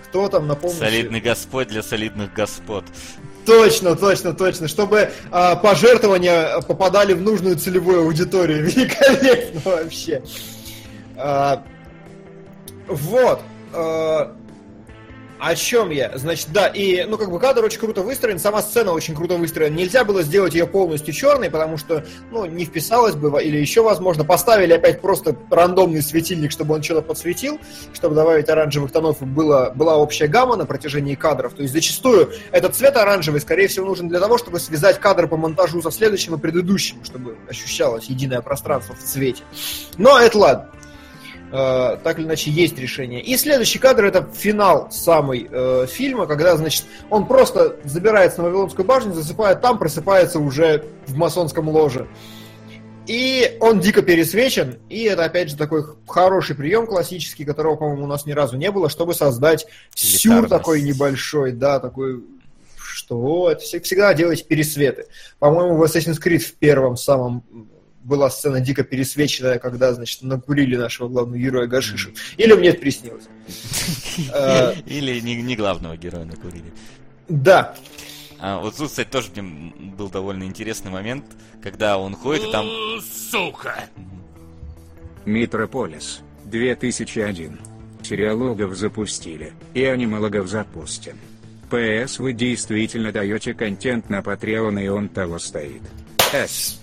[0.09, 0.77] Кто там, напомню?
[0.77, 2.83] Солидный господь для солидных господ.
[3.45, 4.67] Точно, точно, точно.
[4.67, 8.65] Чтобы а, пожертвования попадали в нужную целевую аудиторию.
[8.69, 10.23] Великолепно вообще.
[11.17, 11.63] А,
[12.87, 13.41] вот.
[13.73, 14.35] А,
[15.43, 16.09] о чем я?
[16.15, 19.75] Значит, да, и, ну, как бы кадр очень круто выстроен, сама сцена очень круто выстроена.
[19.75, 24.23] Нельзя было сделать ее полностью черной, потому что, ну, не вписалось бы, или еще, возможно,
[24.23, 27.59] поставили опять просто рандомный светильник, чтобы он что-то подсветил,
[27.91, 31.53] чтобы добавить оранжевых тонов, и было, была общая гамма на протяжении кадров.
[31.53, 35.35] То есть, зачастую этот цвет оранжевый, скорее всего, нужен для того, чтобы связать кадр по
[35.35, 39.43] монтажу со следующим и предыдущим, чтобы ощущалось единое пространство в цвете.
[39.97, 40.69] Но это ладно.
[41.55, 43.21] Э, так или иначе есть решение.
[43.21, 48.87] И следующий кадр это финал самый э, фильма, когда, значит, он просто забирается на Вавилонскую
[48.87, 52.07] башню, засыпает там, просыпается уже в масонском ложе.
[53.05, 58.07] И он дико пересвечен, и это, опять же, такой хороший прием классический, которого, по-моему, у
[58.07, 62.23] нас ни разу не было, чтобы создать сюр такой небольшой, да, такой
[62.75, 65.05] что это всегда делать пересветы.
[65.37, 67.43] По-моему, в Assassin's Creed в первом самом
[68.03, 72.11] была сцена дико пересвеченная, когда, значит, накурили нашего главного героя Гашишу.
[72.37, 73.25] Или мне это приснилось.
[74.33, 76.71] Э, Или не главного героя накурили.
[77.29, 77.75] Да.
[78.39, 81.23] А, вот тут, кстати, тоже был довольно интересный момент,
[81.61, 82.67] когда он ходит и там...
[83.01, 83.85] Сука!
[85.25, 87.59] Метрополис, 2001.
[88.03, 91.17] Сериалогов запустили, и анималогов запустим.
[91.69, 95.81] ПС вы действительно даете контент на Patreon, и он того стоит.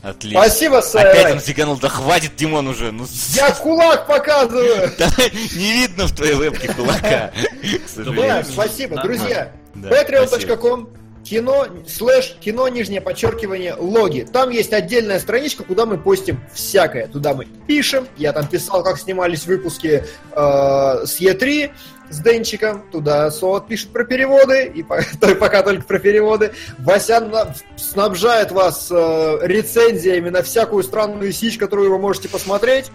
[0.03, 0.41] Отлично.
[0.41, 1.11] Спасибо, Сай.
[1.11, 1.77] Опять он сиганул.
[1.77, 2.93] Да хватит, Димон, уже.
[2.93, 4.91] Ну, Я кулак показываю.
[4.99, 5.11] Да,
[5.55, 7.33] не видно в твоей вебке кулака.
[7.97, 9.53] Да, спасибо, друзья.
[9.75, 10.89] Patreon.com
[11.25, 14.27] кино, слэш, кино, нижнее подчеркивание, логи.
[14.31, 17.07] Там есть отдельная страничка, куда мы постим всякое.
[17.07, 18.09] Туда мы пишем.
[18.17, 21.71] Я там писал, как снимались выпуски э, с Е3
[22.11, 22.83] с Денчиком.
[22.91, 24.83] Туда Соот пишет про переводы, и
[25.35, 26.53] пока только про переводы.
[26.79, 27.33] Васян
[27.77, 32.91] снабжает вас э, рецензиями на всякую странную сичь, которую вы можете посмотреть.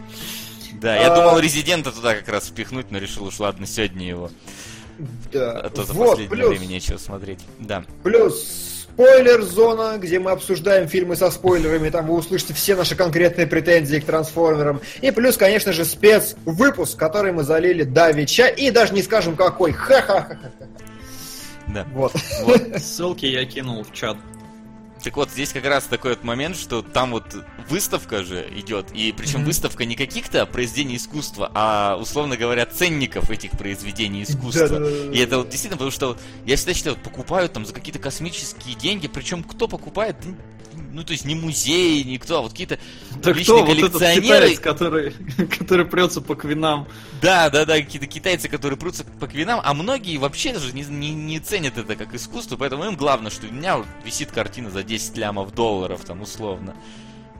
[0.73, 1.15] Да, я а...
[1.15, 4.29] думал Резидента туда как раз впихнуть, но решил уж ладно, сегодня его.
[5.31, 5.59] Да.
[5.59, 7.39] А то за вот, последнее плюс, время нечего смотреть.
[7.59, 7.83] Да.
[8.03, 13.97] Плюс спойлер-зона, где мы обсуждаем фильмы со спойлерами, там вы услышите все наши конкретные претензии
[13.97, 14.79] к трансформерам.
[15.01, 19.73] И плюс, конечно же, спецвыпуск, который мы залили Давича, и даже не скажем какой.
[19.73, 20.37] Ха-ха-ха.
[21.67, 21.85] Да.
[21.93, 22.13] Вот.
[22.43, 22.61] вот.
[22.77, 24.17] Ссылки я кинул в чат.
[25.05, 27.25] Так вот, здесь как раз такой вот момент, что там вот
[27.69, 29.45] выставка же идет, и причем mm-hmm.
[29.45, 34.83] выставка не каких-то произведений искусства, а, условно говоря, ценников этих произведений искусства.
[35.11, 36.17] И это вот действительно, потому что
[36.47, 40.15] я всегда считаю, вот, покупают там за какие-то космические деньги, причем кто покупает,
[40.95, 42.79] ну, то есть не музей, никто, а вот какие-то
[43.21, 43.65] да личные кто?
[43.65, 44.21] коллекционеры.
[44.21, 45.11] Вот этот китаец, который,
[45.59, 46.87] который прется по квинам.
[47.21, 51.11] Да, да, да, какие-то китайцы, которые прутся по квинам, а многие вообще даже не, не,
[51.11, 54.83] не ценят это как искусство, поэтому им главное, что у меня вот висит картина за
[54.83, 56.73] 10 лямов долларов, там, условно.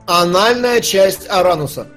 [0.06, 1.88] Анальная часть Арануса.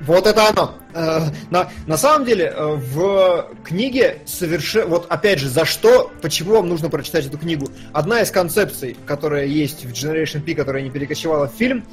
[0.00, 0.74] Вот это оно.
[0.94, 4.86] Э, на, на самом деле, э, в книге совершенно...
[4.86, 7.68] Вот опять же, за что, почему вам нужно прочитать эту книгу?
[7.92, 11.84] Одна из концепций, которая есть в Generation P, которая не перекочевала в фильм,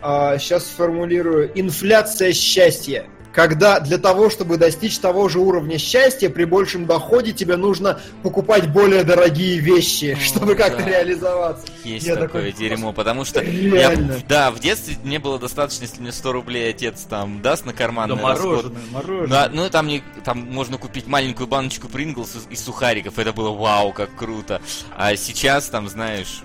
[0.00, 1.50] сейчас э, сформулирую.
[1.54, 7.56] Инфляция счастья когда для того, чтобы достичь того же уровня счастья, при большем доходе тебе
[7.56, 10.90] нужно покупать более дорогие вещи, О, чтобы как-то да.
[10.90, 11.66] реализоваться.
[11.84, 13.96] Есть я такое такой, дерьмо, потому что я,
[14.28, 18.16] да, в детстве мне было достаточно, если мне 100 рублей отец там даст на карманный
[18.16, 19.48] да, мороженое, мороженое.
[19.48, 23.92] Ну, ну там, не, там можно купить маленькую баночку Принглс и сухариков, это было вау,
[23.92, 24.60] как круто.
[24.96, 26.42] А сейчас там, знаешь,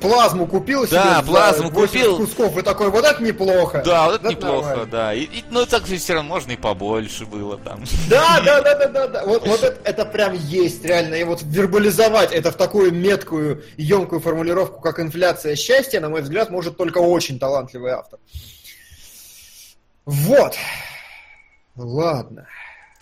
[0.00, 0.96] плазму купил себе.
[0.96, 2.16] Да, плазму купил.
[2.16, 3.82] кусков, и такой, вот это неплохо.
[3.84, 4.90] Да, вот это, это неплохо, нормально.
[4.90, 5.14] да.
[5.14, 7.84] И, и, ну, так все равно можно и побольше было там.
[8.08, 9.24] Да, да, да, да, да, да.
[9.24, 11.14] Вот, вот это, это прям есть реально.
[11.14, 16.50] И вот вербализовать это в такую меткую, емкую формулировку, как инфляция счастья, на мой взгляд,
[16.50, 18.18] может только очень талантливый автор.
[20.06, 20.54] Вот.
[21.76, 22.46] Ладно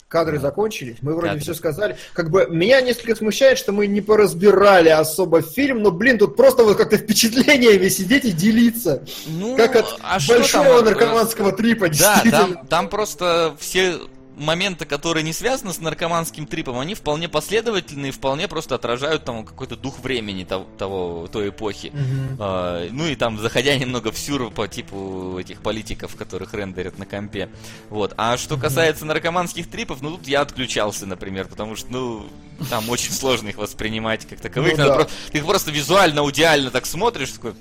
[0.09, 1.43] кадры закончились, мы вроде Кадры.
[1.43, 1.97] все сказали.
[2.15, 6.65] Как бы меня несколько смущает, что мы не поразбирали особо фильм, но, блин, тут просто
[6.65, 9.03] вот как-то впечатлениями сидеть и делиться.
[9.27, 14.01] Ну, как от а большого там, наркоманского трипа, Да, там, там просто все
[14.39, 19.45] моменты, которые не связаны с наркоманским трипом, они вполне последовательны и вполне просто отражают там
[19.45, 21.93] какой-то дух времени того, того той эпохи.
[22.39, 27.07] А, ну и там, заходя немного в сюр по типу этих политиков, которых рендерят на
[27.07, 27.51] компе.
[27.91, 28.15] Вот.
[28.17, 32.27] А что касается наркоманских трипов, ну тут я отключался, например, потому что, ну,
[32.71, 34.73] там очень сложно их воспринимать как таковых.
[34.73, 34.95] Ну Надо да.
[34.97, 37.55] просто- ты их просто визуально, аудиально так смотришь, такой,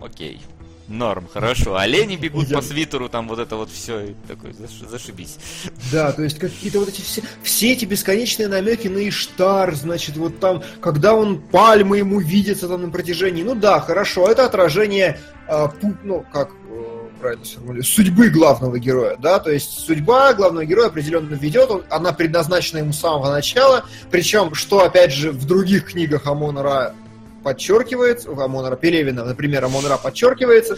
[0.00, 0.40] окей.
[0.88, 1.76] Норм, хорошо.
[1.76, 5.36] Олени бегут по свитеру, там вот это вот все, и такой, заш- зашибись.
[5.90, 10.38] Да, то есть какие-то вот эти все, все эти бесконечные намеки на Иштар, значит, вот
[10.40, 15.68] там, когда он пальмы ему видится там на протяжении, ну да, хорошо, это отражение, а,
[15.68, 20.88] пу- ну, как э, правильно сформулировать, судьбы главного героя, да, то есть судьба главного героя
[20.88, 25.86] определенно ведет, он, она предназначена ему с самого начала, причем, что, опять же, в других
[25.92, 26.94] книгах Амона Ра
[27.44, 30.76] подчеркивается, у Амона Пелевина, например, Амон Ра подчеркивается,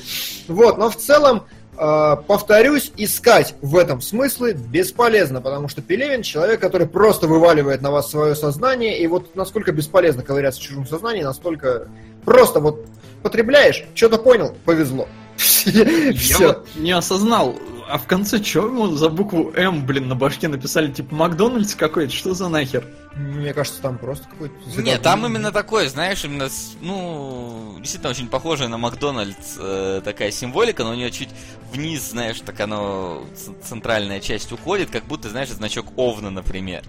[0.48, 1.44] вот, но в целом
[1.78, 7.90] Э, повторюсь, искать в этом смыслы бесполезно, потому что Пелевин человек, который просто вываливает на
[7.90, 11.88] вас свое сознание, и вот насколько бесполезно ковыряться в чужом сознании, настолько
[12.24, 12.86] просто вот
[13.22, 15.06] потребляешь, что-то понял, повезло.
[15.66, 17.54] Я вот не осознал,
[17.88, 22.12] а в конце что ему за букву М, блин, на башке написали, типа Макдональдс какой-то,
[22.12, 22.84] что за нахер?
[23.14, 24.54] Мне кажется, там просто какой-то...
[24.82, 26.48] Нет, там именно такое, знаешь, именно,
[26.80, 31.30] ну, действительно очень похожая на Макдональдс э, такая символика, но у нее чуть
[31.72, 33.24] вниз, знаешь, так оно,
[33.64, 36.82] центральная часть уходит, как будто, знаешь, значок Овна, например.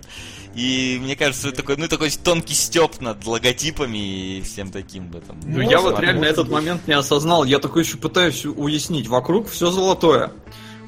[0.58, 5.18] И мне кажется, это такой, ну, такой тонкий степ над логотипами и всем таким в
[5.18, 5.40] этом.
[5.46, 6.54] Ну, я вот быть, реально этот быть.
[6.54, 7.44] момент не осознал.
[7.44, 9.08] Я такой еще пытаюсь уяснить.
[9.08, 10.32] Вокруг все золотое.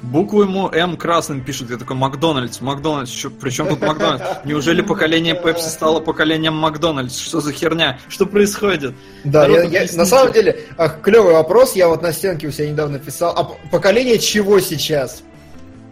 [0.01, 1.69] Букву ему М красным пишут.
[1.71, 3.11] Я такой, Макдональдс, Макдональдс.
[3.11, 4.45] Чё, при чем тут Макдональдс?
[4.45, 7.17] Неужели поколение Пепси стало поколением Макдональдс?
[7.19, 7.99] Что за херня?
[8.07, 8.93] Что происходит?
[9.25, 10.59] Да, я- Народ, я- на самом деле,
[11.03, 13.33] клевый вопрос, я вот на стенке у себя недавно писал.
[13.35, 15.21] А поколение чего сейчас?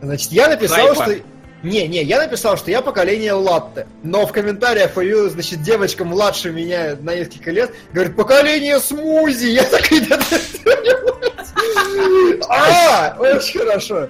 [0.02, 1.04] Значит, я написал, Хайпа.
[1.04, 1.16] что...
[1.64, 3.88] Не, не, я написал, что я поколение латте.
[4.04, 9.48] Но в комментариях появилась, значит, девочка младше меня на несколько лет, говорит, поколение смузи.
[9.48, 10.72] Я ты что,
[12.50, 14.10] А, очень хорошо.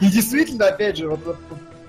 [0.00, 1.36] И действительно, опять же, вот,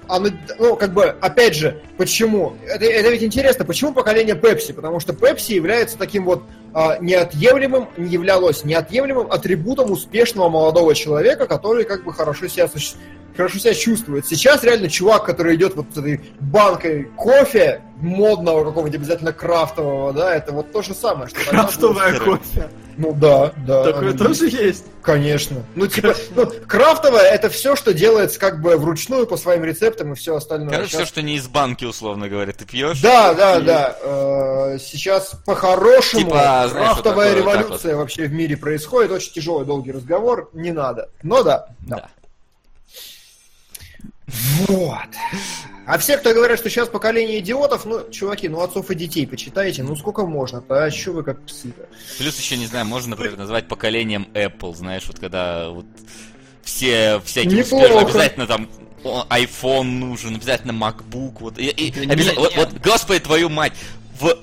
[0.08, 0.30] оно,
[0.60, 2.58] ну, как бы, опять же, почему?
[2.68, 4.74] Это, это ведь интересно, почему поколение Пепси?
[4.74, 6.44] Потому что Пепси является таким вот
[7.00, 12.96] неотъемлемым, не являлось неотъемлемым атрибутом успешного молодого человека, который как бы хорошо себя, суще-
[13.36, 14.26] хорошо себя чувствует.
[14.26, 20.34] Сейчас реально чувак, который идет вот с этой банкой кофе, модного какого-нибудь обязательно крафтового, да,
[20.36, 21.40] это вот то же самое, что.
[21.50, 22.70] Крафтовое кофе.
[22.98, 23.84] Ну да, да.
[23.84, 24.86] Такое тоже есть.
[25.02, 25.64] Конечно.
[25.76, 30.16] Ну, типа, ну, крафтовое это все, что делается как бы вручную по своим рецептам и
[30.16, 30.70] все остальное.
[30.70, 33.00] Короче, все, Сейчас- что не из банки, условно говоря, ты пьешь.
[33.02, 33.96] Да, да, и- да.
[34.04, 39.12] Э, Сейчас по-хорошему Типа, знаешь, крафтовая вот такое вот революция вообще в мире происходит.
[39.12, 40.50] Очень тяжелый, долгий разговор.
[40.54, 41.10] Не надо.
[41.24, 41.68] Но да.
[41.82, 41.98] да.
[41.98, 42.10] Да.
[44.68, 45.10] Вот.
[45.86, 49.84] А все, кто говорят, что сейчас поколение идиотов, ну, чуваки, ну, отцов и детей почитайте,
[49.84, 51.88] ну, сколько можно-то, а что вы как псы-то?
[52.18, 55.86] Плюс еще, не знаю, можно, например, назвать поколением Apple, знаешь, вот когда вот
[56.64, 57.84] все всякие Неплохо.
[57.84, 58.70] успешные, обязательно там
[59.04, 63.74] iPhone нужен, обязательно MacBook, вот, и, и Да обязательно- нет, вот, вот, господи, твою мать,
[64.20, 64.38] в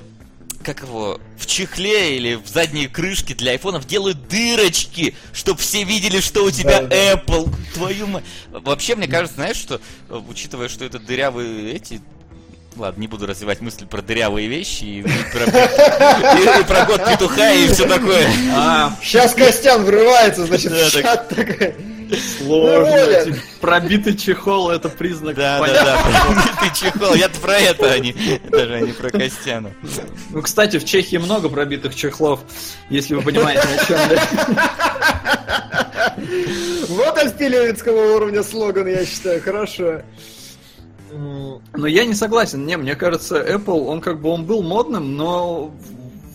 [0.75, 6.21] как его, в чехле или в задней крышке для айфонов делают дырочки, чтобы все видели,
[6.21, 7.13] что у тебя Да, да.
[7.15, 7.55] Apple.
[7.73, 8.25] Твою мать.
[8.51, 9.81] Вообще, мне кажется, знаешь, что,
[10.11, 12.03] э, учитывая, что это дырявые эти
[12.79, 17.05] Ладно, не буду развивать мысль про дырявые вещи и, и про, и- и про год
[17.09, 18.27] петуха и все такое.
[18.55, 21.75] А, Сейчас Костян врывается, значит, Да, в чат такой.
[22.39, 22.91] сложно.
[22.91, 23.25] Воля.
[23.25, 25.35] Типа, Пробитый чехол это признак.
[25.35, 26.43] Да, да, да.
[26.63, 28.13] Ты чехол, я-то про это, а не
[28.51, 29.73] даже а не про Костяна.
[30.31, 32.41] Ну, кстати, в Чехии много пробитых чехлов,
[32.91, 34.23] если вы понимаете, о чем я.
[36.89, 40.03] Вот альпилевицкого уровня слоган, я считаю, хорошо.
[41.13, 42.65] Но я не согласен.
[42.67, 45.75] Не, мне кажется, Apple, он как бы он был модным, но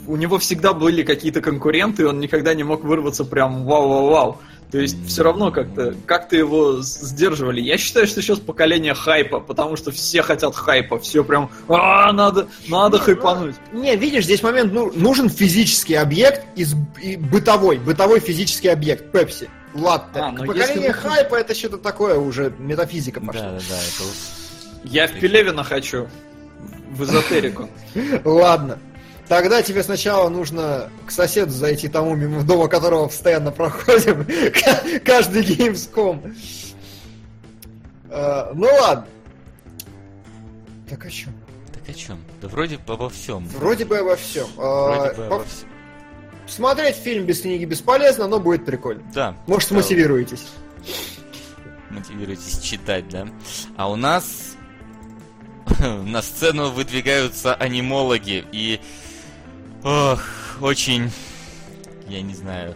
[0.08, 4.38] у него всегда были какие-то конкуренты, он никогда не мог вырваться прям вау-вау-вау.
[4.72, 7.62] То есть все равно как-то как-то его сдерживали.
[7.62, 12.48] Я считаю, что сейчас поколение хайпа, потому что все хотят хайпа, все прям а надо
[12.68, 13.56] надо хайпануть.
[13.72, 19.48] Не, видишь, здесь момент, ну, нужен физический объект из и бытовой, бытовой физический объект, Пепси,
[19.76, 20.20] латте.
[20.20, 23.42] А, но Поколение если хайпа это что-то такое уже, метафизика Да, пошла.
[23.44, 24.43] да, да, это уж-
[24.84, 26.08] Я в Пелевина хочу
[26.92, 27.70] в эзотерику.
[28.24, 28.80] Ладно.
[29.28, 34.26] Тогда тебе сначала нужно к соседу зайти тому, мимо дома которого постоянно проходим.
[35.06, 36.22] Каждый геймском.
[38.10, 39.08] Э, Ну ладно.
[40.90, 41.34] Так о чем?
[41.74, 42.20] Так о чем?
[42.42, 43.46] Да вроде бы обо всем.
[43.48, 44.48] Вроде бы обо всем.
[44.58, 45.70] Вроде бы По- обо всем.
[46.46, 49.02] Смотреть фильм без книги бесполезно, но будет прикольно.
[49.14, 49.36] Да.
[49.48, 49.80] Может, Да.
[49.82, 50.46] смотивируетесь.
[51.90, 53.28] мотивируетесь читать, да.
[53.78, 54.53] А у нас
[55.80, 58.80] на сцену выдвигаются анимологи и
[59.84, 60.24] ох,
[60.62, 61.12] очень,
[62.08, 62.76] я не знаю,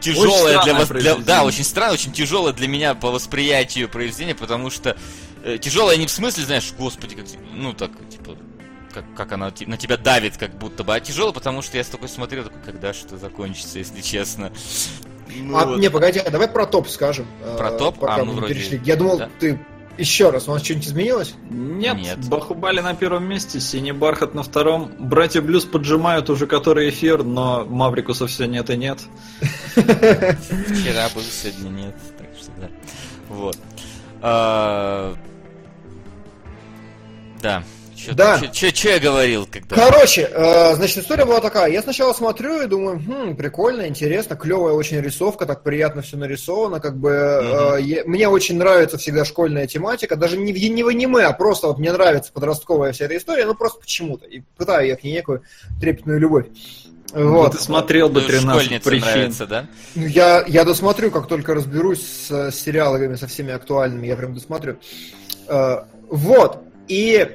[0.00, 4.70] тяжелое для вас, для, да, очень странно, очень тяжелое для меня по восприятию произведения, потому
[4.70, 4.96] что
[5.42, 8.36] э, тяжелое не в смысле, знаешь, господи, как, ну так, типа,
[8.92, 11.88] как, как она на тебя давит, как будто бы, а тяжело, потому что я с
[11.88, 14.52] такой смотрел, такой, когда что закончится, если честно.
[15.36, 15.78] Ну, а, вот.
[15.78, 17.26] Не, погоди, а давай про топ скажем.
[17.56, 17.98] Про э, топ?
[17.98, 18.54] Пока а, ну, вроде...
[18.54, 18.80] перешли.
[18.84, 19.30] Я думал, да?
[19.40, 19.58] ты
[19.98, 21.34] еще раз, у нас что-нибудь изменилось?
[21.50, 22.28] Нет, Нет.
[22.28, 24.92] Бахубали на первом месте, Синий Бархат на втором.
[24.98, 29.00] Братья Блюз поджимают уже который эфир, но Маврикуса все нет и нет.
[29.74, 32.68] Вчера был, сегодня нет, так что да.
[33.28, 33.58] Вот.
[34.22, 35.14] А,
[37.42, 37.62] да.
[38.04, 38.52] Что, да.
[38.52, 39.48] Что я говорил?
[39.50, 39.76] Когда...
[39.76, 41.70] Короче, э, значит, история была такая.
[41.72, 46.80] Я сначала смотрю и думаю, хм, прикольно, интересно, клевая очень рисовка, так приятно все нарисовано,
[46.80, 50.88] как бы э, я, мне очень нравится всегда школьная тематика, даже не в, не в
[50.88, 54.26] аниме, а просто вот мне нравится подростковая вся эта история, ну просто почему-то.
[54.26, 55.42] И пытаю я к ней некую
[55.80, 56.46] трепетную любовь.
[57.14, 57.52] Вот.
[57.52, 59.06] Ты смотрел бы 13 ну, причин.
[59.06, 59.66] нравится, да?
[59.94, 64.34] Ну, я, я досмотрю, как только разберусь с, с сериалами, со всеми актуальными, я прям
[64.34, 64.78] досмотрю.
[65.46, 66.64] Э, вот.
[66.88, 67.28] И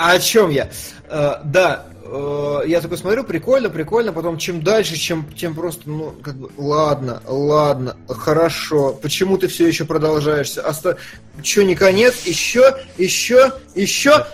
[0.00, 0.70] а о чем я?
[1.10, 6.14] Э, да, э, я такой смотрю, прикольно, прикольно, потом чем дальше, чем, тем просто, ну,
[6.22, 10.66] как бы, ладно, ладно, хорошо, почему ты все еще продолжаешься?
[10.66, 10.96] Оста...
[11.42, 12.24] Че, не конец?
[12.24, 14.24] Еще, еще, еще?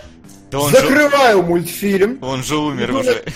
[0.51, 1.43] Да Закрываю же...
[1.43, 2.19] мультфильм.
[2.21, 3.23] Он же умер уже.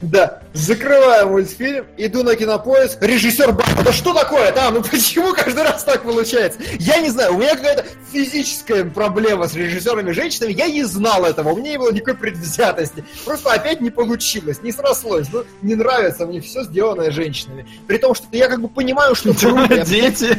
[0.00, 5.62] Да, закрываю мультфильм, иду на кинопоиск, режиссер Баха, да что такое, да, ну почему каждый
[5.62, 6.58] раз так получается?
[6.78, 11.50] Я не знаю, у меня какая-то физическая проблема с режиссерами женщинами, я не знал этого,
[11.50, 16.26] у меня не было никакой предвзятости, просто опять не получилось, не срослось, ну, не нравится
[16.26, 17.68] мне все сделанное женщинами.
[17.86, 19.84] При том, что я как бы понимаю, что круто.
[19.84, 20.36] Дети.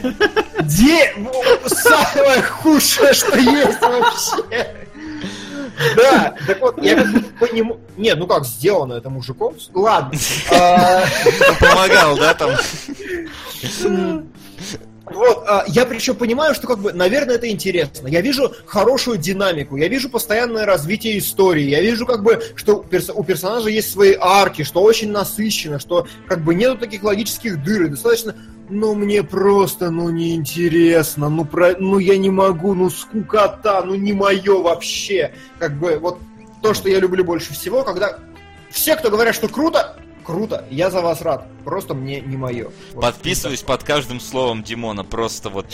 [0.63, 1.13] Де...
[1.67, 4.87] Самое худшее, что есть вообще.
[5.95, 7.80] Да, так вот, я как бы понимаю...
[7.98, 9.56] Не, ну как, сделано это мужиком?
[9.73, 10.18] Ладно.
[11.60, 12.52] Помогал, да, там?
[15.14, 18.07] Вот, а, я причем понимаю, что, как бы, наверное, это интересно.
[18.07, 23.23] Я вижу хорошую динамику, я вижу постоянное развитие истории, я вижу, как бы, что у
[23.23, 27.89] персонажа есть свои арки, что очень насыщенно, что, как бы, нету таких логических дыр, и
[27.89, 28.35] достаточно
[28.72, 34.14] ну мне просто, ну неинтересно, ну про, ну я не могу, ну скукота, ну не
[34.14, 35.34] мое вообще.
[35.60, 36.19] Как бы вот
[36.61, 38.18] то, что я люблю больше всего, когда
[38.69, 42.72] все, кто говорят, что круто, круто, я за вас рад, просто мне не мое.
[42.93, 45.68] Вот, Подписываюсь под каждым словом Димона, просто вот...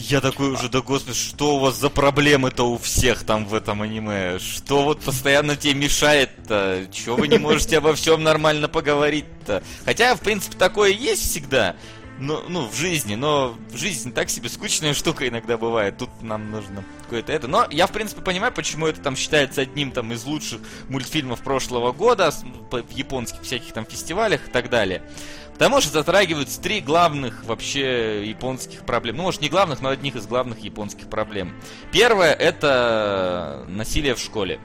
[0.00, 3.82] Я такой уже, да господи, что у вас за проблемы-то у всех там в этом
[3.82, 4.38] аниме?
[4.38, 6.86] Что вот постоянно тебе мешает-то?
[6.92, 9.60] Чего вы не можете обо всем нормально поговорить-то?
[9.84, 11.74] Хотя, в принципе, такое есть всегда
[12.18, 15.98] ну, ну, в жизни, но в жизни так себе скучная штука иногда бывает.
[15.98, 17.48] Тут нам нужно какое-то это.
[17.48, 21.92] Но я, в принципе, понимаю, почему это там считается одним там из лучших мультфильмов прошлого
[21.92, 25.02] года в японских всяких там фестивалях и так далее.
[25.52, 29.16] Потому что затрагиваются три главных вообще японских проблем.
[29.16, 31.52] Ну, может, не главных, но одних из главных японских проблем.
[31.92, 34.60] Первое— это насилие в школе.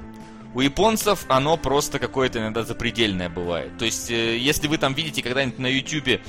[0.53, 3.75] У японцев оно просто какое-то иногда запредельное бывает.
[3.79, 6.21] То есть, э, если вы там видите когда-нибудь на ютюбе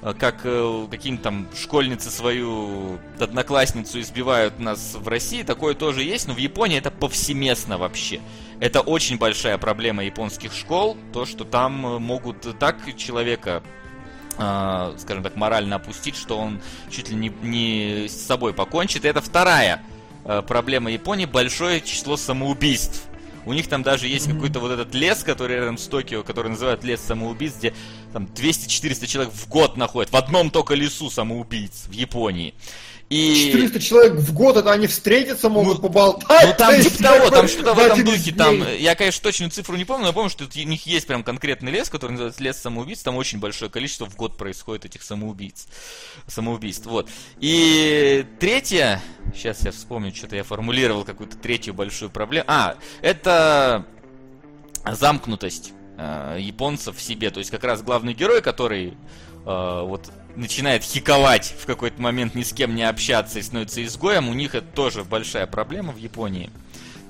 [0.00, 6.34] как э, какие-нибудь там школьницы свою одноклассницу избивают нас в России, такое тоже есть, но
[6.34, 8.20] в Японии это повсеместно вообще.
[8.60, 13.62] Это очень большая проблема японских школ, то, что там э, могут так человека
[14.98, 16.60] скажем так, морально опустить, что он
[16.90, 19.04] чуть ли не, не с собой покончит.
[19.04, 19.82] И это вторая
[20.46, 23.07] проблема Японии, большое число самоубийств.
[23.46, 26.84] У них там даже есть какой-то вот этот лес, который рядом с Токио, который называют
[26.84, 27.74] лес самоубийц, где
[28.12, 32.54] там 200-400 человек в год находят в одном только лесу самоубийц в Японии.
[33.08, 33.50] И...
[33.52, 36.46] 400 человек в год, это они встретиться могут ну, поболтать.
[36.46, 38.32] Ну там типа того, там что-то в этом духе.
[38.32, 41.72] Там, я, конечно, точную цифру не помню, но помню, что у них есть прям конкретный
[41.72, 43.02] лес, который называется лес самоубийц.
[43.02, 45.68] Там очень большое количество в год происходит этих самоубийц.
[46.26, 46.84] Самоубийств.
[46.86, 47.08] Вот.
[47.40, 49.02] И третье,
[49.34, 52.44] сейчас я вспомню, что-то я формулировал какую-то третью большую проблему.
[52.48, 53.86] А, это
[54.84, 57.30] замкнутость э, японцев в себе.
[57.30, 58.98] То есть как раз главный герой, который
[59.44, 64.28] э, вот начинает хиковать в какой-то момент, ни с кем не общаться и становится изгоем,
[64.28, 66.50] у них это тоже большая проблема в Японии.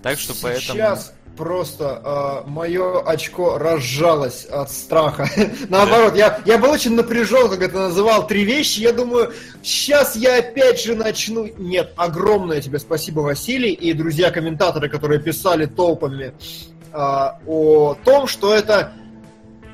[0.03, 0.79] Так что Сейчас поэтому...
[0.79, 5.29] Сейчас просто э, мое очко разжалось от страха.
[5.69, 8.81] Наоборот, я, я был очень напряжен, как это называл, три вещи.
[8.81, 9.33] Я думаю,
[9.63, 11.49] сейчас я опять же начну...
[11.57, 16.33] Нет, огромное тебе спасибо, Василий, и друзья-комментаторы, которые писали толпами
[16.93, 18.93] э, о том, что это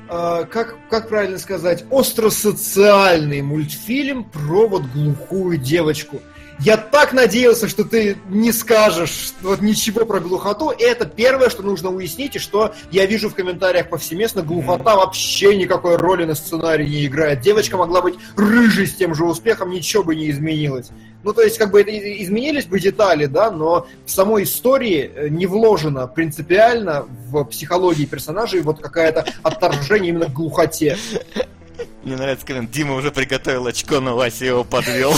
[0.07, 6.21] как, как правильно сказать, остросоциальный мультфильм про вот глухую девочку.
[6.59, 10.69] Я так надеялся, что ты не скажешь вот ничего про глухоту.
[10.69, 14.41] И это первое, что нужно уяснить, и что я вижу в комментариях повсеместно.
[14.41, 17.41] Глухота вообще никакой роли на сценарии не играет.
[17.41, 20.87] Девочка могла быть рыжей с тем же успехом, ничего бы не изменилось.
[21.25, 25.47] Ну, то есть, как бы изменились бы детали, да, но в самой истории э, не
[25.47, 30.99] вложено принципиально в психологии персонажей вот какая-то отторжение именно к глухоте.
[32.03, 32.69] Мне нравится коммент.
[32.69, 35.15] Дима уже приготовил очко, но Вася его подвел.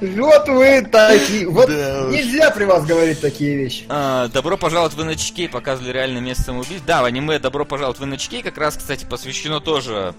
[0.00, 1.48] Вот вы такие.
[1.48, 3.84] Вот да нельзя при вас говорить такие вещи.
[3.88, 6.84] А, добро пожаловать в NHK, показывали реальное место самоубийств.
[6.86, 10.14] Да, в аниме Добро пожаловать в NHK как раз, кстати, посвящено тоже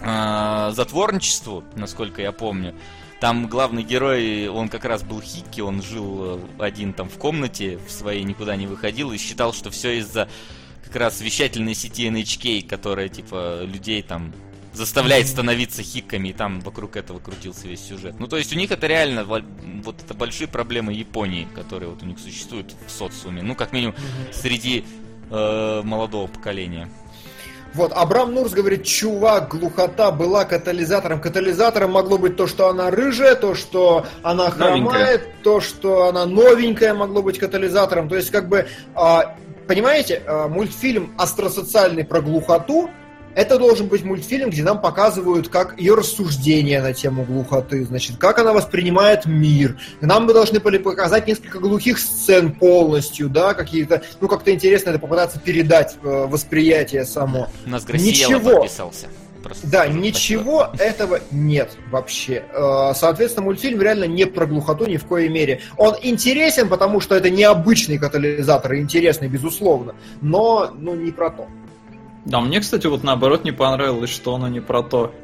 [0.00, 2.74] а, затворничеству, насколько я помню.
[3.20, 7.80] Там главный герой, он как раз был Хикки, он жил э, один там в комнате,
[7.84, 10.28] в своей никуда не выходил и считал, что все из-за
[10.84, 14.32] как раз вещательной сети NHK, которая типа людей там
[14.72, 18.20] заставляет становиться хиками, и там вокруг этого крутился весь сюжет.
[18.20, 19.44] Ну, то есть у них это реально вот
[20.00, 23.42] это большие проблемы Японии, которые вот у них существуют в социуме.
[23.42, 23.96] Ну, как минимум,
[24.32, 24.84] среди
[25.30, 26.88] э, молодого поколения.
[27.74, 31.20] Вот, Абрам Нурс говорит, чувак, глухота была катализатором.
[31.20, 35.20] Катализатором могло быть то, что она рыжая, то, что она хромает, новенькая.
[35.42, 38.08] то, что она новенькая могло быть катализатором.
[38.08, 39.36] То есть, как бы, а,
[39.66, 42.90] понимаете, а, мультфильм остросоциальный про глухоту,
[43.38, 48.40] это должен быть мультфильм, где нам показывают, как ее рассуждения на тему глухоты, значит, как
[48.40, 49.78] она воспринимает мир.
[50.00, 54.98] Нам бы должны были показать несколько глухих сцен полностью, да, какие-то, ну, как-то интересно это
[54.98, 57.48] попытаться передать э, восприятие само.
[57.64, 58.54] У нас Ничего.
[58.62, 59.06] подписался.
[59.40, 60.88] Просто да, ничего такое.
[60.88, 62.42] этого нет вообще.
[62.52, 65.60] Э, соответственно, мультфильм реально не про глухоту ни в коей мере.
[65.76, 71.46] Он интересен, потому что это необычный катализатор, интересный, безусловно, но ну, не про то.
[72.28, 75.14] Да, мне, кстати, вот наоборот не понравилось, что оно не про то.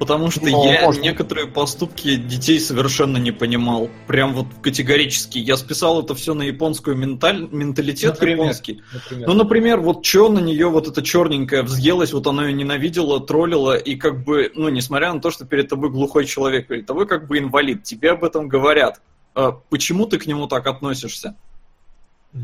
[0.00, 1.00] Потому что ну, я может...
[1.00, 3.88] некоторые поступки детей совершенно не понимал.
[4.08, 5.38] Прям вот категорически.
[5.38, 7.46] Я списал это все на японскую менталь...
[7.52, 8.82] менталитет например, японский.
[8.92, 9.28] Например.
[9.28, 13.76] Ну, например, вот что на нее вот эта черненькая взъелась, вот она ее ненавидела, троллила,
[13.76, 17.28] и как бы, ну, несмотря на то, что перед тобой глухой человек, перед тобой как
[17.28, 19.00] бы инвалид, тебе об этом говорят.
[19.34, 21.36] А почему ты к нему так относишься?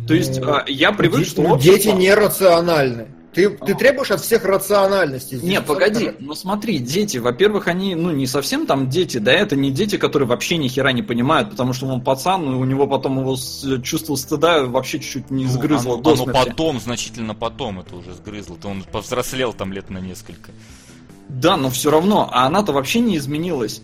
[0.07, 1.43] То есть ну, я привык, что...
[1.43, 1.59] Общество...
[1.59, 3.09] Дети нерациональны.
[3.37, 5.35] Ты, ты требуешь от всех рациональности.
[5.35, 9.57] Здесь Нет, погоди, ну смотри, дети, во-первых, они, ну, не совсем там дети, да, это
[9.57, 12.87] не дети, которые вообще ни хера не понимают, потому что он пацан, и у него
[12.87, 13.37] потом его
[13.83, 18.15] чувство стыда вообще чуть-чуть не ну, сгрызло ну, до оно потом, значительно потом это уже
[18.15, 20.53] сгрызло, то он повзрослел там лет на несколько.
[21.29, 23.83] Да, но все равно, а она-то вообще не изменилась.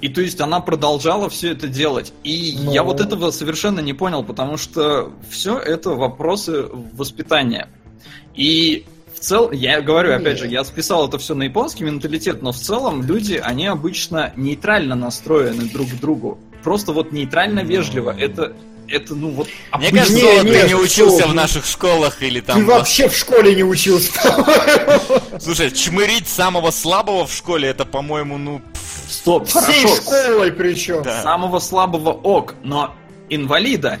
[0.00, 2.12] И то есть она продолжала все это делать.
[2.22, 2.72] И но...
[2.72, 7.68] я вот этого совершенно не понял, потому что все это вопросы воспитания.
[8.34, 8.84] И
[9.14, 12.56] в целом, я говорю, опять же, я списал это все на японский менталитет, но в
[12.56, 16.38] целом люди, они обычно нейтрально настроены друг к другу.
[16.62, 18.14] Просто вот нейтрально вежливо.
[18.16, 18.54] Это
[18.88, 19.48] это, ну вот...
[19.78, 22.58] Мне кажется, не, ты не, не учился в наших школах или там...
[22.58, 24.12] Ты вообще в школе не учился.
[25.40, 28.60] Слушай, чмырить самого слабого в школе, это, по-моему, ну...
[29.08, 29.96] Стоп, Всей хорошо.
[29.96, 31.02] школой причем.
[31.02, 31.22] Да.
[31.22, 32.94] Самого слабого ок, но
[33.28, 33.98] инвалида.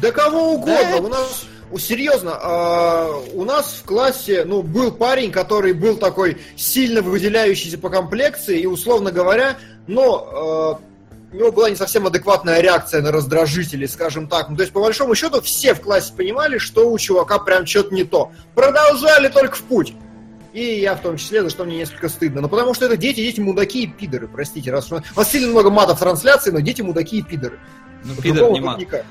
[0.00, 0.90] Да кого угодно.
[0.90, 0.96] Да?
[0.96, 1.44] У нас
[1.78, 7.88] серьезно, э, у нас в классе, ну, был парень, который был такой сильно выделяющийся по
[7.88, 10.92] комплекции, и, условно говоря, но э,
[11.32, 14.50] у него была не совсем адекватная реакция на раздражители, скажем так.
[14.50, 17.94] Ну, то есть, по большому счету, все в классе понимали, что у чувака прям что-то
[17.94, 18.32] не то.
[18.54, 19.94] Продолжали только в путь.
[20.52, 22.42] И я в том числе, за что мне несколько стыдно.
[22.42, 24.70] Но потому что это дети, дети мудаки и пидоры, простите.
[24.70, 27.58] Раз, у вас сильно много матов в трансляции, но дети мудаки и пидоры.
[28.04, 28.78] Ну, пидор не мат.
[28.78, 29.06] Никак.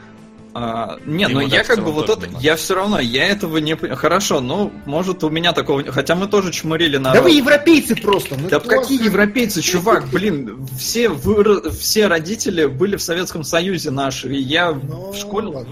[0.54, 3.98] А, не, но я как бы вот это, я все равно, я этого не понимаю.
[3.98, 5.84] Хорошо, ну, может, у меня такого...
[5.92, 7.14] Хотя мы тоже чмырили на...
[7.14, 8.36] Да вы европейцы просто!
[8.36, 8.82] да классно.
[8.82, 14.72] какие европейцы, чувак, блин, все, вы, все родители были в Советском Союзе наши, и я
[14.74, 15.66] ну, в школе...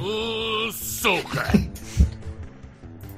[1.01, 1.51] Сука!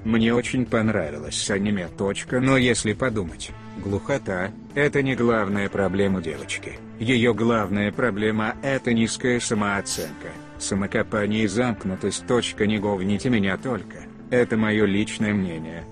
[0.04, 1.88] Мне очень понравилось аниме.
[1.96, 6.80] Точка, но если подумать, глухота– это не главная проблема девочки.
[7.00, 10.30] Ее главная проблема– это низкая самооценка.
[10.62, 12.28] Самокопание и замкнутость.
[12.28, 13.98] Точка, не говните меня только.
[14.30, 15.84] Это мое личное мнение.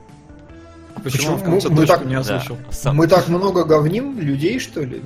[1.04, 1.38] Почему, почему?
[1.38, 2.58] в конце мы, так, не озвучил?
[2.84, 2.94] Да.
[2.94, 5.02] Мы так много говним людей, что ли?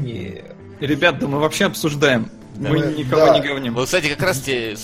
[0.00, 0.42] Не.
[0.80, 2.30] Ребят, да мы вообще обсуждаем.
[2.54, 2.68] Да.
[2.70, 3.38] Мы никого да.
[3.38, 3.74] не говним.
[3.74, 4.76] Вот, кстати, как раз те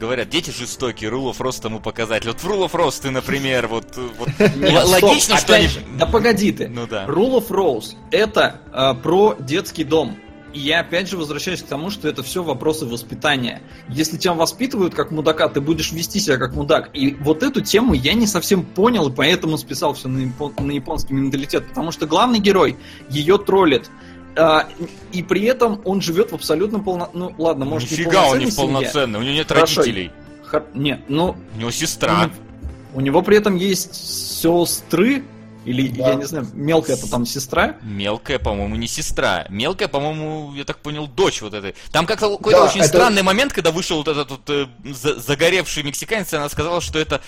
[0.00, 2.28] говорят, дети жестокие, Rule of Frost тому показатель.
[2.28, 5.68] Вот в Rule of Frost ты, например, вот, вот Нет, логично, стоп, что они...
[5.98, 6.68] Да погоди ты.
[6.68, 7.04] Ну да.
[7.04, 10.16] Rule of Rose это э, про детский дом.
[10.54, 13.60] И я опять же возвращаюсь к тому, что это все вопросы воспитания.
[13.88, 16.90] Если тебя воспитывают как мудака, ты будешь вести себя как мудак.
[16.94, 20.70] И вот эту тему я не совсем понял, и поэтому списал все на, япон- на
[20.72, 21.68] японский менталитет.
[21.68, 22.76] Потому что главный герой
[23.10, 23.90] ее троллит.
[24.36, 24.68] А,
[25.12, 27.10] и при этом он живет в абсолютно полно...
[27.12, 28.66] Ну, ладно, может, Нифига он не полноценной семье.
[28.74, 29.80] полноценный, у него нет Хорошо.
[29.80, 30.10] родителей.
[30.46, 32.30] Хор- Нет, ну, У него сестра.
[32.94, 35.24] у него при этом есть сестры,
[35.64, 36.08] или, Да.
[36.10, 37.76] я не знаю, мелкая это там сестра.
[37.82, 39.46] Мелкая, по-моему, не сестра.
[39.50, 41.74] Мелкая, по-моему, я так понял, дочь вот этой.
[41.92, 45.18] Там как-то какой-то Да, очень это- странный момент, когда вышел вот этот вот э, за-
[45.20, 47.20] загоревший мексиканец, и она сказала, что это...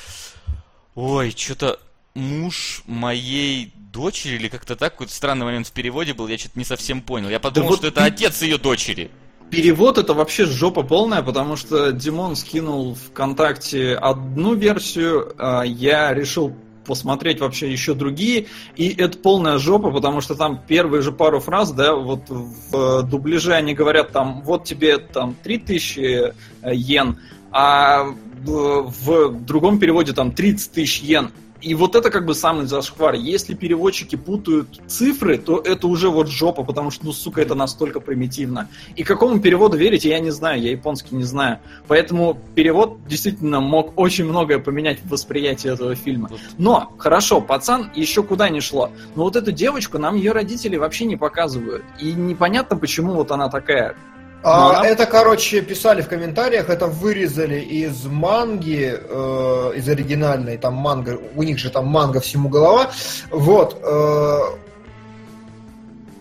[0.95, 1.79] Ой, что-то
[2.15, 6.65] муж моей дочери, или как-то так, какой-то странный момент в переводе был, я что-то не
[6.65, 7.29] совсем понял.
[7.29, 9.11] Я подумал, вот что это ты- отец ее дочери.
[9.51, 16.55] Перевод это вообще жопа полная, потому что Димон скинул ВКонтакте одну версию, а я решил
[16.85, 18.47] посмотреть вообще еще другие,
[18.77, 23.03] и это полная жопа, потому что там первые же пару фраз, да, вот в э,
[23.03, 26.33] дубляже они говорят там, вот тебе там 3000 э,
[26.75, 27.19] йен,
[27.53, 28.05] а
[28.45, 31.31] в, в другом переводе там 30 тысяч йен.
[31.61, 33.15] И вот это как бы самый зашквар.
[33.15, 38.01] Если переводчики путают цифры, то это уже вот жопа, потому что, ну, сука, это настолько
[38.01, 38.69] примитивно.
[38.97, 41.59] И какому переводу верить, я не знаю, я японский не знаю.
[41.87, 46.31] Поэтому перевод действительно мог очень многое поменять в восприятии этого фильма.
[46.59, 48.91] Но, хорошо, пацан еще куда не шло.
[49.15, 51.85] Но вот эту девочку нам ее родители вообще не показывают.
[51.99, 53.97] И непонятно, почему вот она такая.
[54.43, 60.57] А, Ну, она- Это, короче, писали в комментариях, это вырезали из манги, э, из оригинальной,
[60.57, 62.91] там манга, у них же там манга всему голова.
[63.31, 63.79] Вот.
[63.83, 64.39] э,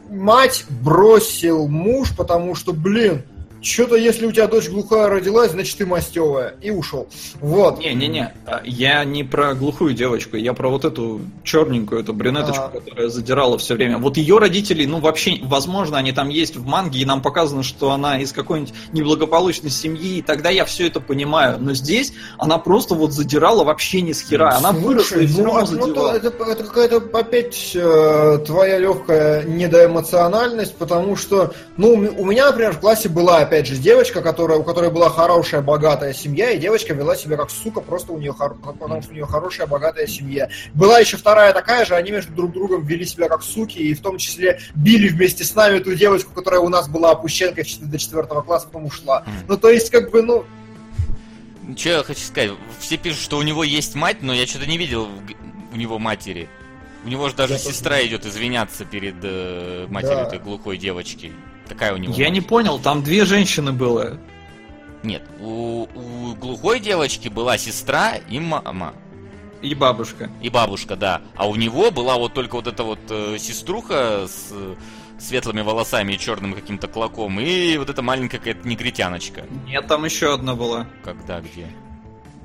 [0.09, 3.23] мать бросил муж, потому что, блин,
[3.61, 6.55] что-то если у тебя дочь глухая родилась, значит ты мастевая.
[6.61, 7.07] И ушел.
[7.41, 7.79] Вот.
[7.79, 12.69] Не-не-не, а, я не про глухую девочку, я про вот эту черненькую, эту брюнеточку, А.
[12.69, 13.97] которая задирала все время.
[13.97, 17.91] Вот ее родители, ну вообще, возможно, они там есть в манге, и нам показано, что
[17.91, 21.57] она из какой-нибудь неблагополучной семьи, и тогда я все это понимаю.
[21.59, 24.55] Но здесь она просто вот задирала вообще ни с хера.
[24.55, 26.19] Она Слушай, выросла и все ну, равно а, ну, задевала.
[26.19, 32.73] то это, это какая-то опять э, твоя легкая недоэмоциональность, потому что, ну, у меня, например,
[32.73, 36.93] в классе была, опять же, девочка, которая, у которой была хорошая, богатая семья, и девочка
[36.93, 40.49] вела себя как сука, просто у нее, потому что у нее хорошая, богатая семья.
[40.75, 44.01] Была еще вторая такая же, они между друг другом вели себя как суки, и в
[44.01, 47.97] том числе били вместе с нами ту девочку, которая у нас была опущенкой чет- до
[47.97, 49.23] четвертого класса, потом ушла.
[49.47, 50.45] Ну, то есть, как бы, ну,
[51.75, 52.51] Че я хочу сказать?
[52.79, 55.07] Все пишут, что у него есть мать, но я что-то не видел
[55.73, 56.47] у него матери.
[57.05, 60.23] У него же даже Я тоже сестра идет извиняться перед э, матерью Да.
[60.27, 61.31] этой глухой девочки.
[61.69, 62.13] Какая у него?
[62.13, 62.33] Я мать?
[62.33, 64.17] не понял, там две женщины было.
[65.03, 68.93] Нет, у, у глухой девочки была сестра и мама.
[69.61, 70.29] И бабушка.
[70.41, 71.21] И бабушка, да.
[71.35, 74.75] А у него была вот только вот эта вот э, сеструха с э,
[75.19, 77.39] светлыми волосами и черным каким-то клоком.
[77.39, 79.45] И вот эта маленькая какая-то негритяночка.
[79.65, 80.87] Нет, там еще одна была.
[81.03, 81.67] Когда, где?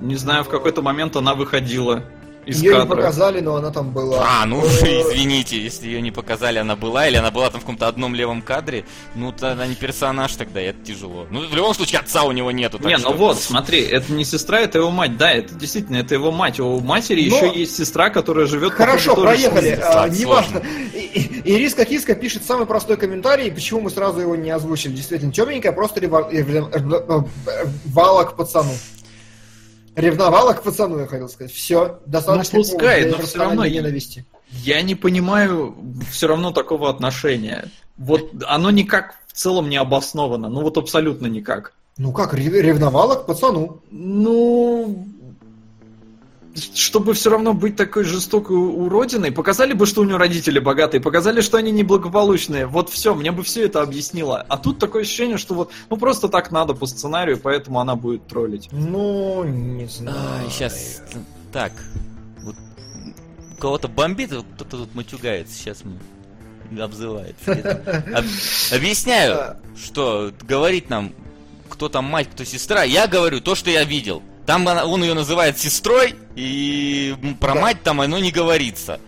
[0.01, 2.05] Не знаю, в какой-то момент она выходила
[2.47, 2.97] из ее не кадра.
[2.97, 4.25] показали, но она там была.
[4.27, 4.67] А, ну Э,
[5.03, 8.43] извините, если ее не показали, она была, или она была там в каком-то одном левом
[8.43, 8.85] кадре,
[9.15, 11.27] ну то она не персонаж тогда, и это тяжело.
[11.31, 12.79] Ну, в любом случае, отца у него нету.
[12.79, 15.17] так Не, что- ну вот, смотри, это не сестра, это его мать.
[15.17, 16.61] Да, это действительно, это его мать.
[16.61, 18.73] У матери Но- еще есть сестра, которая живет...
[18.73, 19.79] Хорошо, проехали.
[19.83, 20.63] А, Неважно.
[21.47, 24.93] Ириска Киска пишет самый простой комментарий, почему мы сразу его не озвучили.
[24.93, 26.71] Действительно, темненькая, просто рева- рев- рев-
[27.85, 28.73] ревновала к пацану.
[29.97, 31.53] Ревновала к пацану, я хотел сказать.
[31.53, 32.59] Все, достаточно.
[32.59, 34.25] Ну, пускай, но всё равно ненависти.
[34.51, 35.75] Я не понимаю
[36.11, 37.71] все равно такого отношения.
[37.97, 40.49] Вот оно никак в целом не обосновано.
[40.49, 41.73] Ну вот абсолютно никак.
[41.97, 43.81] Ну как, рев- ревновала к пацану?
[43.91, 45.07] Ну,
[46.55, 51.41] чтобы все равно быть такой жестокой уродиной, показали бы, что у нее родители богатые, показали,
[51.41, 52.67] что они неблагополучные.
[52.67, 54.45] Вот все, мне бы все это объяснило.
[54.49, 58.27] А тут такое ощущение, что вот, ну просто так надо по сценарию, поэтому она будет
[58.29, 58.69] троллить.
[58.71, 60.17] Ну, не знаю.
[60.45, 61.03] Ай, сейчас,
[61.53, 61.73] так,
[62.43, 62.55] вот
[63.57, 67.51] у кого-то бомбит, кто-то тут матюгается, сейчас мы обзывается.
[67.53, 68.25] Это- об-
[68.73, 71.13] Объясняю, что говорить нам,
[71.69, 74.23] кто там мать, кто сестра, я говорю то, что я видел.
[74.47, 77.61] Там она- он ее называет сестрой, и про Да.
[77.61, 79.01] мать там оно не говорится.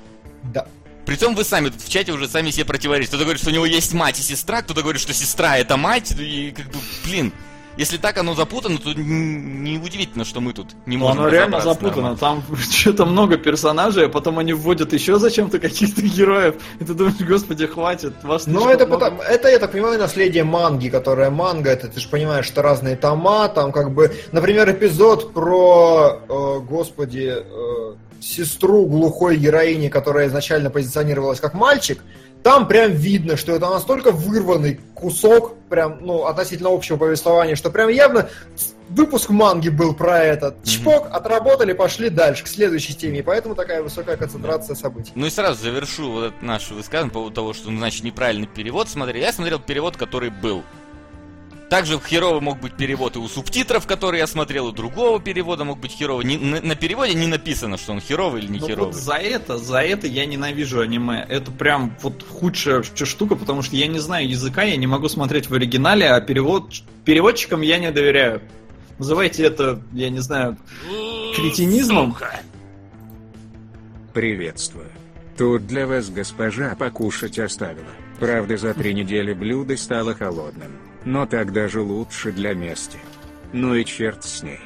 [0.43, 0.67] Да.
[1.05, 3.11] Притом вы сами тут в чате уже сами себе противоречите.
[3.11, 6.13] Кто-то говорит, что у него есть мать и сестра, кто-то говорит, что сестра это мать,
[6.19, 7.33] и как бы, блин,
[7.77, 12.15] если так оно запутано, то неудивительно, что мы тут не Ну, можем оно реально запутано.
[12.15, 12.17] нормально.
[12.19, 16.57] Там что-то много персонажей, а потом они вводят еще зачем-то каких-то героев.
[16.81, 18.13] И ты думаешь, господи, хватит.
[18.23, 19.05] Вас Ну, слишком это, много».
[19.11, 22.97] потому, это, я так понимаю, наследие манги, которая манга, это ты же понимаешь, что разные
[22.97, 30.71] тома, там как бы, например, эпизод про, э, господи, э, сестру глухой героини, которая изначально
[30.71, 32.03] позиционировалась как мальчик,
[32.47, 37.89] там прям видно, что это настолько вырванный кусок, прям, ну, относительно общего повествования, что прям
[37.89, 38.29] явно
[38.89, 40.63] выпуск манги был про этот.
[40.63, 43.19] Чпок, отработали, пошли дальше, к следующей теме.
[43.19, 45.11] И поэтому такая высокая концентрация событий.
[45.17, 48.47] Ну и сразу завершу вот это наше высказывание по поводу того, что, ну, значит, неправильный
[48.47, 49.25] перевод смотрели.
[49.25, 50.63] Я смотрел перевод, который был.
[51.69, 55.81] Также херово мог быть перевод и у субтитров, которые я смотрел, у другого перевода мог
[55.81, 56.21] быть херово.
[56.23, 58.93] Не, на, на переводе не написано, что он херовый или не Ну херовый.
[58.93, 61.27] вот за это, за это я ненавижу аниме.
[61.29, 65.51] Это прям вот худшая штука, потому что я не знаю языка, я не могу смотреть
[65.51, 66.73] в оригинале, а перевод,
[67.05, 68.43] переводчикам я не доверяю.
[68.99, 70.57] Называйте это, я не знаю,
[71.35, 72.17] кретинизмом.
[74.15, 74.87] Приветствую.
[75.37, 77.91] Тут для вас госпожа покушать оставила.
[78.21, 80.86] Правда, за три недели блюдо стало холодным.
[81.07, 82.99] Но так даже лучше для мести.
[83.53, 84.59] Ну и черт с ней.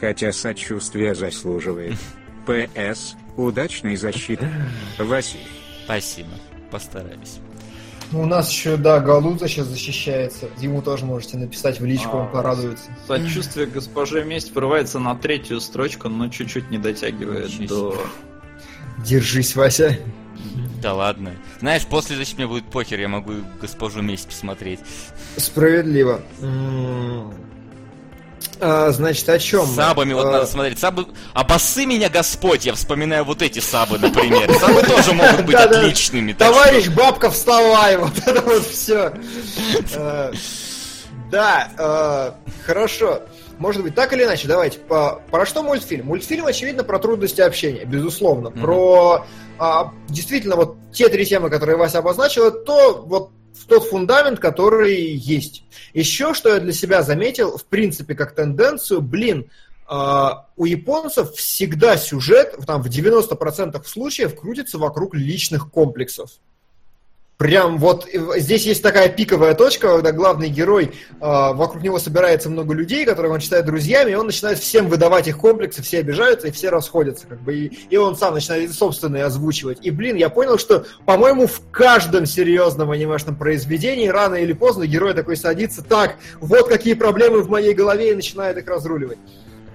[0.00, 1.94] Хотя сочувствие заслуживает.
[2.46, 3.14] П.С.
[3.36, 4.48] Удачной защиты.
[4.98, 5.46] Василий.
[5.84, 6.30] Спасибо.
[6.70, 7.38] Постараюсь.
[8.10, 10.48] Ну, у нас еще, да, Галуза сейчас защищается.
[10.58, 12.90] Ему тоже можете написать в личку, он А, порадуется.
[13.06, 18.06] Сочувствие госпоже месть врывается на третью строчку, но чуть-чуть не дотягивает Ничего до...
[19.04, 19.98] Держись, Вася.
[20.82, 21.32] Да ладно.
[21.60, 24.80] Знаешь, после, значит, мне будет похер, я могу госпожу месть посмотреть.
[25.36, 26.20] Справедливо.
[28.60, 29.66] А, значит, о чем?
[29.66, 30.78] Сабами вот А, надо смотреть.
[30.78, 31.06] Сабы...
[31.34, 34.50] Обосы меня Господь, я вспоминаю вот эти сабы, например.
[34.58, 36.32] Сабы тоже могут быть отличными.
[36.32, 37.96] Товарищ бабка, вставай!
[38.06, 39.12] Вот это вот все.
[41.30, 42.32] Да, э,
[42.64, 43.22] хорошо.
[43.58, 44.78] Может быть, так или иначе, давайте.
[44.78, 46.06] по- Про что мультфильм?
[46.06, 48.50] Мультфильм, очевидно, про трудности общения, безусловно.
[48.50, 48.60] Мгм.
[48.60, 49.26] Про
[49.58, 54.38] а, действительно вот те три темы, которые Вася обозначил, это то, вот в тот фундамент,
[54.38, 55.64] который есть.
[55.94, 59.50] Еще, что я для себя заметил, в принципе, как тенденцию, блин,
[59.88, 66.30] а, у японцев всегда сюжет, там, в 90% случаев крутится вокруг личных комплексов.
[67.38, 72.72] Прям вот здесь есть такая пиковая точка, когда главный герой, э, вокруг него собирается много
[72.72, 76.50] людей, которых он считает друзьями, и он начинает всем выдавать их комплексы, все обижаются и
[76.50, 79.80] все расходятся, как бы, и, и он сам начинает собственные озвучивать.
[79.82, 85.12] И, блин, я понял, что, по-моему, в каждом серьезном анимешном произведении рано или поздно герой
[85.12, 89.18] такой садится, так, вот какие проблемы в моей голове, и начинает их разруливать.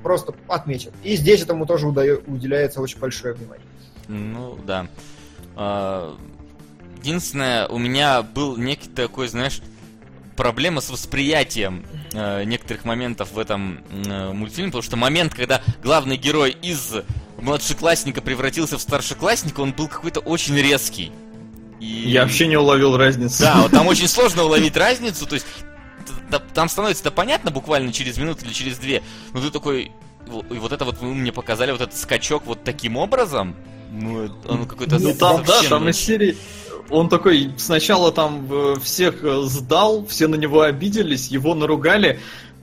[0.02, 0.92] Просто отметил.
[1.04, 3.66] И здесь этому тоже уделяется очень большое внимание.
[4.08, 4.88] Ну, да.
[5.56, 6.16] А,
[7.02, 9.62] Единственное, у меня был некий такой, знаешь,
[10.36, 11.84] проблема с восприятием
[12.14, 16.94] э, некоторых моментов в этом э, мультфильме, потому что момент, когда главный герой из
[17.40, 21.12] младшеклассника превратился в старшеклассника, он был какой-то очень резкий.
[21.80, 21.86] И...
[21.86, 23.42] Я вообще не уловил разницы.
[23.42, 25.48] Да, вот там очень сложно уловить разницу, то есть
[26.54, 29.02] там становится это понятно буквально через минуту или через две,
[29.34, 29.92] но ты такой,
[30.50, 33.56] и вот это вот вы мне показали вот этот скачок вот таким образом,
[33.92, 36.38] ну, он какой-то Ну там, да, там из серии...
[36.90, 42.20] Он такой сначала там э, всех э, сдал, все на него обиделись, его наругали,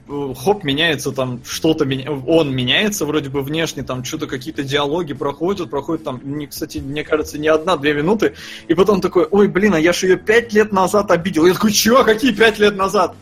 [0.09, 1.85] э, хоп, меняется там что-то,
[2.27, 7.05] он меняется вроде бы внешне, там что-то какие-то диалоги проходят, проходят там, не, кстати, мне
[7.05, 8.35] кажется, не одна-две минуты,
[8.67, 11.47] и потом такой, ой, блин, а я же ее пять лет назад обидел.
[11.47, 13.15] Я такой, чего, какие пять лет назад?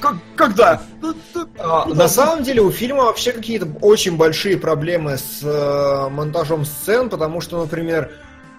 [0.00, 0.82] Как- когда?
[1.58, 7.40] А, на самом деле у фильма вообще какие-то очень большие проблемы с монтажом сцен, потому
[7.40, 8.10] что, например,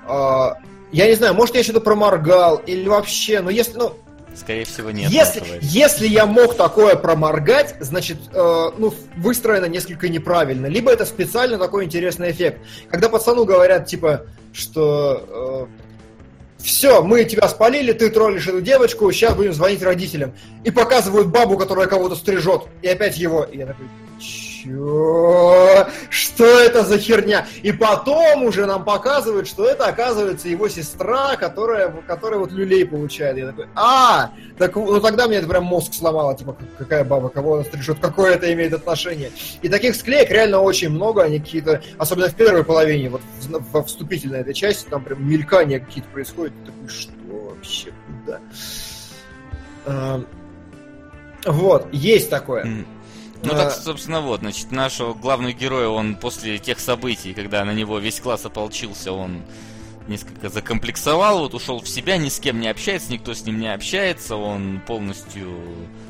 [0.08, 0.50] э,
[0.92, 3.94] я не знаю, может я что-то проморгал или вообще, но если, ну,
[4.36, 5.12] Скорее всего, нет.
[5.12, 10.68] если, если я мог такое проморгать, значит, э, ну, выстроено несколько неправильно.
[10.68, 12.60] Либо это специально такой интересный эффект.
[12.90, 15.68] Когда пацану говорят, типа, что
[16.64, 20.34] все, мы тебя спалили, ты троллишь эту девочку, сейчас будем звонить родителям.
[20.64, 22.64] И показывают бабу, которая кого-то стрижет.
[22.82, 23.44] И опять его.
[23.44, 23.88] И я такой,
[24.64, 25.88] чё?
[26.10, 27.46] Что это за херня?
[27.64, 33.38] И потом уже нам показывают, что это, оказывается, его сестра, которая, которая вот люлей получает.
[33.38, 37.30] Я такой, а, так, ну тогда мне это прям мозг сломало, типа, как- какая баба,
[37.30, 39.32] кого она стрижет, какое это имеет отношение.
[39.62, 43.22] И таких склеек реально очень много, они какие-то, особенно в первой половине, вот
[43.72, 47.92] во вступительной этой части, там прям мелькания какие-то происходят, ты такой, что вообще,
[48.26, 48.40] куда?
[51.46, 52.64] Вот, есть такое.
[52.64, 52.86] М.
[53.44, 53.56] Ну А.
[53.56, 58.20] так, собственно, вот, значит, нашего главного героя, он после тех событий, когда на него весь
[58.20, 59.42] класс ополчился, он
[60.08, 63.74] несколько закомплексовал, вот ушел в себя, ни с кем не общается, никто с ним не
[63.74, 65.48] общается, он полностью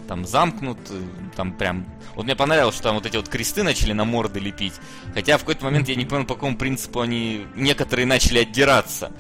[0.08, 1.02] там замкнут, э,
[1.36, 1.86] там прям...
[2.16, 4.74] Вот мне понравилось, что там вот эти вот кресты начали на морды лепить,
[5.14, 9.12] хотя в какой-то момент я не понял, по какому принципу они, некоторые начали отдираться.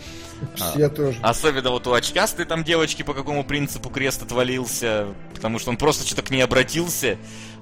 [0.59, 0.73] А.
[0.75, 1.17] Я тоже.
[1.21, 6.05] Особенно вот у очкастой там девочки по какому принципу крест отвалился, потому что он просто
[6.05, 7.17] что-то к ней обратился.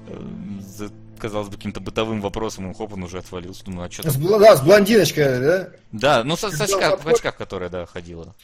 [0.08, 0.18] Э,
[0.60, 3.64] за- казалось бы, каким-то бытовым вопросом, и хоп, он уже отвалился.
[3.64, 5.68] Думаю, а что С, бл- да, с блондиночкой, да?
[5.92, 8.34] Да, ну со Сделал очках- в очках, которая, да, ходила.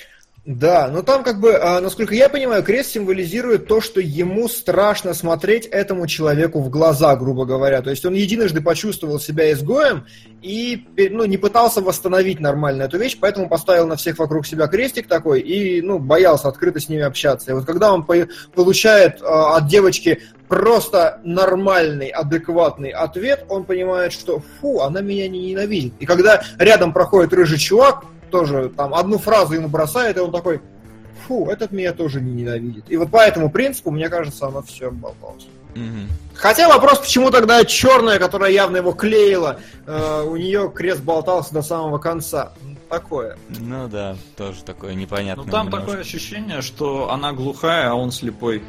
[0.47, 5.13] Да, но там как бы, а, насколько я понимаю, крест символизирует то, что ему страшно
[5.13, 7.83] смотреть этому человеку в глаза, грубо говоря.
[7.83, 10.07] То есть он единожды почувствовал себя изгоем
[10.43, 15.09] и ну, не пытался восстановить нормально эту вещь, поэтому поставил на всех вокруг себя крестик
[15.09, 17.51] такой и ну, боялся открыто с ними общаться.
[17.51, 24.13] И вот когда он по- получает а, от девочки просто нормальный, адекватный ответ, он понимает,
[24.13, 25.95] что фу, она меня не ненавидит.
[25.99, 30.61] И когда рядом проходит рыжий чувак, тоже там одну фразу ему бросает, и он такой,
[31.27, 32.85] фу, этот меня тоже не ненавидит.
[32.89, 35.47] И вот по этому принципу, мне кажется, оно все болталось.
[36.35, 41.61] Хотя вопрос, почему тогда черная, которая явно его клеила, э, у нее крест болтался до
[41.63, 42.53] самого конца.
[42.63, 43.37] Ну, Такое.
[43.49, 45.45] Ну да, тоже такое непонятное.
[45.45, 45.87] Ну там немножко.
[45.87, 48.63] такое ощущение, что она глухая, а он слепой.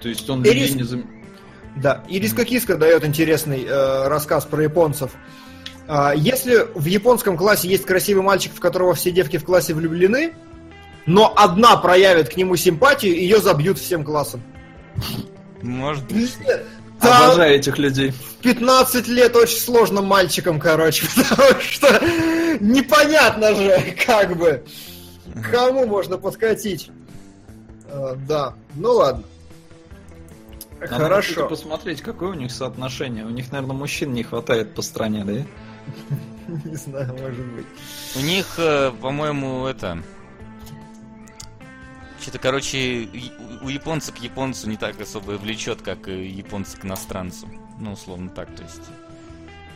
[0.00, 1.06] То есть он людей Ирис- не зам-
[1.76, 5.12] Да, Ириска Киска дает интересный э, рассказ про японцев.
[6.16, 10.34] Если в японском классе есть красивый мальчик, в которого все девки в классе влюблены,
[11.06, 14.42] но одна проявит к нему симпатию, ее забьют всем классом.
[15.62, 16.36] Может быть.
[17.00, 18.12] Там Обожаю этих людей.
[18.12, 22.00] в 15 лет очень сложно мальчикам, короче, потому что
[22.60, 24.64] непонятно же, как бы,
[25.50, 26.90] кому можно подкатить.
[27.88, 29.24] А, да, ну ладно.
[30.80, 31.48] Надо Хорошо.
[31.48, 33.24] посмотреть, какое у них соотношение.
[33.24, 35.32] У них, наверное, мужчин не хватает по стране, да?
[36.64, 37.66] Не знаю, может быть.
[38.16, 40.02] У них, э, по-моему, это...
[42.20, 43.08] Что-то, короче,
[43.62, 47.48] у японца к японцу не так особо влечет, как и японцы к иностранцу.
[47.78, 48.80] Ну, условно так, то есть.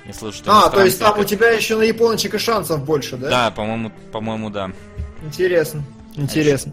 [0.07, 2.83] Я слышу, что А, то есть там у это- тебя еще на япончик и шансов
[2.85, 3.29] больше, да?
[3.29, 4.71] Да, по-моему, по-моему, да.
[5.23, 5.83] Интересно.
[6.17, 6.73] Интересно.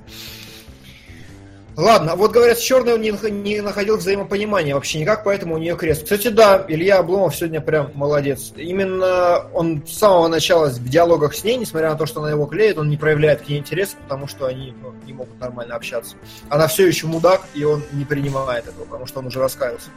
[1.78, 5.76] Ладно, вот говорят, с черной он не, не находил взаимопонимания вообще никак, поэтому у нее
[5.76, 6.04] крест.
[6.04, 8.54] Кстати, да, Илья Обломов сегодня прям молодец.
[8.56, 12.46] Именно он с самого начала в диалогах с ней, несмотря на то, что она его
[12.46, 16.16] клеит, он не проявляет к ней интереса, потому что они ну, не могут нормально общаться.
[16.48, 19.90] Она все еще мудак, и он не принимает этого, потому что он уже раскаялся.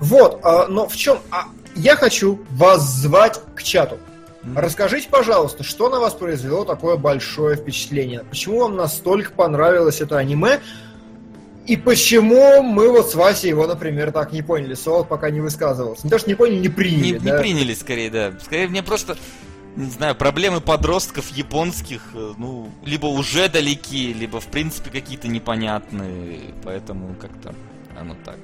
[0.00, 1.18] Вот, а, но в чем...
[1.30, 1.44] а,
[1.74, 3.98] я хочу вас звать к чату.
[4.56, 8.24] Расскажите, пожалуйста, что на вас произвело такое большое впечатление?
[8.28, 10.60] Почему вам настолько понравилось это аниме?
[11.66, 14.74] И почему мы вот с Васей его, например, так не поняли?
[14.74, 16.04] Солод пока не высказывался.
[16.04, 17.18] Не то, что не поняли, не Не, приняли.
[17.18, 17.38] не да?
[17.38, 18.32] приняли, скорее, да.
[18.42, 19.16] Скорее, мне просто,
[19.76, 26.40] не знаю, проблемы подростков японских, э, ну, либо уже далеки, либо, в принципе, какие-то непонятные.
[26.64, 27.54] Поэтому как-то
[27.98, 28.38] оно так.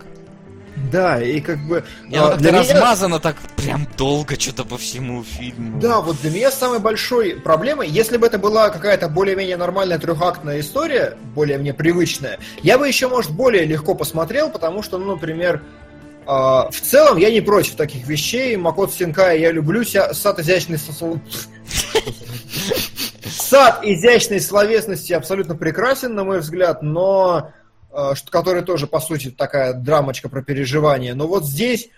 [0.90, 1.84] Да, и как бы...
[2.08, 5.80] И оно а, как-то для меня- размазано так прям долго что-то по всему фильму.
[5.80, 10.60] Да, вот для меня самой большой проблемой, если бы это была какая-то более-менее нормальная трехактная
[10.60, 15.62] история, более мне привычная, я бы еще, может, более легко посмотрел, потому что, ну, например,
[16.26, 18.54] а, в целом я не против таких вещей.
[18.56, 19.82] Макот Синкая я люблю.
[19.82, 21.18] Ся- Сад изящной сосл-
[23.30, 27.50] Сад изящной словесности абсолютно прекрасен, на мой взгляд, но
[28.14, 31.14] что- который тоже, по сути, такая драмочка про переживания.
[31.14, 31.88] Но вот здесь,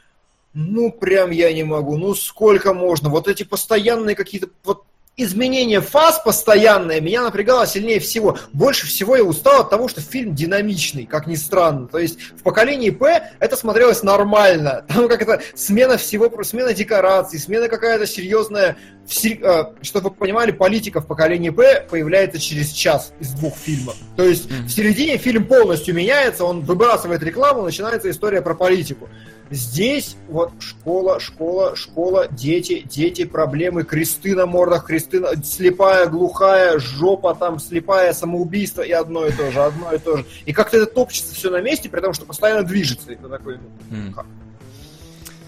[0.55, 1.97] ну, прям я не могу.
[1.97, 3.09] Ну, сколько можно?
[3.09, 4.49] Вот эти постоянные какие-то...
[4.65, 4.85] Вот
[5.23, 8.39] изменение фаз постоянное меня напрягало сильнее всего.
[8.53, 11.87] Больше всего я устал от того, что фильм динамичный, как ни странно.
[11.87, 14.85] То есть в поколении П это смотрелось нормально.
[14.89, 18.77] Там как это смена всего, смена декораций, смена какая-то серьезная.
[19.25, 23.97] э, Чтобы вы понимали, политика в поколении П появляется через час из двух фильмов.
[24.17, 29.09] То есть в середине фильм полностью меняется, он выбрасывает рекламу, начинается история про политику.
[29.51, 36.79] Здесь вот школа, школа, школа, дети, дети, проблемы, кресты на мордах, кресты, на- слепая, глухая,
[36.79, 40.27] жопа там, слепая, самоубийство и одно и то же, одно и то же.
[40.47, 43.09] И как-то это топчется все на месте, при том, что постоянно движется.
[43.09, 43.59] Ты такой,
[43.91, 44.27] ну, как?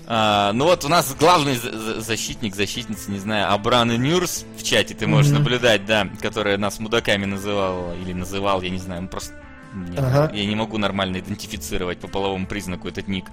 [0.09, 4.65] А, ну вот у нас главный за- за- защитник, защитница, не знаю, Абрана Нюрс в
[4.65, 5.39] чате ты можешь Мгм.
[5.45, 9.33] наблюдать, да, которая нас мудаками называла, или называл, я не знаю, он просто...
[9.97, 10.31] Ага.
[10.35, 13.25] Я не могу нормально идентифицировать по половому признаку этот ник.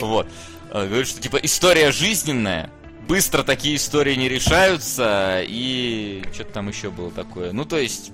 [0.00, 0.28] Вот.
[0.70, 2.70] А, Говорит, что типа история жизненная,
[3.08, 7.52] быстро такие истории не решаются, и что-то там еще было такое.
[7.52, 8.12] Ну, то есть...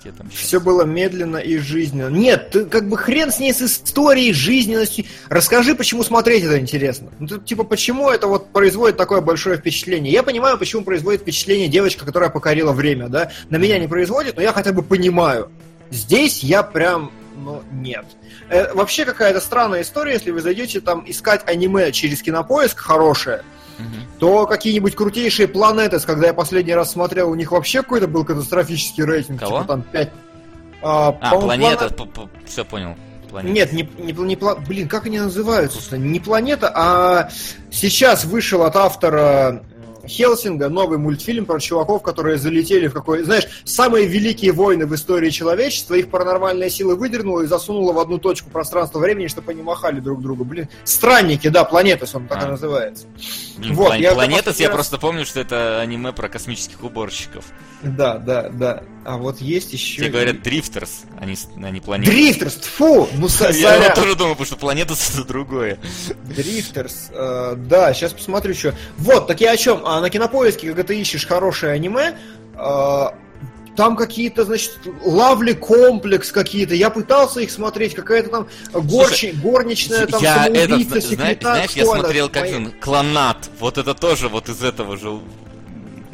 [0.00, 0.28] Где там?
[0.30, 2.08] Все было медленно и жизненно.
[2.08, 5.04] Нет, ты как бы хрен с ней с историей, жизненностью.
[5.28, 7.10] Расскажи, почему смотреть это интересно.
[7.20, 10.12] Ну, ты, типа, почему это вот производит такое большое впечатление?
[10.12, 13.30] Я понимаю, почему производит впечатление девочка, которая покорила время, да?
[13.48, 15.50] На меня не производит, но я хотя бы понимаю.
[15.92, 18.04] Здесь я прям, ну, нет.
[18.48, 23.42] Э, вообще какая-то странная история, если вы зайдете там искать аниме через кинопоиск хорошее,
[23.78, 23.88] Мгм.
[24.18, 29.04] то какие-нибудь крутейшие планеты, когда я последний раз смотрел, у них вообще какой-то был катастрофический
[29.04, 29.40] рейтинг.
[29.40, 29.58] Кого?
[29.60, 30.10] Типа там 5.
[30.82, 32.96] А, А, планета, плана- все понял.
[33.30, 33.54] Планета.
[33.54, 34.36] Нет, не, не, не
[34.66, 35.96] блин, как они называются?
[35.96, 37.30] Не планета, а
[37.70, 39.62] сейчас вышел от автора
[40.06, 43.22] Хелсинга новый мультфильм про чуваков, которые залетели в какой...
[43.22, 48.18] Знаешь, самые великие войны в истории человечества, их паранормальная сила выдернула и засунула в одну
[48.18, 50.44] точку пространства-времени, чтобы они махали друг другу.
[50.44, 52.46] Блин, странники, да, Планетас он так А.
[52.46, 53.06] и называется.
[53.58, 57.44] Блин, Вот, План- я Планетас, я раз- просто помню, что это аниме про космических уборщиков.
[57.82, 58.82] Да, да, да.
[59.04, 60.02] А вот есть еще...
[60.02, 62.10] Тебе говорят Дрифтерс, а не, а не Планета.
[62.12, 63.08] Дрифтерс, тьфу!
[63.14, 65.78] Ну, Я вот тоже думал, потому что Планетас это другое.
[66.24, 68.74] Дрифтерс, э, да, сейчас посмотрю, что.
[68.98, 69.82] Вот, так я о чем?
[69.84, 72.16] А на кинопоиске, когда ты ищешь хорошее аниме,
[72.54, 73.06] э,
[73.76, 76.74] там какие-то, значит, Lovely Complex какие-то.
[76.74, 81.38] Я пытался их смотреть, какая-то там горчи, горничная, там я этот, зна- секретарь.
[81.40, 83.50] знаешь, я смотрел, как он, Клонат.
[83.58, 85.18] Вот это тоже вот из этого же,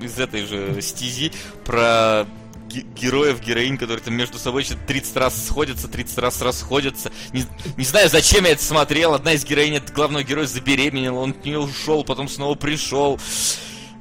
[0.01, 1.33] из этой же стези
[1.65, 2.27] про
[2.69, 7.11] ге- героев, героинь, которые там между собой что-то 30 раз сходятся, 30 раз расходятся.
[7.33, 7.45] Не,
[7.77, 9.15] не знаю, зачем я это смотрел.
[9.15, 13.19] Одна из героинь, это главного героя, забеременела, он от нее ушел, потом снова пришел.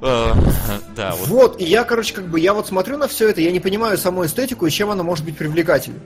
[0.01, 0.33] Э,
[0.95, 1.27] Да, вот.
[1.27, 3.97] Вот, и я, короче, как бы, я вот смотрю на все это, я не понимаю
[3.97, 5.99] саму эстетику и чем она может быть привлекательной.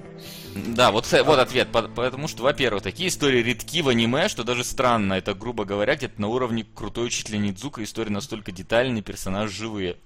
[0.56, 1.72] Да, вот, э, вот ответ.
[1.72, 5.14] По- Потому что, во-первых, такие истории редки в аниме, что даже странно.
[5.14, 9.98] Это, грубо говоря, где-то на уровне крутой учителя Нидзука история настолько детальная, персонажи живые.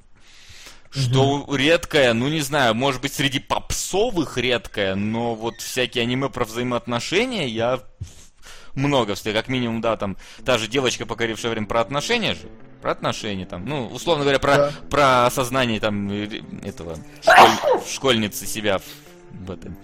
[0.92, 6.46] Что редкое, ну не знаю, может быть среди попсовых редкое, но вот всякие аниме про
[6.46, 7.82] взаимоотношения я
[8.76, 9.40] много встретил.
[9.40, 10.16] Как минимум, да, там
[10.46, 12.48] та же девочка, покорившая время про отношения же.
[12.82, 13.66] Про отношения там.
[13.66, 14.72] Ну, условно говоря, про, Да.
[14.90, 18.80] про осознание там э, этого школь- школьницы себя
[19.32, 19.76] в этом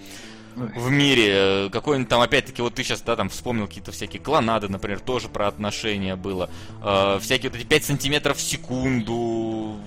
[0.56, 1.28] в мире.
[1.66, 5.28] Э, Какой-нибудь там, опять-таки, вот ты сейчас, да, там вспомнил какие-то всякие клонады, например, тоже
[5.28, 6.50] про отношения было.
[6.84, 9.14] Э, всякие вот эти 5 сантиметров в секунду,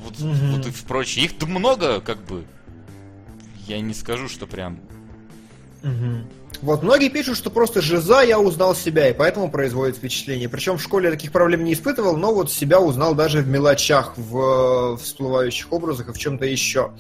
[0.05, 0.57] вот, Мгм.
[0.57, 1.24] вот и прочее.
[1.27, 2.45] Их много, как бы.
[3.66, 4.78] Я не скажу, что прям.
[6.62, 10.49] Вот, многие пишут, что просто жиза я узнал себя, и поэтому производит впечатление.
[10.49, 14.16] Причем в школе я таких проблем не испытывал, но вот себя узнал даже в мелочах,
[14.16, 16.93] в э, всплывающих образах и в чем-то еще.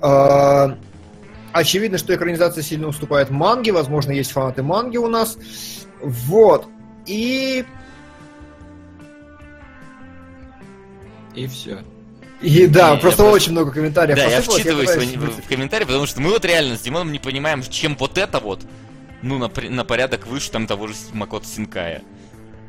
[0.00, 0.76] А,
[1.54, 5.38] Очевидно, что экранизация сильно уступает манге, возможно, есть фанаты манги у нас.
[6.02, 6.66] Вот.
[7.06, 7.64] И
[11.34, 11.84] И все.
[12.42, 15.48] И да, Не, я просто просто- очень много комментариев Да, я вчитываюсь пытаюсь в, в
[15.48, 18.60] комментарии, потому что мы вот реально с Димоном не понимаем, чем вот это вот,
[19.22, 22.02] ну, на, на порядок выше там того же Макото Синкая.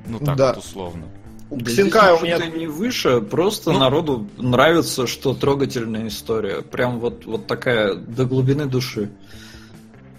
[0.05, 0.53] Ну, так Да.
[0.53, 1.07] вот условно.
[1.49, 2.37] У Да Ксенкая у меня...
[2.47, 3.79] не выше, просто Ну.
[3.79, 6.61] народу нравится, что трогательная история.
[6.61, 9.11] Прям вот, вот такая до глубины души.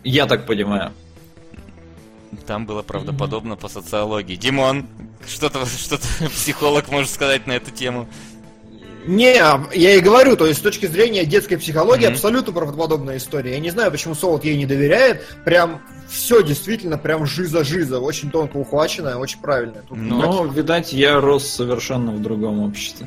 [0.04, 0.92] Я так понимаю.
[2.46, 4.36] Там было правдоподобно по социологии.
[4.36, 4.86] Димон,
[5.26, 5.98] что-то что
[6.30, 8.08] психолог может сказать на эту тему?
[9.06, 9.34] Не,
[9.74, 12.14] я и говорю, то есть с точки зрения детской психологии Мгм.
[12.14, 13.52] абсолютно правдоподобная история.
[13.52, 15.24] Я не знаю, почему Солод ей не доверяет.
[15.44, 19.82] Прям все действительно прям жиза-жиза, очень тонко ухваченная, очень правильная.
[19.88, 23.06] Тут Ну, Но, видать, я рос совершенно в другом обществе.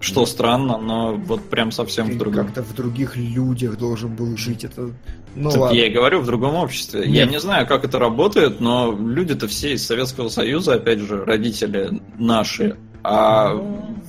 [0.00, 2.46] Что странно, но вот прям совсем ты в другом.
[2.46, 4.64] как-то в других людях должен был жить.
[4.64, 4.90] Это,
[5.34, 5.76] ну Так ладно.
[5.76, 7.02] я и говорю, в другом обществе.
[7.02, 7.30] Я Нет.
[7.32, 12.76] не знаю, как это работает, но люди-то все из Советского Союза, опять же, родители наши.
[13.02, 13.54] А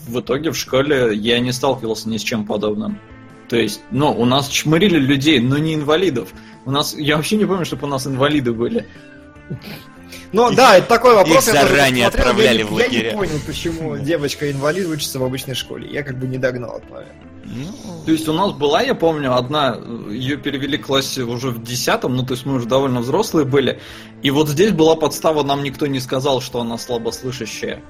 [0.07, 2.99] в итоге в школе я не сталкивался ни с чем подобным.
[3.49, 6.29] То есть, ну, у нас чмырили людей, но не инвалидов.
[6.65, 8.87] У нас, я вообще не помню, чтобы у нас инвалиды были.
[10.31, 11.47] Ну Их- да, это такой вопрос.
[11.47, 13.11] их я заранее посмотрел, отправляли я в Я лагеря.
[13.11, 15.89] не понял, почему девочка-инвалид учится в обычной школе.
[15.91, 17.11] Я как бы не догнал этот момент.
[17.43, 19.77] Ну, То есть у нас была, я помню, одна,
[20.09, 23.81] ее перевели к классе уже в десятом, ну то есть мы уже довольно взрослые были.
[24.21, 27.81] И вот здесь была подстава, нам никто не сказал, что она слабослышащая.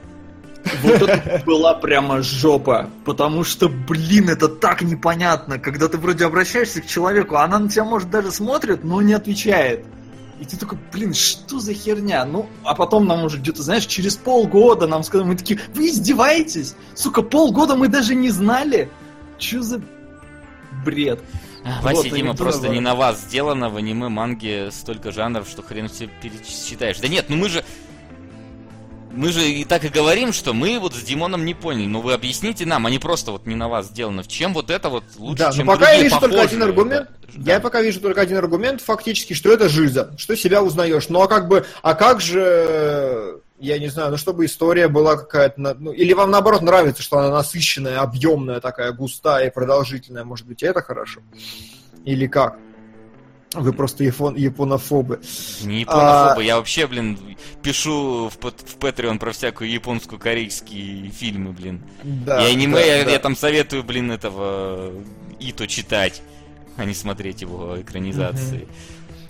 [0.83, 6.81] Вот это была прямо жопа, потому что, блин, это так непонятно, когда ты вроде обращаешься
[6.81, 9.85] к человеку, а она на тебя, может, даже смотрит, но не отвечает.
[10.39, 12.25] И ты такой, блин, что за херня?
[12.25, 16.75] Ну, а потом нам уже где-то, знаешь, через полгода нам сказали, мы такие, вы издеваетесь?
[16.95, 18.89] Сука, полгода мы даже не знали.
[19.37, 19.81] Че за
[20.83, 21.19] бред?
[21.63, 23.69] а, Вот, Вася они Дима, просто не на вас сделано.
[23.69, 26.99] В аниме, манге столько жанров, что хрен все пересчитаешь.
[26.99, 27.63] Да нет, ну мы же...
[29.13, 31.87] Мы же и так и говорим, что мы вот с Димоном не поняли.
[31.87, 34.23] Но вы объясните нам, они просто вот не на вас сделаны.
[34.23, 36.63] В чем вот это вот лучше, Да, чем но пока я вижу только похожие, один
[36.63, 37.09] аргумент.
[37.33, 37.53] да.
[37.53, 41.09] Я пока вижу только один аргумент, фактически, что это жиза, что себя узнаешь.
[41.09, 45.75] Ну а как бы, а как же, я не знаю, ну чтобы история была какая-то,
[45.79, 50.63] ну, или вам наоборот нравится, что она насыщенная, объемная, такая густая и продолжительная, может быть,
[50.63, 51.21] и это хорошо?
[52.05, 52.57] Или как?
[53.53, 55.19] Вы просто япон, японофобы.
[55.63, 57.17] Не японофобы, А- я вообще, блин,
[57.61, 61.81] пишу в, в Patreon про всякую японско-корейские фильмы, блин.
[62.03, 63.11] Да, и аниме да, я, да.
[63.11, 64.93] я там советую, блин, этого
[65.39, 66.21] Ито читать,
[66.77, 68.67] а не смотреть его экранизации.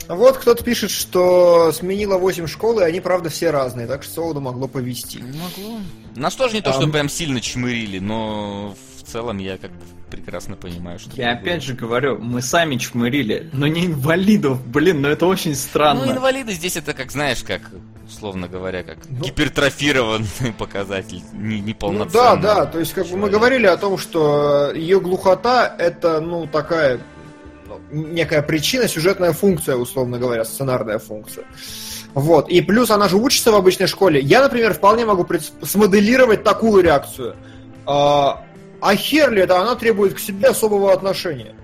[0.08, 4.42] Вот кто-то пишет, что сменила 8 школ, и они, правда, все разные, так что Солоду
[4.42, 5.18] могло повести.
[5.18, 5.80] Не могло.
[6.16, 9.84] Нас тоже не то, А, что прям сильно чмырили, но в целом я как бы
[10.12, 11.16] прекрасно понимаю, что...
[11.16, 16.06] Я опять же говорю, мы сами чмырили, но не инвалидов, блин, ну это очень странно.
[16.06, 17.62] Ну, инвалиды здесь это как, знаешь, как,
[18.08, 19.24] условно говоря, как Ну.
[19.24, 22.12] гипертрофированный показатель, не, Ну неполноценный.
[22.14, 26.46] да, да, то есть как бы мы говорили о том, что ее глухота это, ну,
[26.46, 27.00] такая
[27.68, 31.46] ну, некая причина, сюжетная функция, условно говоря, сценарная функция.
[32.14, 32.50] Вот.
[32.50, 34.20] И плюс она же учится в обычной школе.
[34.20, 37.38] Я, например, вполне могу пред- смоделировать такую реакцию.
[37.86, 38.44] А,
[38.82, 41.56] а хер ли это она требует к себе особого отношения?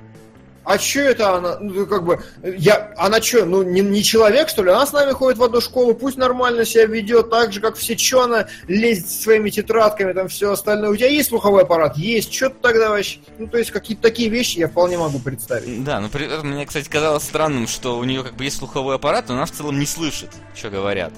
[0.69, 4.63] А чё это она, ну, как бы, я, она чё, ну, не, не человек, что
[4.63, 4.69] ли?
[4.69, 7.95] Она с нами ходит в одну школу, пусть нормально себя ведет, так же, как все,
[7.95, 10.89] чё она лезет своими тетрадками, там, все остальное.
[10.89, 11.95] У тебя есть слуховой аппарат?
[11.95, 12.31] Есть.
[12.31, 13.19] Чё ты тогда вообще?
[13.37, 15.85] Ну, то есть, какие-то такие вещи я вполне могу представить.
[15.85, 19.29] Да, но при мне, кстати, казалось странным, что у нее как бы есть слуховой аппарат,
[19.29, 21.13] но она в целом не слышит, что говорят.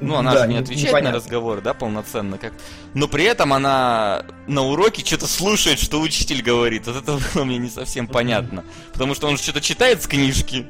[0.00, 1.10] Ну, она Да, же не отвечает непонятно.
[1.10, 2.52] на разговоры, да, полноценно как.
[2.94, 6.86] Но при этом она на уроке что-то слушает, что учитель говорит.
[6.86, 8.64] Вот это было мне не совсем понятно.
[8.92, 10.66] Потому что он же что-то читает с книжки,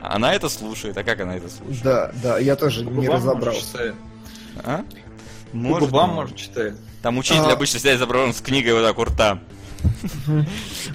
[0.00, 0.96] а она это слушает.
[0.96, 1.82] А как она это слушает?
[1.82, 3.78] Да, да, я тоже По не губам, разобрался.
[3.78, 3.94] может.
[4.64, 4.84] А?
[5.50, 6.14] По Может, губам, ну.
[6.16, 6.76] может, читает.
[7.02, 7.52] Там учитель А.
[7.52, 9.38] обычно всегда изображен с книгой вот так у рта.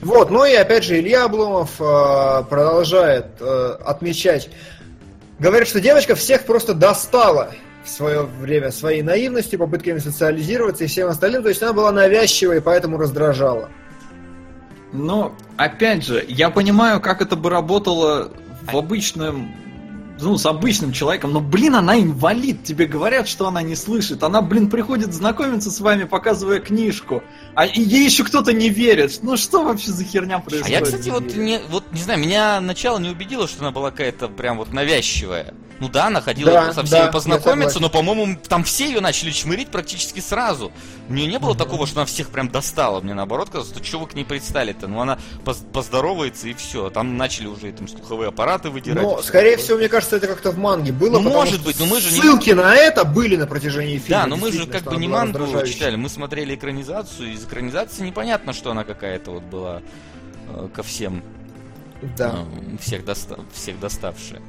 [0.02, 4.50] Вот, ну и опять же Илья Обломов э, продолжает э, отмечать.
[5.40, 7.52] Говорит, что девочка всех просто достала
[7.84, 11.44] в свое время своей наивностью, попытками социализироваться и всем остальным.
[11.44, 13.70] То есть она была навязчивой, и поэтому раздражала.
[14.92, 18.32] Но, опять же, я понимаю, как это бы работало
[18.64, 19.54] в обычном...
[20.20, 22.64] Ну, с обычным человеком, но, блин, она инвалид.
[22.64, 24.24] Тебе говорят, что она не слышит.
[24.24, 27.24] Она, блин, приходит знакомиться с вами, показывая книжку.
[27.56, 29.20] А и ей еще кто-то не верит.
[29.22, 30.70] Ну, что вообще за херня А происходит?
[30.80, 34.28] я, кстати, вот не, вот не знаю, меня начало не убедило, что она была какая-то
[34.28, 35.54] прям вот навязчивая.
[35.80, 39.00] Ну да, она ходила Да, со да, всеми я познакомиться, но, по-моему, там все ее
[39.00, 40.72] начали чмырить практически сразу.
[41.08, 43.00] У нее не было такого, что она всех прям достала.
[43.00, 44.88] Мне наоборот казалось, что что вы к ней пристали-то?
[44.88, 46.90] Ну она поз- поздоровается и все.
[46.90, 49.04] Там начали уже там слуховые аппараты выдирать.
[49.04, 49.64] Но, и всё скорее такое.
[49.66, 51.20] всего, мне кажется, это как-то в манге было.
[51.20, 54.22] Ну, может быть, но мы же не- Ссылки на это были на протяжении фильма.
[54.24, 58.06] Да, но мы же как бы не мангу читали, мы смотрели экранизацию, и из экранизации
[58.06, 59.82] непонятно, что она какая-то вот была
[60.50, 61.24] э, ко всем
[62.16, 62.36] Да.
[62.38, 64.42] э, всех, доста- всех доставшая.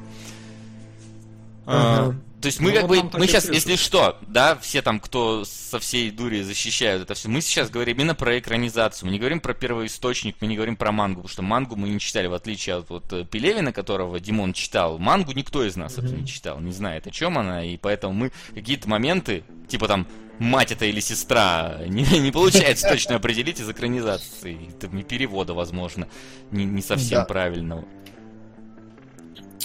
[1.69, 2.15] Ага.
[2.41, 3.55] То есть мы Ну, как вот бы, мы сейчас, пишут.
[3.55, 7.97] если что, да, все там, кто со всей дури защищают это все, мы сейчас говорим
[7.97, 11.41] именно про экранизацию, мы не говорим про первоисточник, мы не говорим про мангу, потому что
[11.41, 15.65] мангу мы не читали, в отличие от вот э, Пелевина, которого Димон читал, мангу никто
[15.65, 19.43] из нас, собственно, не читал, не знает, о чем она, и поэтому мы какие-то моменты,
[19.67, 20.07] типа там,
[20.39, 26.07] мать это или сестра, не, не получается точно определить из экранизации, там, и перевода, возможно,
[26.51, 27.25] не, не совсем Да.
[27.25, 27.83] правильного.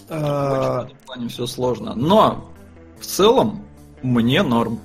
[0.09, 1.95] А, В этом плане все сложно.
[1.95, 2.51] Но,
[3.01, 3.65] в целом,
[4.03, 4.81] мне норм.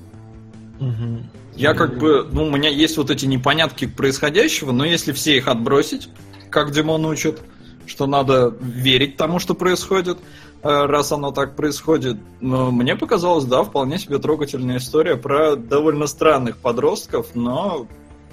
[0.80, 1.30] мгм.
[1.56, 5.50] Я как бы, ну, у меня есть вот эти непонятки происходящего, но если все их
[5.50, 6.08] отбросить,
[6.50, 7.41] как Димон учит,
[7.86, 10.20] что надо верить тому, что происходит,
[10.64, 12.18] э, раз оно так происходит.
[12.40, 17.88] Но мне показалось, да, вполне себе трогательная история про довольно странных подростков, но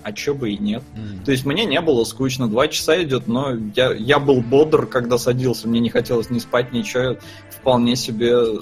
[0.07, 0.85] а чё бы и нет.
[1.25, 5.19] То есть мне не было скучно, два часа идет, но я, я был бодр, когда
[5.19, 7.17] садился, мне не хотелось ни спать, ничего.
[7.51, 8.61] Вполне себе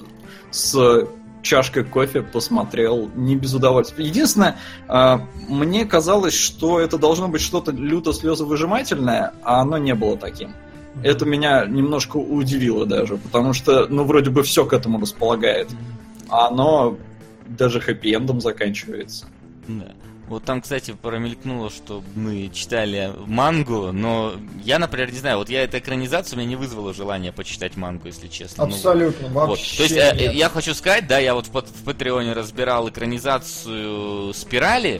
[0.49, 1.07] с
[1.43, 4.05] чашкой кофе посмотрел, не без удовольствия.
[4.05, 4.57] Единственное,
[4.87, 10.49] а, мне казалось, что это должно быть что-то люто слезовыжимательное, а оно не было таким.
[11.03, 15.69] Это меня немножко удивило даже, потому что, ну, вроде бы все к этому располагает,
[16.27, 16.97] а оно
[17.47, 19.27] даже хэппи-эндом заканчивается.
[19.67, 19.91] Да.
[20.27, 24.33] Вот там, кстати, промелькнуло, что мы читали мангу, но
[24.63, 28.07] я, например, не знаю, вот я эта экранизация у меня не вызвала желания почитать мангу,
[28.07, 28.65] если честно.
[28.65, 29.49] Ну, Абсолютно, вот.
[29.49, 30.33] вообще То есть, э, нет.
[30.33, 34.99] я хочу сказать, да, я вот в Патреоне разбирал экранизацию Спирали,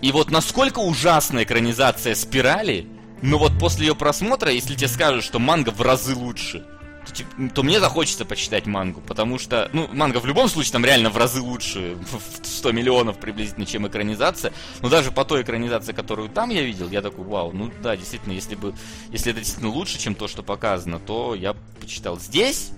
[0.00, 2.88] и вот насколько ужасна экранизация Спирали,
[3.22, 6.66] но вот после ее просмотра, если тебе скажут, что манга в разы лучше,
[7.06, 11.10] то, то мне захочется почитать мангу, потому что, ну, манга в любом случае там реально
[11.10, 11.96] в разы лучше,
[12.42, 16.88] в 100 миллионов приблизительно, чем экранизация, но даже по той экранизации, которую там я видел,
[16.88, 18.74] я такой, вау, ну да, действительно, если бы,
[19.10, 22.18] если это действительно лучше, чем то, что показано, то я почитал.
[22.18, 22.72] Здесь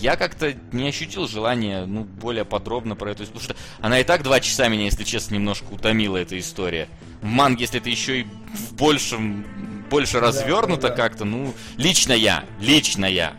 [0.00, 4.04] я как-то не ощутил желания, ну, более подробно про эту историю, потому что она и
[4.04, 6.88] так два часа меня, если честно, немножко утомила, эта история.
[7.20, 9.44] В манге, если это еще и в большем,
[9.90, 10.94] больше развернуто да.
[10.94, 13.34] как-то, ну, лично я, лично я,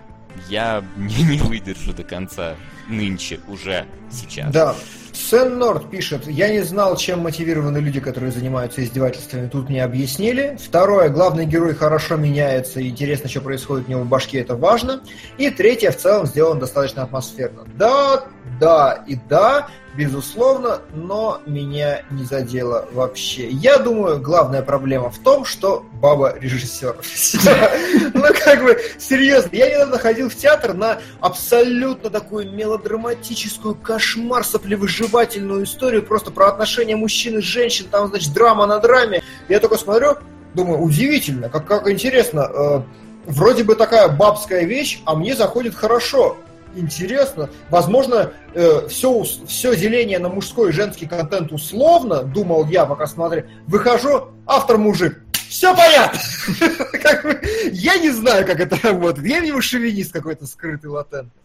[0.50, 2.56] я не, не выдержу до конца
[2.88, 4.52] нынче, уже, сейчас.
[4.52, 4.76] Да.
[5.14, 10.58] Сен Норд пишет, я не знал, чем мотивированы люди, которые занимаются издевательствами, тут мне объяснили.
[10.62, 15.02] Второе, главный герой хорошо меняется, интересно, что происходит у него в башке, это важно.
[15.38, 17.66] И третье, в целом сделан достаточно атмосферно.
[17.78, 18.24] Да,
[18.60, 23.50] да и да, безусловно, но меня не задело вообще.
[23.50, 26.96] Я думаю, главная проблема в том, что баба режиссер.
[28.14, 35.64] Ну, как бы, серьезно, я недавно ходил в театр на абсолютно такую мелодраматическую кошмар соплевыживательную
[35.64, 39.24] историю просто про отношения мужчин и женщин, там, значит, драма на драме.
[39.50, 40.18] Я только смотрю,
[40.54, 42.82] думаю, удивительно, как, как интересно, э,
[43.26, 46.38] вроде бы такая бабская вещь, а мне заходит хорошо
[46.76, 47.50] интересно.
[47.70, 53.46] Возможно, э, все, все деление на мужской и женский контент условно, думал я, пока смотрел.
[53.68, 55.22] Выхожу, автор мужик.
[55.52, 56.18] Все понятно.
[57.74, 59.28] Я не знаю, как это работает.
[59.28, 61.42] Я видимо шовинист какой-то скрытый латентный.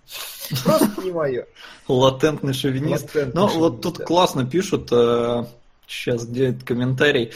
[0.62, 1.46] Просто не мое.
[1.88, 3.10] Латентный шовинист.
[3.34, 4.90] Ну, вот тут классно пишут.
[4.90, 7.32] Сейчас, э, где этот комментарий?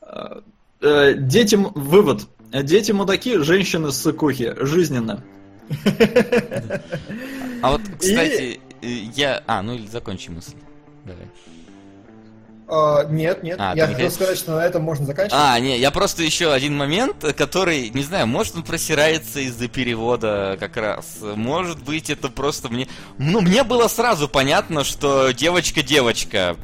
[0.00, 0.42] Э,
[0.80, 2.28] э, дети, вывод.
[2.52, 4.54] Дети мудаки, женщины ссыкухи.
[4.60, 5.24] Жизненно.
[7.62, 9.42] А вот, кстати, я...
[9.46, 10.54] А, ну или закончи мысль.
[11.04, 11.26] Давай.
[12.68, 13.58] А, нет, нет.
[13.60, 15.40] А, я хотел сказать, что на этом можно заканчивать.
[15.44, 20.56] А, нет, я просто еще один момент, который, не знаю, может он просирается из-за перевода
[20.58, 21.18] как раз.
[21.20, 22.88] Может быть, это просто мне...
[23.18, 26.56] Ну, мне было сразу понятно, что девочка-девочка.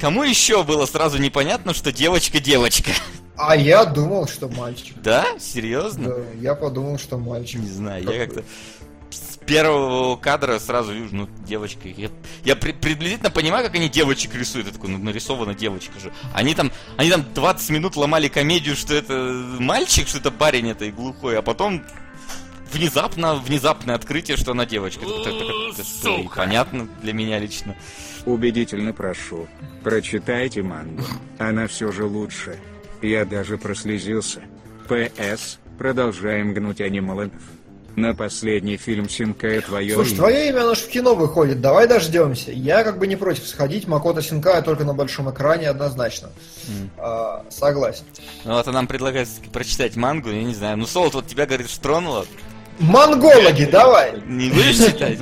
[0.00, 2.90] Кому еще было сразу непонятно, что девочка-девочка?
[3.36, 4.96] А я думал, что мальчик.
[5.02, 5.26] Да?
[5.38, 6.08] Серьезно?
[6.08, 7.60] Да, я подумал, что мальчик.
[7.60, 8.44] Не знаю, я как-то
[9.10, 11.88] с первого кадра сразу вижу, ну, девочка.
[11.88, 12.10] Я,
[12.44, 14.66] я при, приблизительно понимаю, как они девочек рисуют.
[14.66, 16.12] Я такой, ну, нарисована девочка же.
[16.34, 19.14] Они там, они там 20 минут ломали комедию, что это
[19.58, 21.82] мальчик, что это парень это и глухой, а потом
[22.72, 25.04] внезапно, внезапное открытие, что она девочка.
[25.04, 27.76] Это, это, это, это, понятно для меня лично.
[28.24, 29.48] Убедительно прошу,
[29.82, 31.02] прочитайте мангу.
[31.38, 32.58] Она все же лучше.
[33.02, 34.40] Я даже прослезился.
[34.88, 35.58] П.С.
[35.78, 37.42] Продолжаем гнуть анималанов.
[37.96, 40.16] На последний фильм Синкая твое Слушай, имя.
[40.16, 42.50] твое имя оно ж в кино выходит, давай дождемся.
[42.50, 46.30] Я как бы не против сходить, Макото Синкая только на большом экране однозначно.
[46.68, 46.88] Mm.
[46.96, 48.04] А, согласен.
[48.44, 50.78] Ну вот, а нам предлагают прочитать мангу, я не знаю.
[50.78, 52.24] Ну, Солод, вот тебя, говорит, штронуло.
[52.78, 54.22] Монгологи, давай!
[54.26, 55.18] Не будешь читать?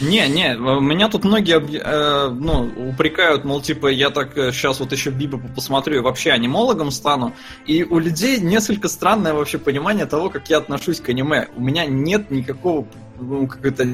[0.00, 4.92] Не, не, меня тут многие э, ну, упрекают, мол, типа, я так сейчас э, вот
[4.92, 7.34] еще Биба посмотрю и вообще анимологом стану.
[7.66, 11.48] И у людей несколько странное вообще понимание того, как я отношусь к аниме.
[11.56, 12.86] У меня нет никакого
[13.20, 13.86] ну, какой-то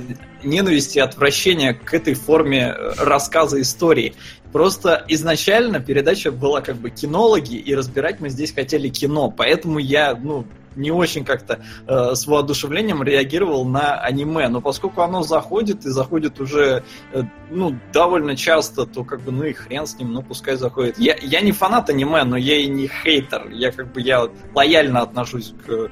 [0.42, 4.14] ненависти, отвращения к этой форме э, рассказа истории.
[4.52, 9.30] Просто изначально передача была как бы кинологи, и разбирать мы здесь хотели кино.
[9.30, 10.46] Поэтому я, ну,
[10.76, 14.48] не очень как-то э, с воодушевлением реагировал на аниме.
[14.48, 19.44] Но поскольку оно заходит и заходит уже э, ну, довольно часто, то как бы ну
[19.44, 20.98] и хрен с ним, ну пускай заходит.
[20.98, 23.50] Я, я не фанат аниме, но я и не хейтер.
[23.50, 25.90] Я как бы я лояльно отношусь к,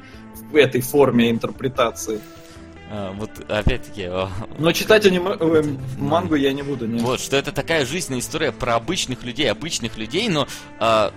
[0.53, 2.21] к этой форме интерпретации.
[2.95, 4.11] А, вот опять-таки...
[4.59, 5.63] Но читать аниме, э,
[5.99, 6.87] мангу я не буду.
[6.87, 7.01] Нет.
[7.01, 10.47] Вот, что это такая жизненная история про обычных людей, обычных людей, но
[10.79, 11.11] э,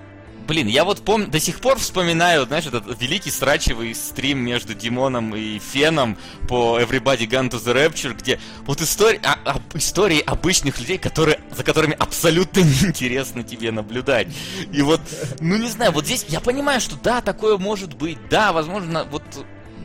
[0.47, 5.35] Блин, я вот помню, до сих пор вспоминаю, знаешь, этот великий срачевый стрим между Димоном
[5.35, 10.79] и Феном по Everybody Gone to the Rapture, где вот истории, а, а, истории обычных
[10.79, 14.27] людей, которые, за которыми абсолютно неинтересно тебе наблюдать.
[14.71, 15.01] И вот,
[15.39, 19.23] ну не знаю, вот здесь я понимаю, что да, такое может быть, да, возможно, вот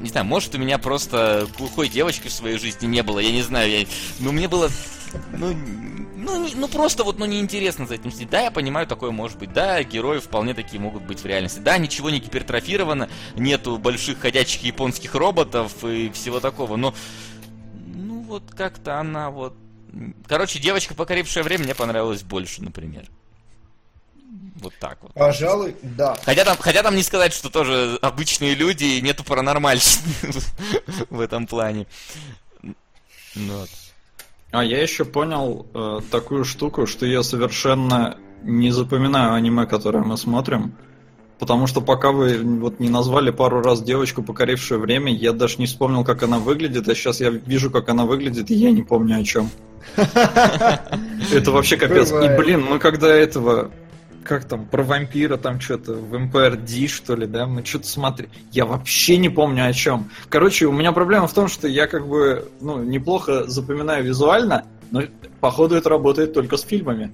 [0.00, 3.42] не знаю, может у меня просто глухой девочки в своей жизни не было, я не
[3.42, 3.86] знаю, я,
[4.18, 4.68] но мне было
[5.32, 5.54] ну,
[6.16, 8.30] ну, не, ну просто вот, ну неинтересно за этим следить.
[8.30, 9.52] Да, я понимаю, такое может быть.
[9.52, 11.58] Да, герои вполне такие могут быть в реальности.
[11.60, 16.76] Да, ничего не гипертрофировано, нету больших ходячих японских роботов и всего такого.
[16.76, 16.94] Но,
[17.86, 19.56] ну вот как-то она вот...
[20.28, 23.06] Короче, девочка, покорившая время, мне понравилась больше, например.
[24.60, 25.12] Вот так вот.
[25.14, 26.16] Пожалуй, да.
[26.24, 30.04] Хотя там, хотя там не сказать, что тоже обычные люди, и нету паранормальщины
[31.10, 31.86] в этом плане.
[32.62, 33.68] Ну, вот.
[34.52, 40.16] А я еще понял э, такую штуку, что я совершенно не запоминаю аниме, которое мы
[40.16, 40.74] смотрим.
[41.38, 45.66] Потому что пока вы вот не назвали пару раз девочку, покорившую время, я даже не
[45.66, 49.20] вспомнил, как она выглядит, а сейчас я вижу, как она выглядит, и я не помню
[49.20, 49.48] о чем.
[49.96, 52.12] Это вообще капец.
[52.12, 53.70] И блин, мы когда этого
[54.24, 58.30] как там, про вампира там что-то, в MPRD, что ли, да, мы что-то смотрели.
[58.52, 60.10] Я вообще не помню о чем.
[60.28, 65.02] Короче, у меня проблема в том, что я как бы, ну, неплохо запоминаю визуально, но,
[65.40, 67.12] походу, это работает только с фильмами.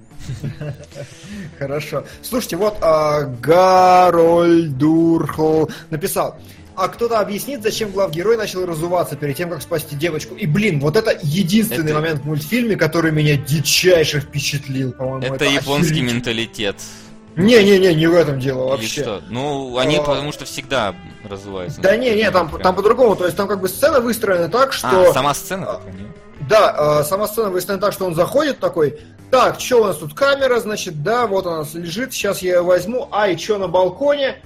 [1.59, 2.05] Хорошо.
[2.21, 6.37] Слушайте, вот а, Гарольд Дурхол написал.
[6.77, 10.35] А кто-то объяснит, зачем главгерой начал разуваться перед тем, как спасти девочку.
[10.35, 15.33] И, блин, вот это единственный Это- момент в мультфильме, который меня дичайше впечатлил, по-моему.
[15.35, 16.11] Это японский охерительно.
[16.13, 16.75] менталитет.
[17.35, 19.01] Не-не-не, не в этом дело Или вообще.
[19.01, 19.21] что?
[19.29, 20.01] Ну, они А.
[20.03, 20.95] потому что всегда
[21.27, 21.81] разуваются.
[21.81, 22.61] Да не, не, там, Прям.
[22.61, 23.15] там по-другому.
[23.15, 25.09] То есть там как бы сцена выстроена так, что...
[25.09, 26.07] А, сама сцена не?
[26.47, 28.99] Да, э, сама сцена выстроена так, что он заходит такой,
[29.29, 33.07] так, что у нас тут камера, значит, да, вот она лежит, сейчас я ее возьму,
[33.11, 34.37] а, и что на балконе?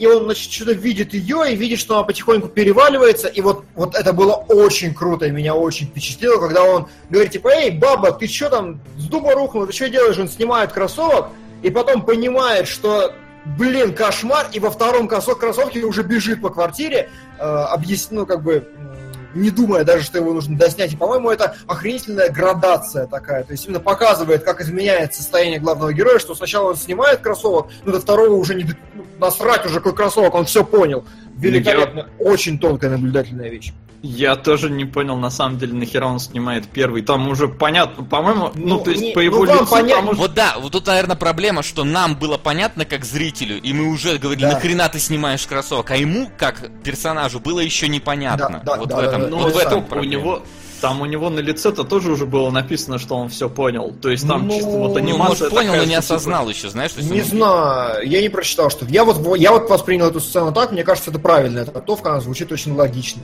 [0.00, 3.94] И он, значит, что-то видит ее и видит, что она потихоньку переваливается, и вот, вот
[3.94, 8.26] это было очень круто, и меня очень впечатлило, когда он говорит, типа, эй, баба, ты
[8.26, 10.16] что там, с дуба рухнула, ты что делаешь?
[10.16, 11.26] Он снимает кроссовок,
[11.62, 13.12] и потом понимает, что,
[13.58, 18.42] блин, кошмар, и во втором кроссов- кроссовке уже бежит по квартире, э, объяс- ну, как
[18.42, 18.66] бы,
[19.34, 20.92] не думая даже, что его нужно доснять.
[20.92, 23.44] И, по-моему, это охренительная градация такая.
[23.44, 27.92] То есть именно показывает, как изменяется состояние главного героя, что сначала он снимает кроссовок, но
[27.92, 31.04] до второго уже не ну, насрать уже какой кроссовок, он все понял.
[31.36, 32.08] Великолепно.
[32.18, 33.72] Очень тонкая наблюдательная вещь.
[34.02, 37.02] Я тоже не понял, на самом деле, нахера он снимает первый.
[37.02, 39.94] Там уже понятно, по-моему, ну, Ну, то есть не- по ну, его вам лицу понятно.
[39.96, 43.72] там уже- Вот да, вот тут, наверное, проблема, что нам было понятно как зрителю, и
[43.74, 44.52] мы уже говорили, Да.
[44.54, 48.62] нахрена ты снимаешь кроссовок, а ему, как персонажу, было еще непонятно.
[48.64, 49.30] Да, да, вот да, в этом, да, да.
[49.36, 50.42] Ну, вот в это этом у него
[50.80, 53.92] там у него на лице-то тоже уже было написано, что он все понял.
[54.00, 56.02] То есть там Ну, чисто вот ну, Ну, анимация может, понял, такая, но не что,
[56.02, 56.92] типа, осознал еще, знаешь?
[56.92, 58.86] то есть Не он- знаю, я не прочитал, что...
[58.86, 62.50] Я вот, я вот воспринял эту сцену так, мне кажется, это правильная трактовка, она звучит
[62.50, 63.20] очень логично.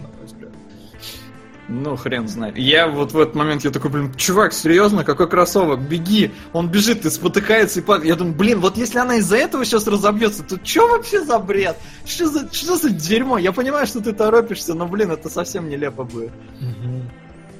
[1.68, 2.56] Ну, хрен знает.
[2.56, 6.30] Я вот в этот момент, я такой, блин, чувак, серьезно, какой кроссовок, беги.
[6.52, 8.08] Он бежит и спотыкается и падает.
[8.08, 11.76] Я думаю, блин, вот если она из-за этого сейчас разобьется, то что вообще за бред?
[12.04, 13.38] Что за, что за дерьмо?
[13.38, 16.30] Я понимаю, что ты торопишься, но, блин, это совсем нелепо будет.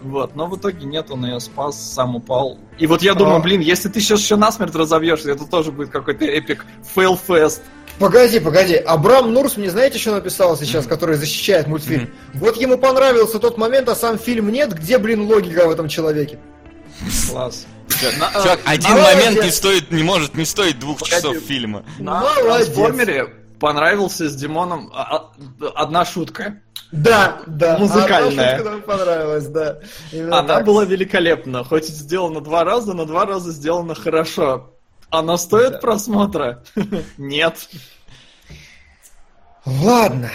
[0.02, 2.58] Вот, но в итоге нет, он ее спас, сам упал.
[2.78, 3.40] И вот я думаю, А.
[3.40, 6.64] блин, если ты сейчас еще насмерть разобьешься, это тоже будет какой-то epic
[6.94, 7.62] fail fest.
[7.98, 8.74] Погоди, погоди.
[8.74, 12.10] Абрам Нурс мне знаете, что написал сейчас, который защищает мультфильм?
[12.34, 14.74] Вот ему понравился тот момент, а сам фильм нет.
[14.74, 16.38] Где, блин, логика в этом человеке?
[17.30, 17.66] Класс.
[17.88, 19.14] Чувак, один Молодец.
[19.14, 21.84] момент не стоит, не может не стоить двух часов фильма.
[21.98, 23.28] На трансформере
[23.58, 25.32] понравился с Димоном а, а,
[25.74, 26.60] одна шутка.
[26.92, 27.78] Да, да.
[27.78, 28.28] Музыкальная.
[28.30, 29.78] Одна шутка нам понравилась, да.
[30.12, 30.66] Именно Она так.
[30.66, 31.64] была великолепна.
[31.64, 34.75] Хоть и сделана два раза, но два раза сделана хорошо.
[35.10, 35.78] Она стоит Да.
[35.78, 36.62] просмотра?
[37.16, 37.68] Нет.
[39.64, 40.30] Ладно.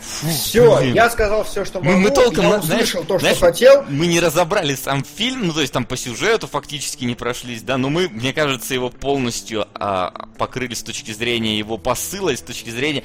[0.00, 0.94] Фу, Все, блин.
[0.94, 1.98] я сказал все, что Мы, могу.
[2.04, 3.84] мы толком, я на- знаешь, услышал то, что знаешь, хотел.
[3.88, 7.76] Мы не разобрали сам фильм, ну то есть там по сюжету фактически не прошлись, да,
[7.76, 12.40] но мы, мне кажется, его полностью а, покрыли с точки зрения его посыла, и с
[12.40, 13.02] точки зрения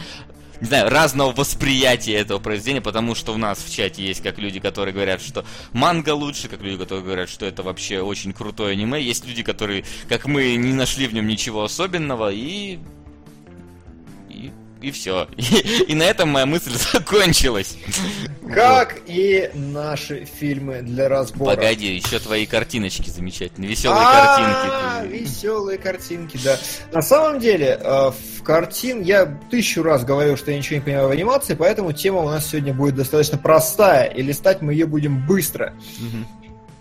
[0.62, 4.60] не знаю, разного восприятия этого произведения, потому что у нас в чате есть как люди,
[4.60, 5.44] которые говорят, что
[5.74, 9.02] манга лучше, как люди, которые говорят, что это вообще очень крутое аниме.
[9.02, 12.80] Есть люди, которые, как мы, не нашли в нем ничего особенного, и...
[14.82, 15.28] И, все.
[15.38, 17.78] И, и на этом моя мысль закончилась.
[18.53, 21.56] Как и наши фильмы для разбора.
[21.56, 25.24] Погоди, еще твои картиночки замечательные, веселые А, картинки.
[25.24, 26.58] Веселые картинки, да.
[26.91, 31.08] На самом деле, э, в картин я тысячу раз говорил, что я ничего не понимаю
[31.08, 35.26] в анимации, поэтому тема у нас сегодня будет достаточно простая, и листать мы ее будем
[35.26, 35.74] быстро.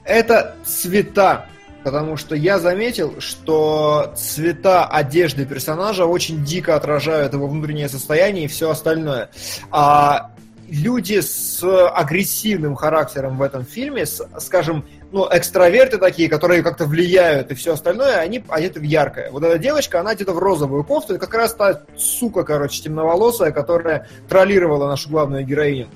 [0.04, 1.46] Это цвета.
[1.82, 8.48] Потому что я заметил, что цвета одежды персонажа очень дико отражают его внутреннее состояние и
[8.48, 9.30] все остальное.
[9.70, 10.32] А
[10.68, 17.50] люди с агрессивным характером в этом фильме, с- скажем, ну, экстраверты такие, которые как-то влияют
[17.50, 19.30] и все остальное, они одеты в яркое.
[19.30, 23.50] Вот эта девочка, она одета в розовую кофту, и как раз та сука, короче, темноволосая,
[23.50, 25.88] которая троллировала нашу главную героиню.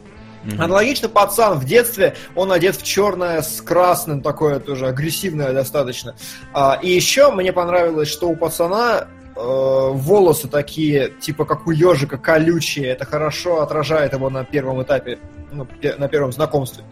[0.59, 6.15] Аналогично пацан в детстве, он одет в черное с красным, такое тоже агрессивное достаточно.
[6.53, 12.19] А, и еще мне понравилось, что у пацана э, волосы такие, типа как у ежика,
[12.19, 12.87] колючие.
[12.87, 15.19] Это хорошо отражает его на первом этапе,
[15.53, 15.67] ну,
[15.99, 16.85] на первом знакомстве.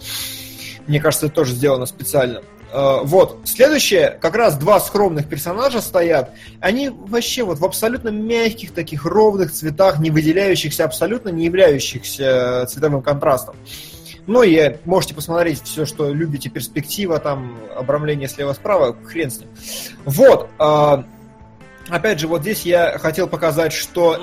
[0.86, 2.42] Мне кажется, это тоже сделано специально.
[2.72, 3.40] Э, вот.
[3.44, 6.32] Следующее, как раз два скромных персонажа стоят.
[6.60, 12.66] Они вообще вот в абсолютно мягких, таких ровных цветах, не выделяющихся, абсолютно не являющихся э,
[12.66, 13.56] цветовым контрастом.
[14.26, 19.48] Ну и можете посмотреть все, что любите, перспектива, там, обрамление слева-справа, хрен с ним.
[20.04, 20.48] Вот.
[20.58, 21.02] э,
[21.88, 24.18] опять же, вот здесь я хотел показать, что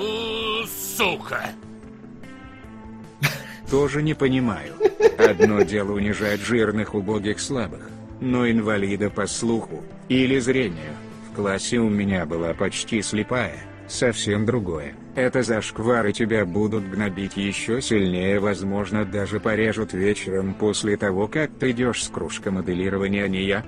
[0.96, 1.50] Сука!
[3.70, 4.74] Тоже не понимаю.
[5.16, 7.88] Одно дело унижать жирных, убогих, слабых,
[8.20, 10.92] но инвалида по слуху или зрению.
[11.30, 13.56] В классе у меня была почти слепая,
[13.88, 14.94] совсем другое.
[15.14, 21.50] Это зашквар и тебя будут гнобить еще сильнее, возможно даже порежут вечером после того, как
[21.58, 23.64] ты идешь с кружкой моделирования, а не я.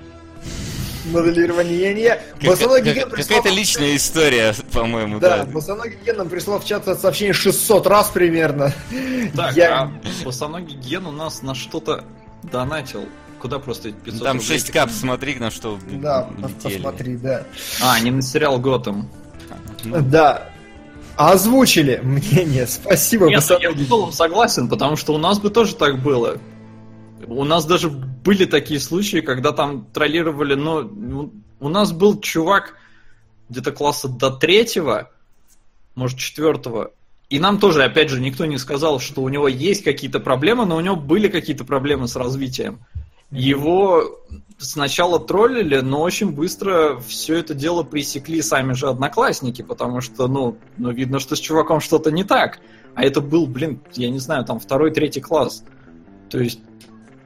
[1.10, 2.08] Моделирование не.
[2.08, 5.44] Как- Босоногий как- ген прислал Какая-то личная история, по-моему, Да, да.
[5.50, 8.72] босоногий ген нам прислал в чат сообщение 600 раз примерно.
[9.34, 9.92] Так, Я- а
[10.24, 12.04] босоногий ген у нас на что-то
[12.44, 13.04] донатил.
[13.42, 16.76] Куда просто эти 500 Там рублей 6 кап, смотри, на что Да, летели.
[16.76, 17.42] посмотри, да.
[17.82, 19.08] А, не на сериал Готэм.
[19.82, 20.48] Ну, Да.
[21.16, 22.68] Озвучили мнение.
[22.68, 23.84] Спасибо, Нет, я босоногий.
[23.84, 26.38] в целом согласен, потому что у нас бы тоже так было.
[27.26, 32.76] У нас даже были такие случаи, когда там троллировали, но ну, у нас был чувак
[33.48, 35.10] где-то класса до третьего,
[35.96, 36.92] может четвертого,
[37.32, 40.76] и нам тоже, опять же, никто не сказал, что у него есть какие-то проблемы, но
[40.76, 42.80] у него были какие-то проблемы с развитием.
[43.32, 44.20] Его
[44.58, 50.56] сначала троллили, но очень быстро все это дело пресекли сами же одноклассники, потому что, ну,
[50.76, 52.60] ну, видно, что с чуваком что-то не так.
[52.94, 55.64] А это был, блин, я не знаю, там второй, третий класс.
[56.30, 56.60] То есть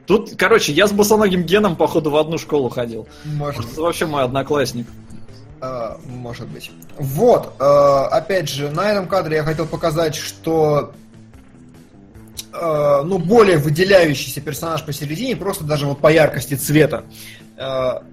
[0.07, 3.09] Тут, короче, я с босоногим геном, походу, в одну школу ходил.
[3.25, 4.87] Может, Это вообще мой одноклассник.
[5.59, 6.71] а, может быть.
[6.97, 10.93] Вот, а, опять же, на этом кадре я хотел показать, что
[12.59, 17.03] а, ну, более выделяющийся персонаж посередине, просто даже вот по яркости цвета.
[17.57, 18.03] А,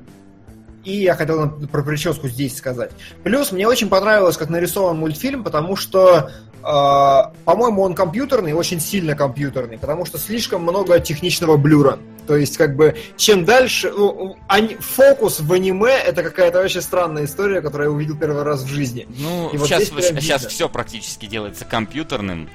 [0.84, 2.90] И я хотел про прическу здесь сказать.
[3.22, 6.30] Плюс мне очень понравилось, как нарисован мультфильм, потому что,
[6.62, 11.98] а, по-моему, он компьютерный, очень сильно компьютерный, потому что слишком много техничного блюра.
[12.26, 13.92] То есть, как бы, чем дальше...
[13.96, 18.62] ну, ани- Фокус в аниме— это какая-то вообще странная история, которую я увидел первый раз
[18.62, 19.06] в жизни.
[19.18, 22.48] Ну, И вот сейчас, здесь сейчас все практически делается компьютерным.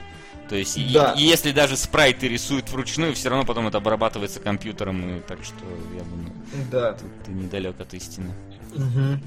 [0.49, 1.13] То есть, и- Да.
[1.17, 5.17] и, если даже спрайты рисуют вручную, все равно потом это обрабатывается компьютером.
[5.17, 5.55] и так что,
[5.95, 6.33] я думаю,
[6.71, 6.93] Да.
[6.93, 8.33] тут ты недалек от истины.
[8.75, 9.21] Мгм.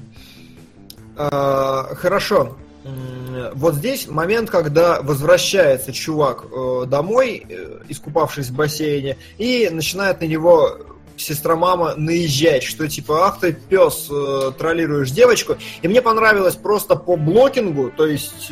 [1.15, 2.57] А, Хорошо.
[3.53, 10.25] Вот здесь момент, когда возвращается чувак э, домой, э, искупавшись в бассейне, и начинает на
[10.25, 10.79] него
[11.15, 15.55] сестра-мама наезжать, что типа, ах ты пес, э, троллируешь девочку.
[15.81, 18.47] И мне понравилось просто по блокингу, то есть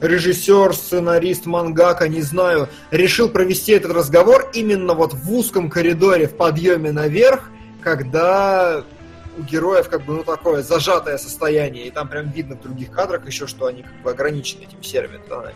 [0.00, 6.36] режиссер, сценарист, мангака, не знаю, решил провести этот разговор именно вот в узком коридоре в
[6.36, 7.50] подъеме наверх,
[7.80, 8.84] когда
[9.38, 13.26] у героев как бы ну такое зажатое состояние, и там прям видно в других кадрах
[13.26, 15.54] еще, что они как бы ограничены этими серыми тонами.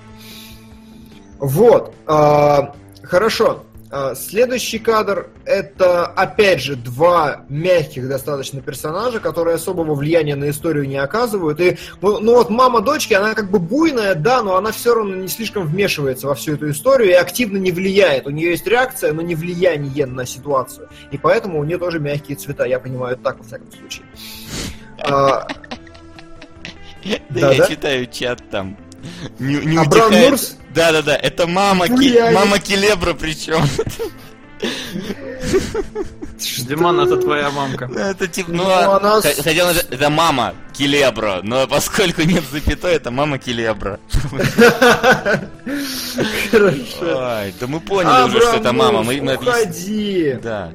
[1.39, 3.65] Вот, а, хорошо.
[3.97, 10.89] А, Следующий кадр это опять же два мягких достаточно персонажа, которые особого влияния на историю
[10.89, 11.61] не оказывают.
[11.61, 15.15] И ну, ну вот мама дочки, она как бы буйная, да, но она все равно
[15.15, 18.27] не слишком вмешивается во всю эту историю и активно не влияет.
[18.27, 20.89] У нее есть реакция, но не влияние на ситуацию.
[21.13, 22.65] И поэтому у нее тоже мягкие цвета.
[22.65, 24.07] Я понимаю так, во всяком случае.
[27.31, 28.77] Да, я читаю чат там.
[29.39, 30.57] Не, не Абрам утихает- Нурс?
[30.75, 33.63] Да-да-да, это мама, Ки- мама Келебра причем.
[36.67, 37.85] Диман, это твоя мамка.
[37.97, 42.23] Это типа, ну, Ну, а, она с- х- хотел назвать- это мама Келебра, но поскольку
[42.23, 43.99] нет запятой, это мама Келебра.
[46.51, 46.77] Хорошо.
[47.01, 49.03] Ой, да мы поняли уже, что это мама.
[49.03, 50.39] Мы, уходи.
[50.43, 50.73] Да.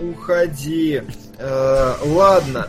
[0.00, 1.02] Уходи.
[1.38, 2.68] Э, ладно.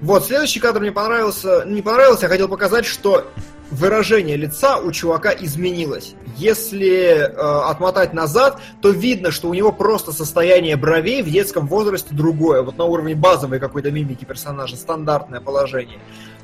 [0.00, 1.64] Вот, следующий кадр мне понравился.
[1.66, 3.30] Не понравился, я хотел показать, что
[3.70, 6.14] выражение лица у чувака изменилось.
[6.36, 7.28] Если э,
[7.70, 12.62] отмотать назад, то видно, что у него просто состояние бровей в детском возрасте другое.
[12.62, 15.98] Вот на уровне базовой какой-то мимики персонажа, стандартное положение.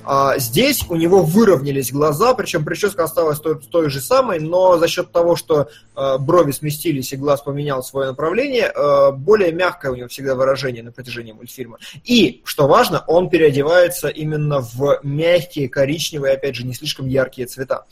[0.05, 4.89] А здесь у него выровнялись глаза, причем прическа осталась той, той же самой, но за
[4.89, 9.95] счет того, что э, брови сместились и глаз поменял свое направление, э, более мягкое у
[9.95, 11.79] него всегда выражение на протяжении мультфильма.
[12.05, 17.85] И, что важно, он переодевается именно в мягкие, коричневые, опять же, не слишком яркие цвета.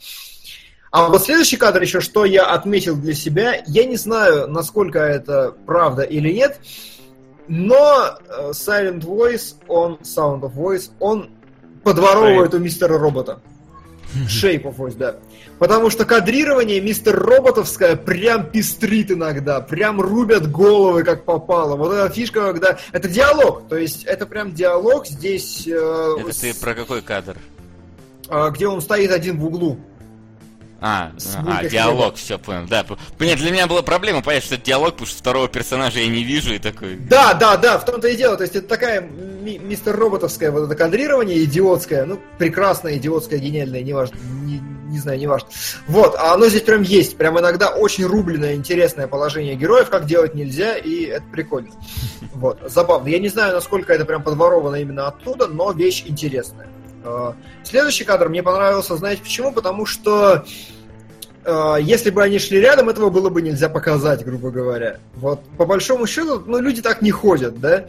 [0.91, 5.55] А вот следующий кадр еще, что я отметил для себя, я не знаю, насколько это
[5.65, 6.59] правда или нет,
[7.47, 11.29] но э, Silent Voice, он, Sound of Voice, он
[11.83, 13.39] подворовывает у мистера робота.
[14.13, 15.15] Of Voice, да.
[15.57, 21.75] Потому что кадрирование мистер Роботовское прям пестрит иногда, прям рубят головы как попало.
[21.75, 22.77] Вот эта фишка, когда...
[22.91, 27.37] Это диалог, то есть это прям диалог здесь, э, Это ты с- про какой кадр?
[28.27, 29.77] а, где он стоит один в углу.
[30.83, 32.65] А, а, булькой диалог, все понял.
[32.67, 32.83] Да,
[33.19, 36.23] нет, для меня была проблема понять, что это диалог, потому что второго персонажа я не
[36.23, 36.95] вижу и такой.
[36.95, 38.35] Да, да, да, в том-то и дело.
[38.35, 43.83] То есть это такая ми- мистер Роботовское вот это кадрирование идиотское, ну, прекрасное, идиотское, гениальное,
[43.83, 44.59] неважно, не,
[44.89, 45.49] не знаю, неважно.
[45.87, 47.15] Вот, а оно здесь прям есть.
[47.15, 51.69] Прям иногда очень рубленное, интересное положение героев, как делать нельзя, и это прикольно.
[52.33, 53.07] Вот, забавно.
[53.07, 56.67] Я не знаю, насколько это прям подворовано именно оттуда, но вещь интересная.
[57.03, 57.33] Э,
[57.63, 59.51] Следующий кадр мне понравился, знаете почему?
[59.51, 60.45] Потому что
[61.43, 64.99] э, если бы они шли рядом, этого было бы нельзя показать, грубо говоря.
[65.15, 67.85] Вот, по большому счету, ну, люди так не ходят, да?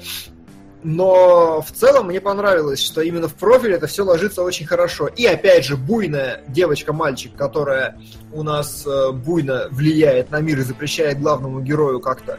[0.82, 5.06] но в целом мне понравилось, что именно в профиль это все ложится очень хорошо.
[5.06, 7.98] И опять же, буйная девочка-мальчик, которая
[8.32, 12.39] у нас э, буйно влияет на мир и запрещает главному герою как-то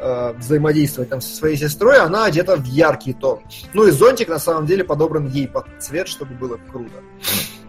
[0.00, 3.40] э, взаимодействовать там со своей сестрой, она одета в яркий тон.
[3.72, 7.02] Ну и зонтик на самом деле подобран ей под цвет, чтобы было круто.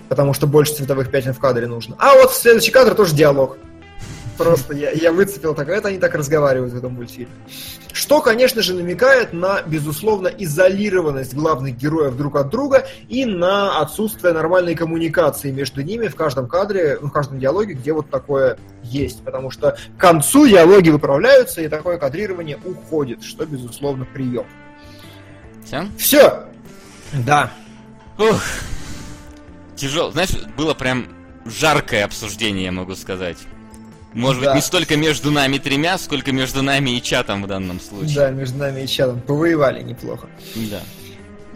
[0.10, 1.95] Потому что больше цветовых пятен в кадре нужно.
[1.99, 3.57] А вот следующий кадр тоже диалог.
[4.38, 7.34] Просто я, я выцепил так, это они так разговаривают в этом мультфильме.
[7.94, 14.34] Что, конечно же, намекает на, безусловно, изолированность главных героев друг от друга и на отсутствие
[14.34, 19.24] нормальной коммуникации между ними в каждом кадре, в каждом диалоге, где вот такое есть.
[19.24, 24.45] Потому что к концу диалоги выправляются, и такое кадрирование уходит, что, безусловно, прием.
[25.64, 25.88] Все?
[25.98, 26.45] Все!
[27.26, 27.52] Да.
[28.18, 28.41] Ух.
[29.76, 30.12] Тяжело.
[30.12, 31.07] Знаешь, было прям
[31.45, 33.38] жаркое обсуждение, я могу сказать.
[34.15, 34.49] Может Да.
[34.49, 38.15] быть, не столько между нами тремя, сколько между нами и чатом в данном случае.
[38.15, 40.27] Да, между нами и чатом повоевали неплохо.
[40.55, 40.79] Да.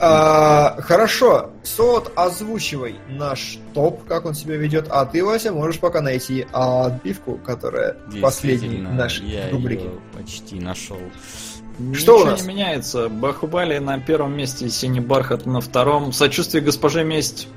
[0.01, 5.99] А, хорошо, Сот, озвучивай наш топ, как он себя ведет, а ты, Вася, можешь пока
[6.01, 9.83] найти отбивку, которая в последней Действительно, нашей я рубрике.
[9.85, 10.97] её почти нашел.
[11.93, 12.41] Что у Ничего нас?
[12.41, 13.09] не меняется.
[13.09, 16.11] Бахубали на первом месте, Синий Бархат на втором.
[16.13, 17.47] Сочувствие госпоже Месть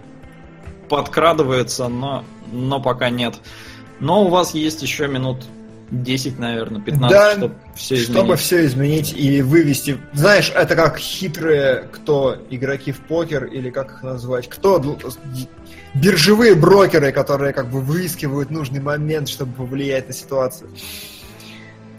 [0.89, 3.35] подкрадывается, но, но пока нет.
[4.03, 5.45] Но у вас есть еще минут
[5.93, 8.11] 10, наверное, 15, Да, чтобы все изменить.
[8.11, 9.99] Чтобы все изменить и вывести.
[10.13, 14.83] Знаешь, это как хитрые, кто игроки в покер, или как их назвать, кто
[15.95, 20.71] биржевые брокеры, которые как бы выискивают нужный момент, чтобы повлиять на ситуацию.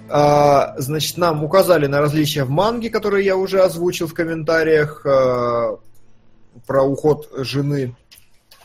[0.10, 5.80] А, значит, нам указали на различия в манге, которые я уже озвучил в комментариях а,
[6.68, 7.96] про уход жены.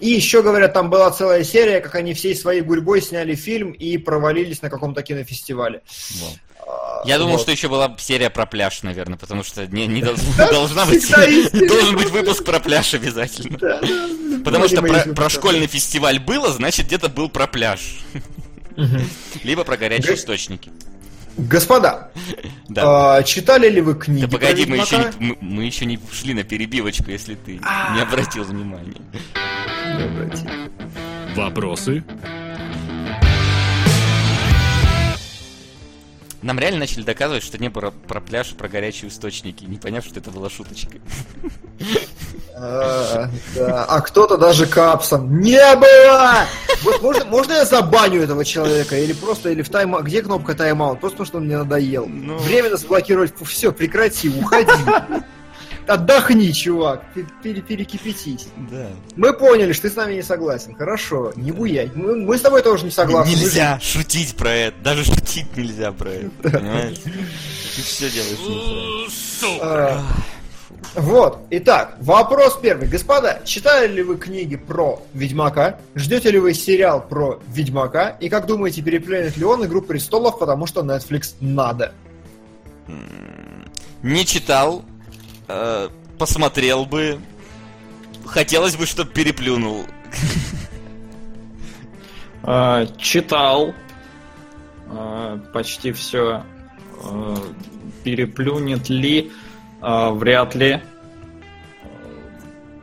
[0.00, 3.98] И еще, говорят, там была целая серия, как они всей своей гурьбой сняли фильм и
[3.98, 5.82] провалились на каком-то кинофестивале.
[6.66, 7.42] А, Я думал, вот.
[7.42, 10.02] что еще была серия про пляж, наверное, потому что не, не
[10.36, 11.10] должна, быть
[11.68, 13.58] должен быть выпуск про пляж обязательно.
[14.44, 17.98] Потому что про, школьный фестиваль было, значит где-то был про пляж.
[19.42, 20.70] Либо про горячие источники.
[21.38, 22.10] Господа,
[22.68, 23.16] Да.
[23.16, 24.22] а, читали ли вы книги?
[24.22, 27.94] Да погоди, мы еще, не, мы, мы еще не шли на перебивочку, если ты А.
[27.94, 28.96] не обратил внимания.
[31.36, 32.02] Вопросы?
[36.42, 40.04] Нам реально начали доказывать, что не про, про пляж и про горячие источники, не поняв,
[40.04, 40.98] что это была шуточка.
[42.60, 43.84] А, да.
[43.84, 45.40] А кто-то даже капсом.
[45.40, 46.46] Не было!
[46.82, 48.96] Вот можно, можно я забаню этого человека?
[48.96, 51.00] Или просто, или в тайм Где кнопка тайм-аут?
[51.00, 52.06] Просто потому, что он мне надоел.
[52.06, 52.38] Ну.
[52.38, 53.32] Временно заблокировать.
[53.42, 54.72] Все, прекрати, уходи.
[55.86, 57.02] Отдохни, чувак.
[57.14, 58.48] Пер- пере- перекипятись.
[58.70, 58.88] Да.
[59.16, 60.74] Мы поняли, что ты с нами не согласен.
[60.74, 61.90] Хорошо, не буяй.
[61.94, 63.32] Мы, мы с тобой тоже не согласны.
[63.32, 64.76] Мы Нельзя шутить про это.
[64.82, 66.30] Даже шутить нельзя про это.
[66.42, 66.98] Понимаешь?
[66.98, 68.38] Ты все делаешь
[70.94, 72.88] Вот, итак, вопрос первый.
[72.88, 75.78] Господа, читали ли вы книги про Ведьмака?
[75.94, 78.16] Ждете ли вы сериал про Ведьмака?
[78.20, 81.92] И как думаете, переплюнет ли он «Игру престолов», потому что Netflix надо?
[84.02, 84.84] Не читал,
[85.48, 85.88] э,
[86.18, 87.18] посмотрел бы.
[88.24, 89.84] Хотелось бы, чтобы переплюнул.
[92.50, 93.74] А, читал
[94.86, 96.44] а, почти все.
[98.04, 99.30] переплюнет ли?
[99.80, 100.80] А, вряд ли.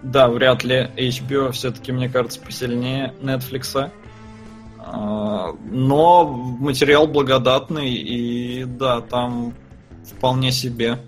[0.03, 0.89] Да, вряд ли.
[0.95, 3.91] HBO все-таки, мне кажется, посильнее Netflix.
[4.77, 9.53] А, Но материал благодатный, и да, там
[10.03, 10.99] вполне себе.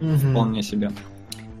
[0.00, 0.92] Вполне себе.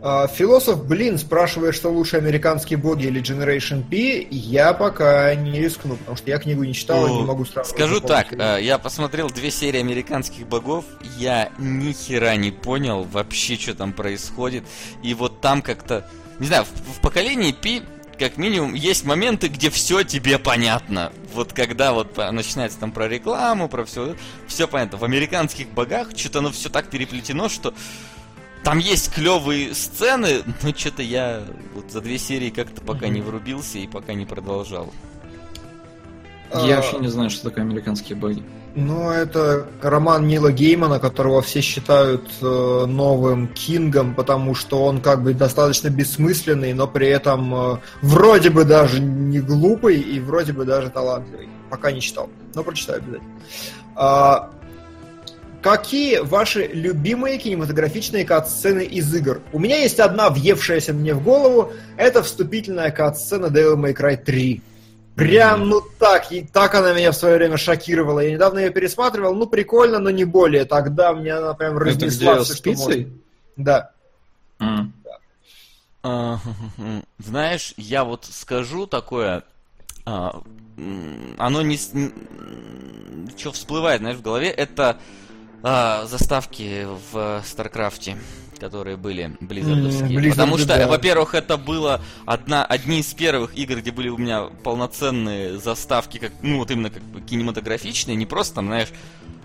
[0.02, 4.26] А, Философ, блин, спрашивает, что лучше американские боги или Generation P.
[4.30, 7.76] Я пока не рискну, потому что я книгу не читал и не могу сравнивать.
[7.76, 10.84] Скажу так, э, я посмотрел две серии американских богов,
[11.18, 14.64] я ни хера не понял вообще, что там происходит.
[15.02, 17.82] И вот там как-то, не знаю, в, в поколении Пи,
[18.18, 21.12] как минимум, есть моменты, где все тебе понятно.
[21.34, 24.14] Вот когда вот начинается там про рекламу, про все,
[24.46, 24.98] все понятно.
[24.98, 27.74] В американских богах что-то оно все так переплетено, что
[28.62, 31.42] там есть клевые сцены, но что-то я
[31.74, 34.92] вот за две серии как-то пока не врубился и пока не продолжал.
[36.52, 38.42] Я А, вообще не знаю, что такое американские боги.
[38.74, 45.22] Ну, это роман Нила Геймана, которого все считают э, новым Кингом, потому что он как
[45.22, 50.64] бы достаточно бессмысленный, но при этом э, вроде бы даже не глупый и вроде бы
[50.64, 51.48] даже талантливый.
[51.68, 53.30] Пока не читал, но прочитаю обязательно.
[53.96, 54.50] А,
[55.62, 59.40] какие ваши любимые кинематографичные кат-сцены из игр?
[59.52, 61.72] У меня есть одна въевшаяся мне в голову.
[61.96, 64.62] Это вступительная кат-сцена Devil May Cry 3.
[65.16, 68.20] Прям, ну так, и так она меня в свое время шокировала.
[68.20, 70.64] Я недавно ее пересматривал, ну прикольно, но не более.
[70.64, 73.00] Тогда мне она прям Это разнесла где все, с что пиццей?
[73.04, 73.12] можно.
[73.56, 73.90] Да.
[74.60, 74.92] М.
[76.02, 76.38] А,
[77.18, 79.42] Знаешь, я вот скажу такое,
[80.06, 80.40] а,
[80.78, 81.78] м, оно не...
[83.36, 84.96] Что всплывает, знаешь, в голове, это
[85.62, 88.16] а, заставки в Старкрафте,
[88.58, 90.18] которые были близзардовские.
[90.18, 90.86] Blizzard, Потому что, да.
[90.86, 96.32] во-первых, это было одна, одни из первых игр, где были у меня полноценные заставки, как,
[96.42, 98.88] ну вот именно как бы кинематографичные, не просто там, знаешь,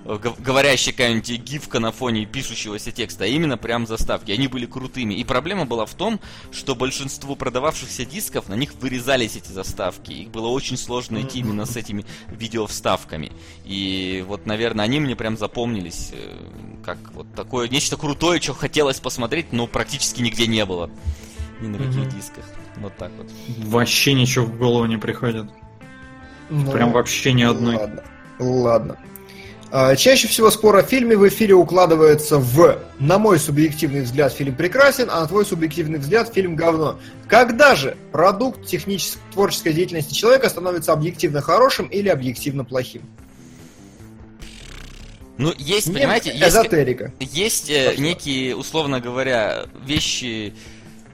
[0.06, 4.32] говорящая какая-нибудь гифка на фоне пишущегося текста, а именно прям заставки.
[4.32, 5.16] Они были крутыми.
[5.16, 6.20] И проблема была в том,
[6.52, 10.12] что большинство продававшихся дисков, на них вырезались эти заставки.
[10.12, 13.32] Их было очень сложно найти именно с этими видеовставками.
[13.66, 16.38] И вот, наверное, они мне прям запомнились э,
[16.86, 20.90] как вот такое нечто крутое, что хотелось посмотреть, но практически нигде не было.
[21.62, 22.46] Ни на каких дисках.
[22.78, 23.32] Вот так вот.
[23.66, 25.50] Вообще ничего в голову не приходит.
[26.50, 27.78] Ну, Прям вообще ни одной.
[27.78, 28.04] Ладно.
[28.38, 28.98] Ладно.
[29.78, 34.56] А, Чаще всего спор о фильме в эфире укладывается в, на мой субъективный взгляд, фильм
[34.56, 36.98] прекрасен, а на твой субъективный взгляд, фильм говно.
[37.28, 43.02] Когда же продукт технической творческой деятельности человека становится объективно хорошим или объективно плохим?
[45.38, 46.48] Ну, есть, Мне понимаете, есть...
[46.48, 47.12] эзотерика.
[47.20, 50.54] Есть э, некие, условно говоря, вещи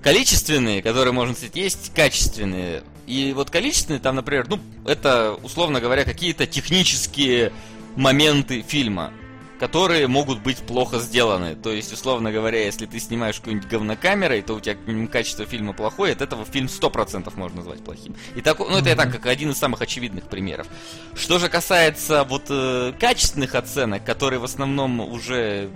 [0.03, 2.83] количественные, которые можно сказать, есть качественные.
[3.07, 7.51] И вот количественные там, например, ну, это, условно говоря, какие-то технические
[7.95, 9.11] моменты фильма,
[9.59, 11.55] которые могут быть плохо сделаны.
[11.55, 14.75] То есть, условно говоря, если ты снимаешь какую-нибудь говнокамерой, то у тебя
[15.07, 18.15] качество фильма плохое, от этого фильм 100% можно назвать плохим.
[18.35, 20.67] И так, ну, это я так, как один из самых очевидных примеров.
[21.13, 25.69] Что же касается вот э, качественных оценок, которые в основном уже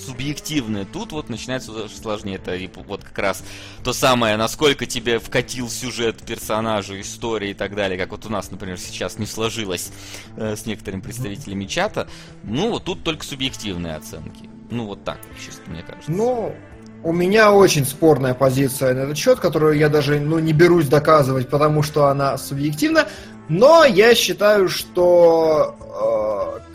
[0.00, 2.36] субъективные, тут вот начинается уже сложнее.
[2.36, 3.42] Это и вот как раз
[3.84, 8.50] то самое, насколько тебе вкатил сюжет персонажа, история и так далее, как вот у нас,
[8.50, 9.90] например, сейчас не сложилось
[10.36, 12.08] э, с некоторыми представителями чата.
[12.42, 14.48] Ну, вот тут только субъективные оценки.
[14.70, 16.10] Ну, вот так, чисто мне кажется.
[16.10, 16.54] Ну,
[17.02, 21.48] у меня очень спорная позиция на этот счет, которую я даже ну, не берусь доказывать,
[21.48, 23.06] потому что она субъективна.
[23.48, 25.76] Но я считаю, что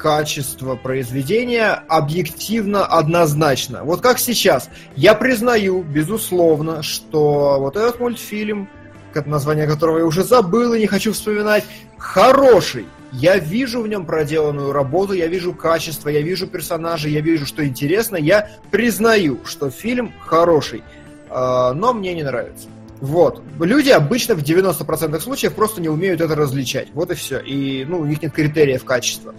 [0.05, 3.83] качество произведения объективно однозначно.
[3.83, 4.69] Вот как сейчас.
[4.95, 8.69] Я признаю, безусловно, что вот этот мультфильм,
[9.25, 11.63] название которого я уже забыл и не хочу вспоминать,
[11.97, 12.85] хороший.
[13.13, 17.65] Я вижу в нем проделанную работу, я вижу качество, я вижу персонажей, я вижу, что
[17.65, 18.15] интересно.
[18.15, 20.83] Я признаю, что фильм хороший,
[21.31, 22.67] э, но мне не нравится.
[23.01, 23.41] Вот.
[23.59, 26.89] Люди обычно в 90% случаев просто не умеют это различать.
[26.93, 27.39] Вот и все.
[27.39, 29.33] И ну, у них нет критериев качества.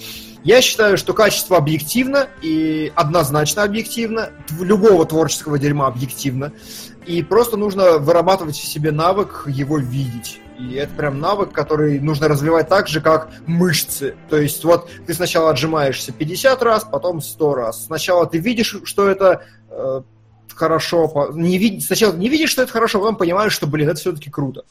[0.44, 4.30] Я считаю, что качество объективно и однозначно объективно.
[4.60, 6.52] Любого творческого дерьма объективно.
[7.06, 10.40] И просто нужно вырабатывать в себе навык его видеть.
[10.58, 14.16] И это прям навык, который нужно развивать так же, как мышцы.
[14.30, 17.86] То есть вот ты сначала отжимаешься 50 раз, потом 100 раз.
[17.86, 20.02] Сначала ты видишь, что это э,
[20.56, 21.82] хорошо, не вид...
[21.82, 24.64] сначала не видишь, что это хорошо, потом понимаешь, что, блин, это все-таки круто.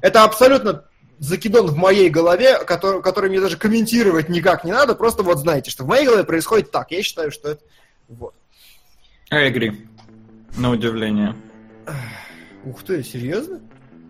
[0.00, 0.84] Это абсолютно
[1.18, 5.70] закидон в моей голове, который, который мне даже комментировать никак не надо, просто вот знаете,
[5.70, 6.90] что в моей голове происходит так.
[6.90, 7.62] Я считаю, что это...
[8.08, 8.34] Вот.
[9.30, 9.76] I agree.
[10.56, 11.34] На удивление.
[12.64, 13.60] Ух ты, серьезно?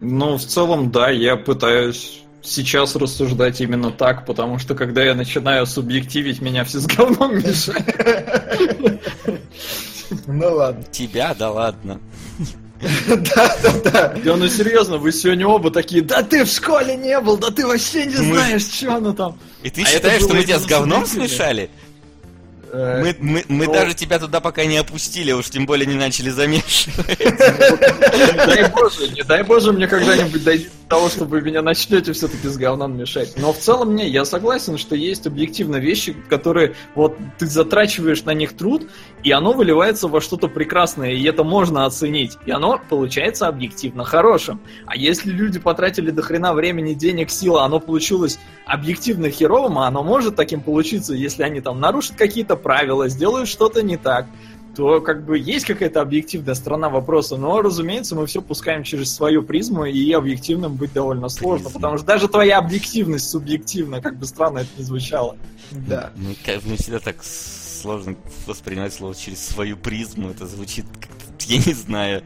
[0.01, 5.67] Ну, в целом, да, я пытаюсь сейчас рассуждать именно так, потому что когда я начинаю
[5.67, 7.85] субъективить, меня все с говном мешают.
[10.27, 10.85] Ну ладно.
[10.91, 12.01] Тебя, да ладно.
[13.09, 14.15] Да, да, да.
[14.25, 17.67] Да ну серьезно, вы сегодня оба такие, да ты в школе не был, да ты
[17.67, 19.39] вообще не знаешь, что оно там.
[19.63, 21.71] И ты А считаешь, что мы тебя с говном смешали?
[22.71, 25.95] Э, Мы, мы, мы ну- даже тебя туда пока не опустили, уж тем более не
[25.95, 27.19] начали замешивать.
[27.19, 32.13] Не дай боже, не дай боже мне когда-нибудь дойти до того, чтобы вы меня начнете
[32.13, 33.35] все-таки с говном мешать.
[33.37, 38.33] Но в целом, не, я согласен, что есть объективно вещи, которые вот ты затрачиваешь на
[38.33, 38.89] них труд,
[39.23, 42.39] и оно выливается во что-то прекрасное, и это можно оценить.
[42.47, 44.61] И оно получается объективно хорошим.
[44.87, 49.89] А если люди потратили до хрена времени, денег, сил, а оно получилось объективно херовым, а
[49.89, 54.27] оно может таким получиться, если они там нарушат какие-то правила, сделают что-то не так,
[54.79, 59.43] то как бы есть какая-то объективная сторона вопроса, но, разумеется, мы все пускаем через свою
[59.43, 61.81] призму, и объективным быть довольно сложно, Призму.
[61.81, 65.37] потому что даже твоя объективность субъективна, как бы странно это ни звучало.
[65.73, 66.13] Да.
[66.47, 67.17] Как- Мне всегда так
[67.81, 68.17] сложно
[68.47, 70.31] воспринимать слово через свою призму.
[70.31, 72.23] Это звучит как-то, я не знаю,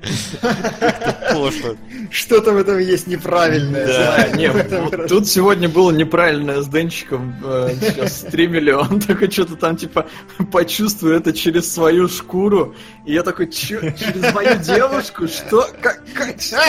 [1.32, 1.76] пошло.
[2.10, 3.86] Что-то в этом есть неправильное.
[3.86, 9.30] Да, Да, не, вот тут сегодня было неправильно с Денчиком, э, сейчас стримили, он такой
[9.30, 10.06] что-то там типа
[10.50, 12.74] почувствую это через свою шкуру,
[13.06, 15.28] и я такой, через мою девушку?
[15.28, 15.66] Что?
[15.80, 16.02] Как?
[16.14, 16.60] как что?»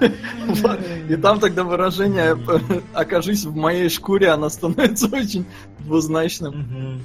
[0.46, 0.80] Вот.
[1.08, 5.46] И там тогда выражение э, «окажись в моей шкуре», оно становится очень
[5.80, 7.02] двузначным.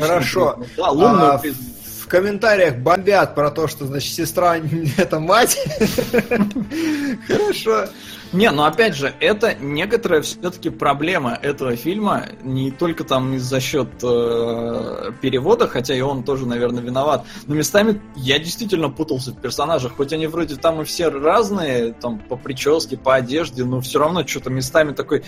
[0.00, 0.58] Хорошо.
[0.76, 1.64] Да, лунную А, призму.
[2.02, 4.56] В комментариях бомбят про то, что, значит, сестра
[4.96, 5.58] это мать.
[7.28, 7.88] Хорошо.
[8.32, 13.88] Не, но опять же, это некоторая все-таки проблема этого фильма, не только там за счет
[14.02, 19.96] э, перевода, хотя и он тоже, наверное, виноват, но местами я действительно путался в персонажах,
[19.96, 24.26] хоть они вроде там и все разные, там по прическе, по одежде, но все равно
[24.26, 25.24] что-то местами такой,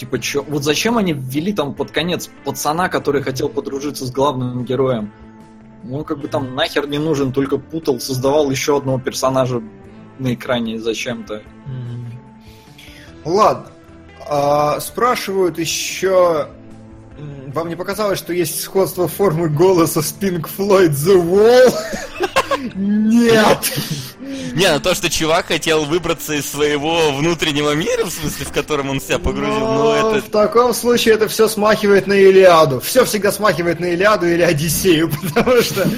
[0.00, 4.64] типа, чё, вот зачем они ввели там под конец пацана, который хотел подружиться с главным
[4.64, 5.12] героем?
[5.84, 9.62] Ну, как бы там нахер не нужен, только путал, создавал еще одного персонажа
[10.18, 11.42] на экране зачем-то.
[13.24, 13.66] Ладно.
[14.26, 16.48] А, спрашивают еще...
[17.52, 21.74] Вам не показалось, что есть сходство формы голоса с Pink Floyd The Wall?
[22.74, 23.72] Нет!
[24.52, 28.90] Не, ну то, что чувак хотел выбраться из своего внутреннего мира, в смысле, в котором
[28.90, 30.26] он себя погрузил, ну Но это...
[30.26, 32.80] В таком случае это все смахивает на Илиаду.
[32.80, 35.88] Все всегда смахивает на Илиаду или Одиссею, потому что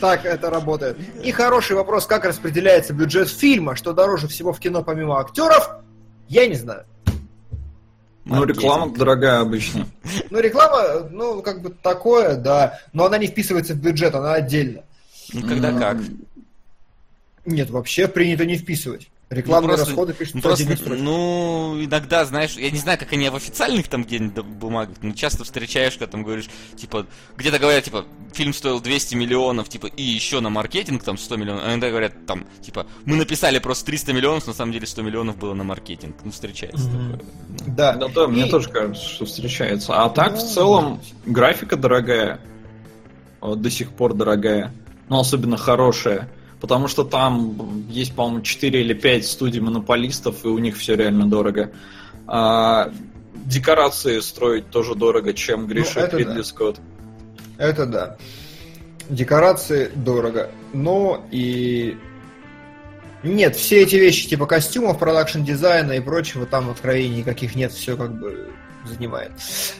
[0.00, 0.98] так это работает.
[1.22, 5.70] И хороший вопрос, как распределяется бюджет фильма, что дороже всего в кино помимо актеров,
[6.28, 6.84] я не знаю.
[8.28, 8.62] Ну, Маркетинг.
[8.62, 9.86] реклама дорогая обычно.
[10.30, 14.82] Ну, реклама, ну, как бы такое, да, но она не вписывается в бюджет, она отдельно.
[15.32, 15.96] Ну, когда как.
[17.46, 19.08] Нет, вообще принято не вписывать.
[19.30, 21.02] Ну, Рекламные просто- расходы ну, пишут просто, отдельной строчкой.
[21.04, 25.44] ну, иногда, знаешь, я не знаю, как они в официальных там где-нибудь бумагах, но часто
[25.44, 30.40] встречаешь, когда там говоришь, типа, где-то говорят, типа, фильм стоил 200 миллионов, типа, и еще
[30.40, 34.46] на маркетинг там 100 миллионов, а иногда говорят, там, типа, мы написали просто 300 миллионов,
[34.46, 36.16] на самом деле 100 миллионов было на маркетинг.
[36.24, 37.20] Ну, встречается такое.
[37.66, 37.92] Да.
[37.92, 39.92] Да, да, мне И- тоже кажется, что встречается.
[40.02, 42.40] А так, в Ну, целом, графика дорогая.
[43.42, 44.72] Вот До сих пор дорогая.
[45.10, 46.30] Но особенно хорошая.
[46.60, 51.28] Потому что там есть, по-моему, 4 или 5 студий монополистов, и у них все реально
[51.28, 51.70] дорого.
[52.26, 52.90] А,
[53.44, 56.44] декорации строить тоже дорого, чем грешит это Ридли да.
[56.44, 56.80] Скотт.
[57.56, 58.16] Это да.
[59.08, 60.50] Декорации дорого.
[60.72, 61.96] Но и...
[63.22, 67.96] Нет, все эти вещи типа костюмов, продакшн дизайна и прочего, там откровений никаких нет, все
[67.96, 68.48] как бы
[68.84, 69.32] занимает.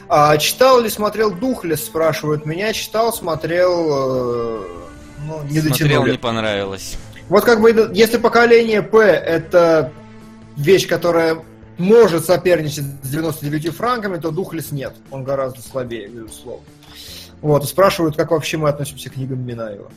[0.07, 2.73] А, читал ли, смотрел Духлес, спрашивают меня.
[2.73, 4.79] Читал, смотрел...
[5.27, 6.11] ну, не Смотрел, дотянули.
[6.11, 6.97] не понравилось.
[7.29, 9.91] Вот как бы, если поколение П это
[10.57, 11.43] вещь, которая
[11.77, 14.95] может соперничать с 99 франками, то Духлес нет.
[15.11, 16.65] Он гораздо слабее, безусловно.
[17.41, 19.89] Вот, спрашивают, как вообще мы относимся к книгам Минаева.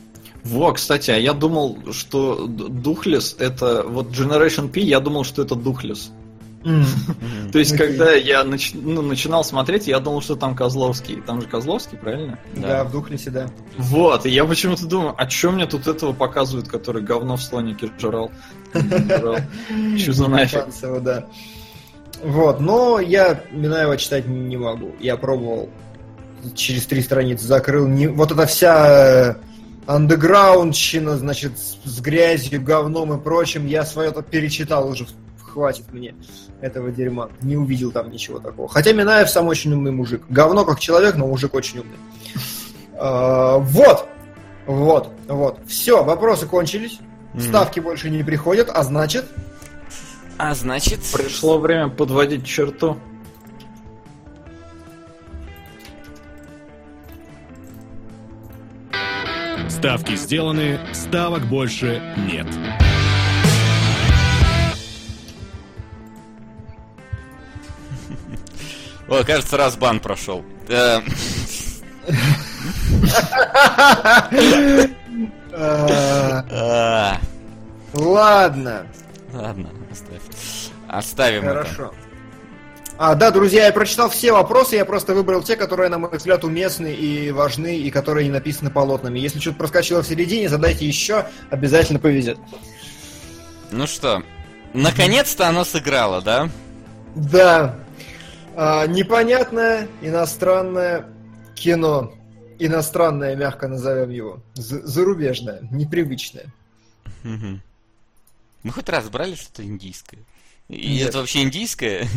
[0.43, 3.83] Во, кстати, а я думал, что Духлес это...
[3.83, 6.11] Вот Generation P, я думал, что это Духлес.
[7.51, 11.21] То есть, когда я ну, начинал смотреть, я думал, что там Козловский.
[11.21, 12.39] Там же Козловский, правильно?
[12.55, 13.49] Да, в Духлесе, да.
[13.77, 17.89] Вот, и я почему-то думаю, а чё мне тут этого показывают, который говно в слонике
[17.99, 18.31] жрал?
[18.73, 20.65] Че за нафиг?
[22.23, 24.95] Вот, но я Минаева читать не могу.
[24.99, 25.69] Я пробовал
[26.55, 27.87] через три страницы, закрыл.
[27.87, 28.07] Не...
[28.07, 29.35] Вот эта вся э,
[29.87, 35.05] андеграундщина, значит, с, с грязью, говном и прочим, я свое-то перечитал уже,
[35.53, 36.15] хватит мне
[36.61, 37.29] этого дерьма.
[37.41, 38.67] Не увидел там ничего такого.
[38.67, 40.23] Хотя Минаев сам очень умный мужик.
[40.29, 41.97] Говно как человек, но мужик очень умный.
[42.95, 44.07] А, Вот,
[44.65, 45.59] вот, вот.
[45.67, 46.99] Все, вопросы кончились.
[47.39, 49.25] Ставки больше не приходят, а значит...
[50.37, 50.99] А значит...
[51.13, 52.97] Пришло время подводить черту.
[59.69, 62.01] Ставки сделаны, ставок больше
[62.31, 62.47] нет.
[69.13, 70.43] О, кажется, раз бан прошел.
[70.67, 70.99] Э,
[75.53, 77.19] а,
[77.93, 78.87] Ладно,
[79.31, 80.21] Ладно, оставь.
[80.87, 81.93] Оставим хорошо.
[82.97, 86.43] А, да, друзья, я прочитал все вопросы, я просто выбрал те, которые, на мой взгляд,
[86.43, 89.19] уместны и важны, и которые не написаны полотнами.
[89.19, 92.39] Если что-то проскочило в середине, задайте еще, обязательно повезет.
[93.69, 94.23] Ну что,
[94.73, 96.49] наконец-то оно сыграло, да?
[97.15, 97.75] Да,
[98.55, 101.09] а, непонятное иностранное
[101.55, 102.13] кино.
[102.59, 104.43] Иностранное, мягко назовем его.
[104.53, 106.45] З- зарубежное, непривычное.
[107.23, 110.19] Мы хоть раз брали что-то индийское?
[110.69, 111.09] И Нет.
[111.09, 112.07] это вообще индийское?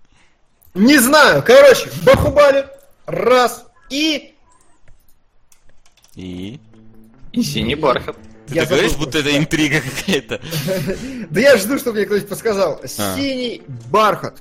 [0.74, 2.66] Не знаю, короче, Бахубали,
[3.06, 4.34] раз, и...
[6.14, 6.60] И?
[7.32, 8.16] И синий бархат.
[8.46, 10.40] Ты Я так говоришь, будто это интрига какая-то.
[11.30, 12.80] Да я жду, чтобы мне кто-нибудь подсказал.
[12.82, 12.86] А.
[13.16, 14.40] Синий бархат.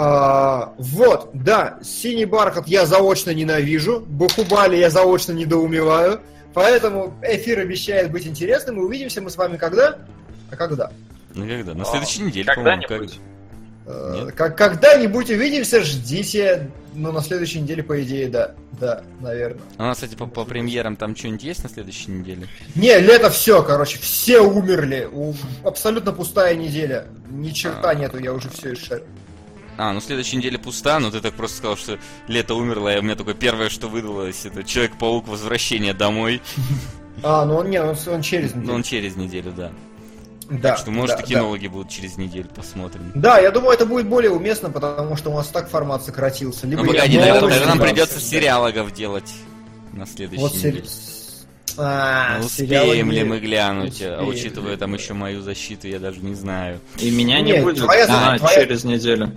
[0.00, 6.20] А, вот, да, синий бархат я заочно ненавижу, Бахубали я заочно недоумеваю,
[6.54, 9.98] поэтому эфир обещает быть интересным, и увидимся мы с вами когда?
[10.52, 10.92] А когда?
[11.34, 11.74] Ну когда?
[11.74, 12.82] На следующей неделе, по-моему.
[12.82, 13.18] Когда-нибудь.
[13.86, 14.28] Э?
[14.36, 16.70] Как, когда-нибудь увидимся, ждите.
[16.94, 18.54] Ну, на следующей неделе, по идее, да.
[18.78, 19.60] Да, наверное.
[19.78, 22.46] А У нас, кстати, по, по премьерам там что-нибудь есть на следующей неделе?
[22.76, 25.08] Не, лето все, короче, все умерли.
[25.10, 27.06] У- Абсолютно пустая неделя.
[27.28, 27.94] Ни черта А.
[27.94, 29.04] нету, я уже все изшарил.
[29.78, 33.02] А, ну следующая неделя пуста, но ты так просто сказал, что лето умерло, и у
[33.02, 36.42] меня такое первое, что выдалось, это Человек-паук Возвращение домой.
[37.22, 38.74] А, ну он не, он, он через Ну, неделю.
[38.74, 39.70] он через неделю, да.
[40.50, 43.12] Да, Так что, может, да, и кинологи будут через неделю, посмотрим.
[43.14, 43.34] Да.
[43.36, 46.66] Да, я думаю, это будет более уместно, потому что у нас так формат сократился.
[46.66, 48.20] Либо Ну, погоди, тогда, тогда нам придется да.
[48.20, 49.30] сериалогов делать
[49.92, 50.84] на следующей Вот неделе.
[51.76, 54.28] А, Ну, успеем ли не- мы глянуть, а успеем.
[54.28, 56.80] учитывая там еще мою защиту, я даже не знаю.
[56.98, 59.36] И меня не Нет, будет твоя- а, твоя- через неделю.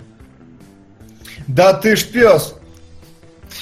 [1.46, 2.54] Да ты ж пес!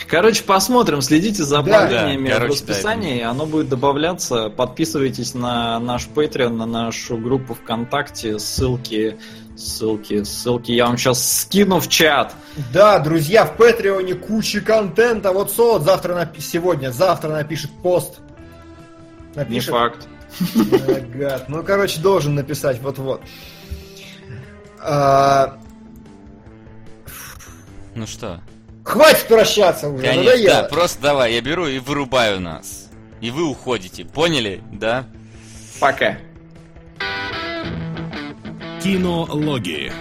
[0.08, 1.60] Короче, посмотрим, следите за Да.
[1.60, 4.48] обновлениями Да, в короче, расписании, оно будет добавляться.
[4.48, 9.18] Подписывайтесь на наш Patreon, на нашу группу ВКонтакте, ссылки,
[9.56, 12.34] ссылки, ссылки я вам сейчас скину в чат.
[12.72, 15.32] Да, друзья, в Патреоне куча контента.
[15.32, 18.20] Вот Солод завтра напи- сегодня, завтра напишет пост.
[19.34, 19.70] Не Напишет.
[19.70, 20.08] факт.
[20.54, 21.48] А, гад.
[21.48, 23.20] Ну, короче, должен написать вот-вот.
[24.78, 25.58] А,
[27.94, 28.40] Ну что?
[28.84, 30.62] Хватит прощаться уже, Конечно, надоело.
[30.62, 32.88] да, просто давай, я беру и вырубаю нас.
[33.20, 34.62] И вы уходите, поняли?
[34.72, 35.04] Да?
[35.80, 36.16] Пока.
[38.82, 39.92] Кинологии.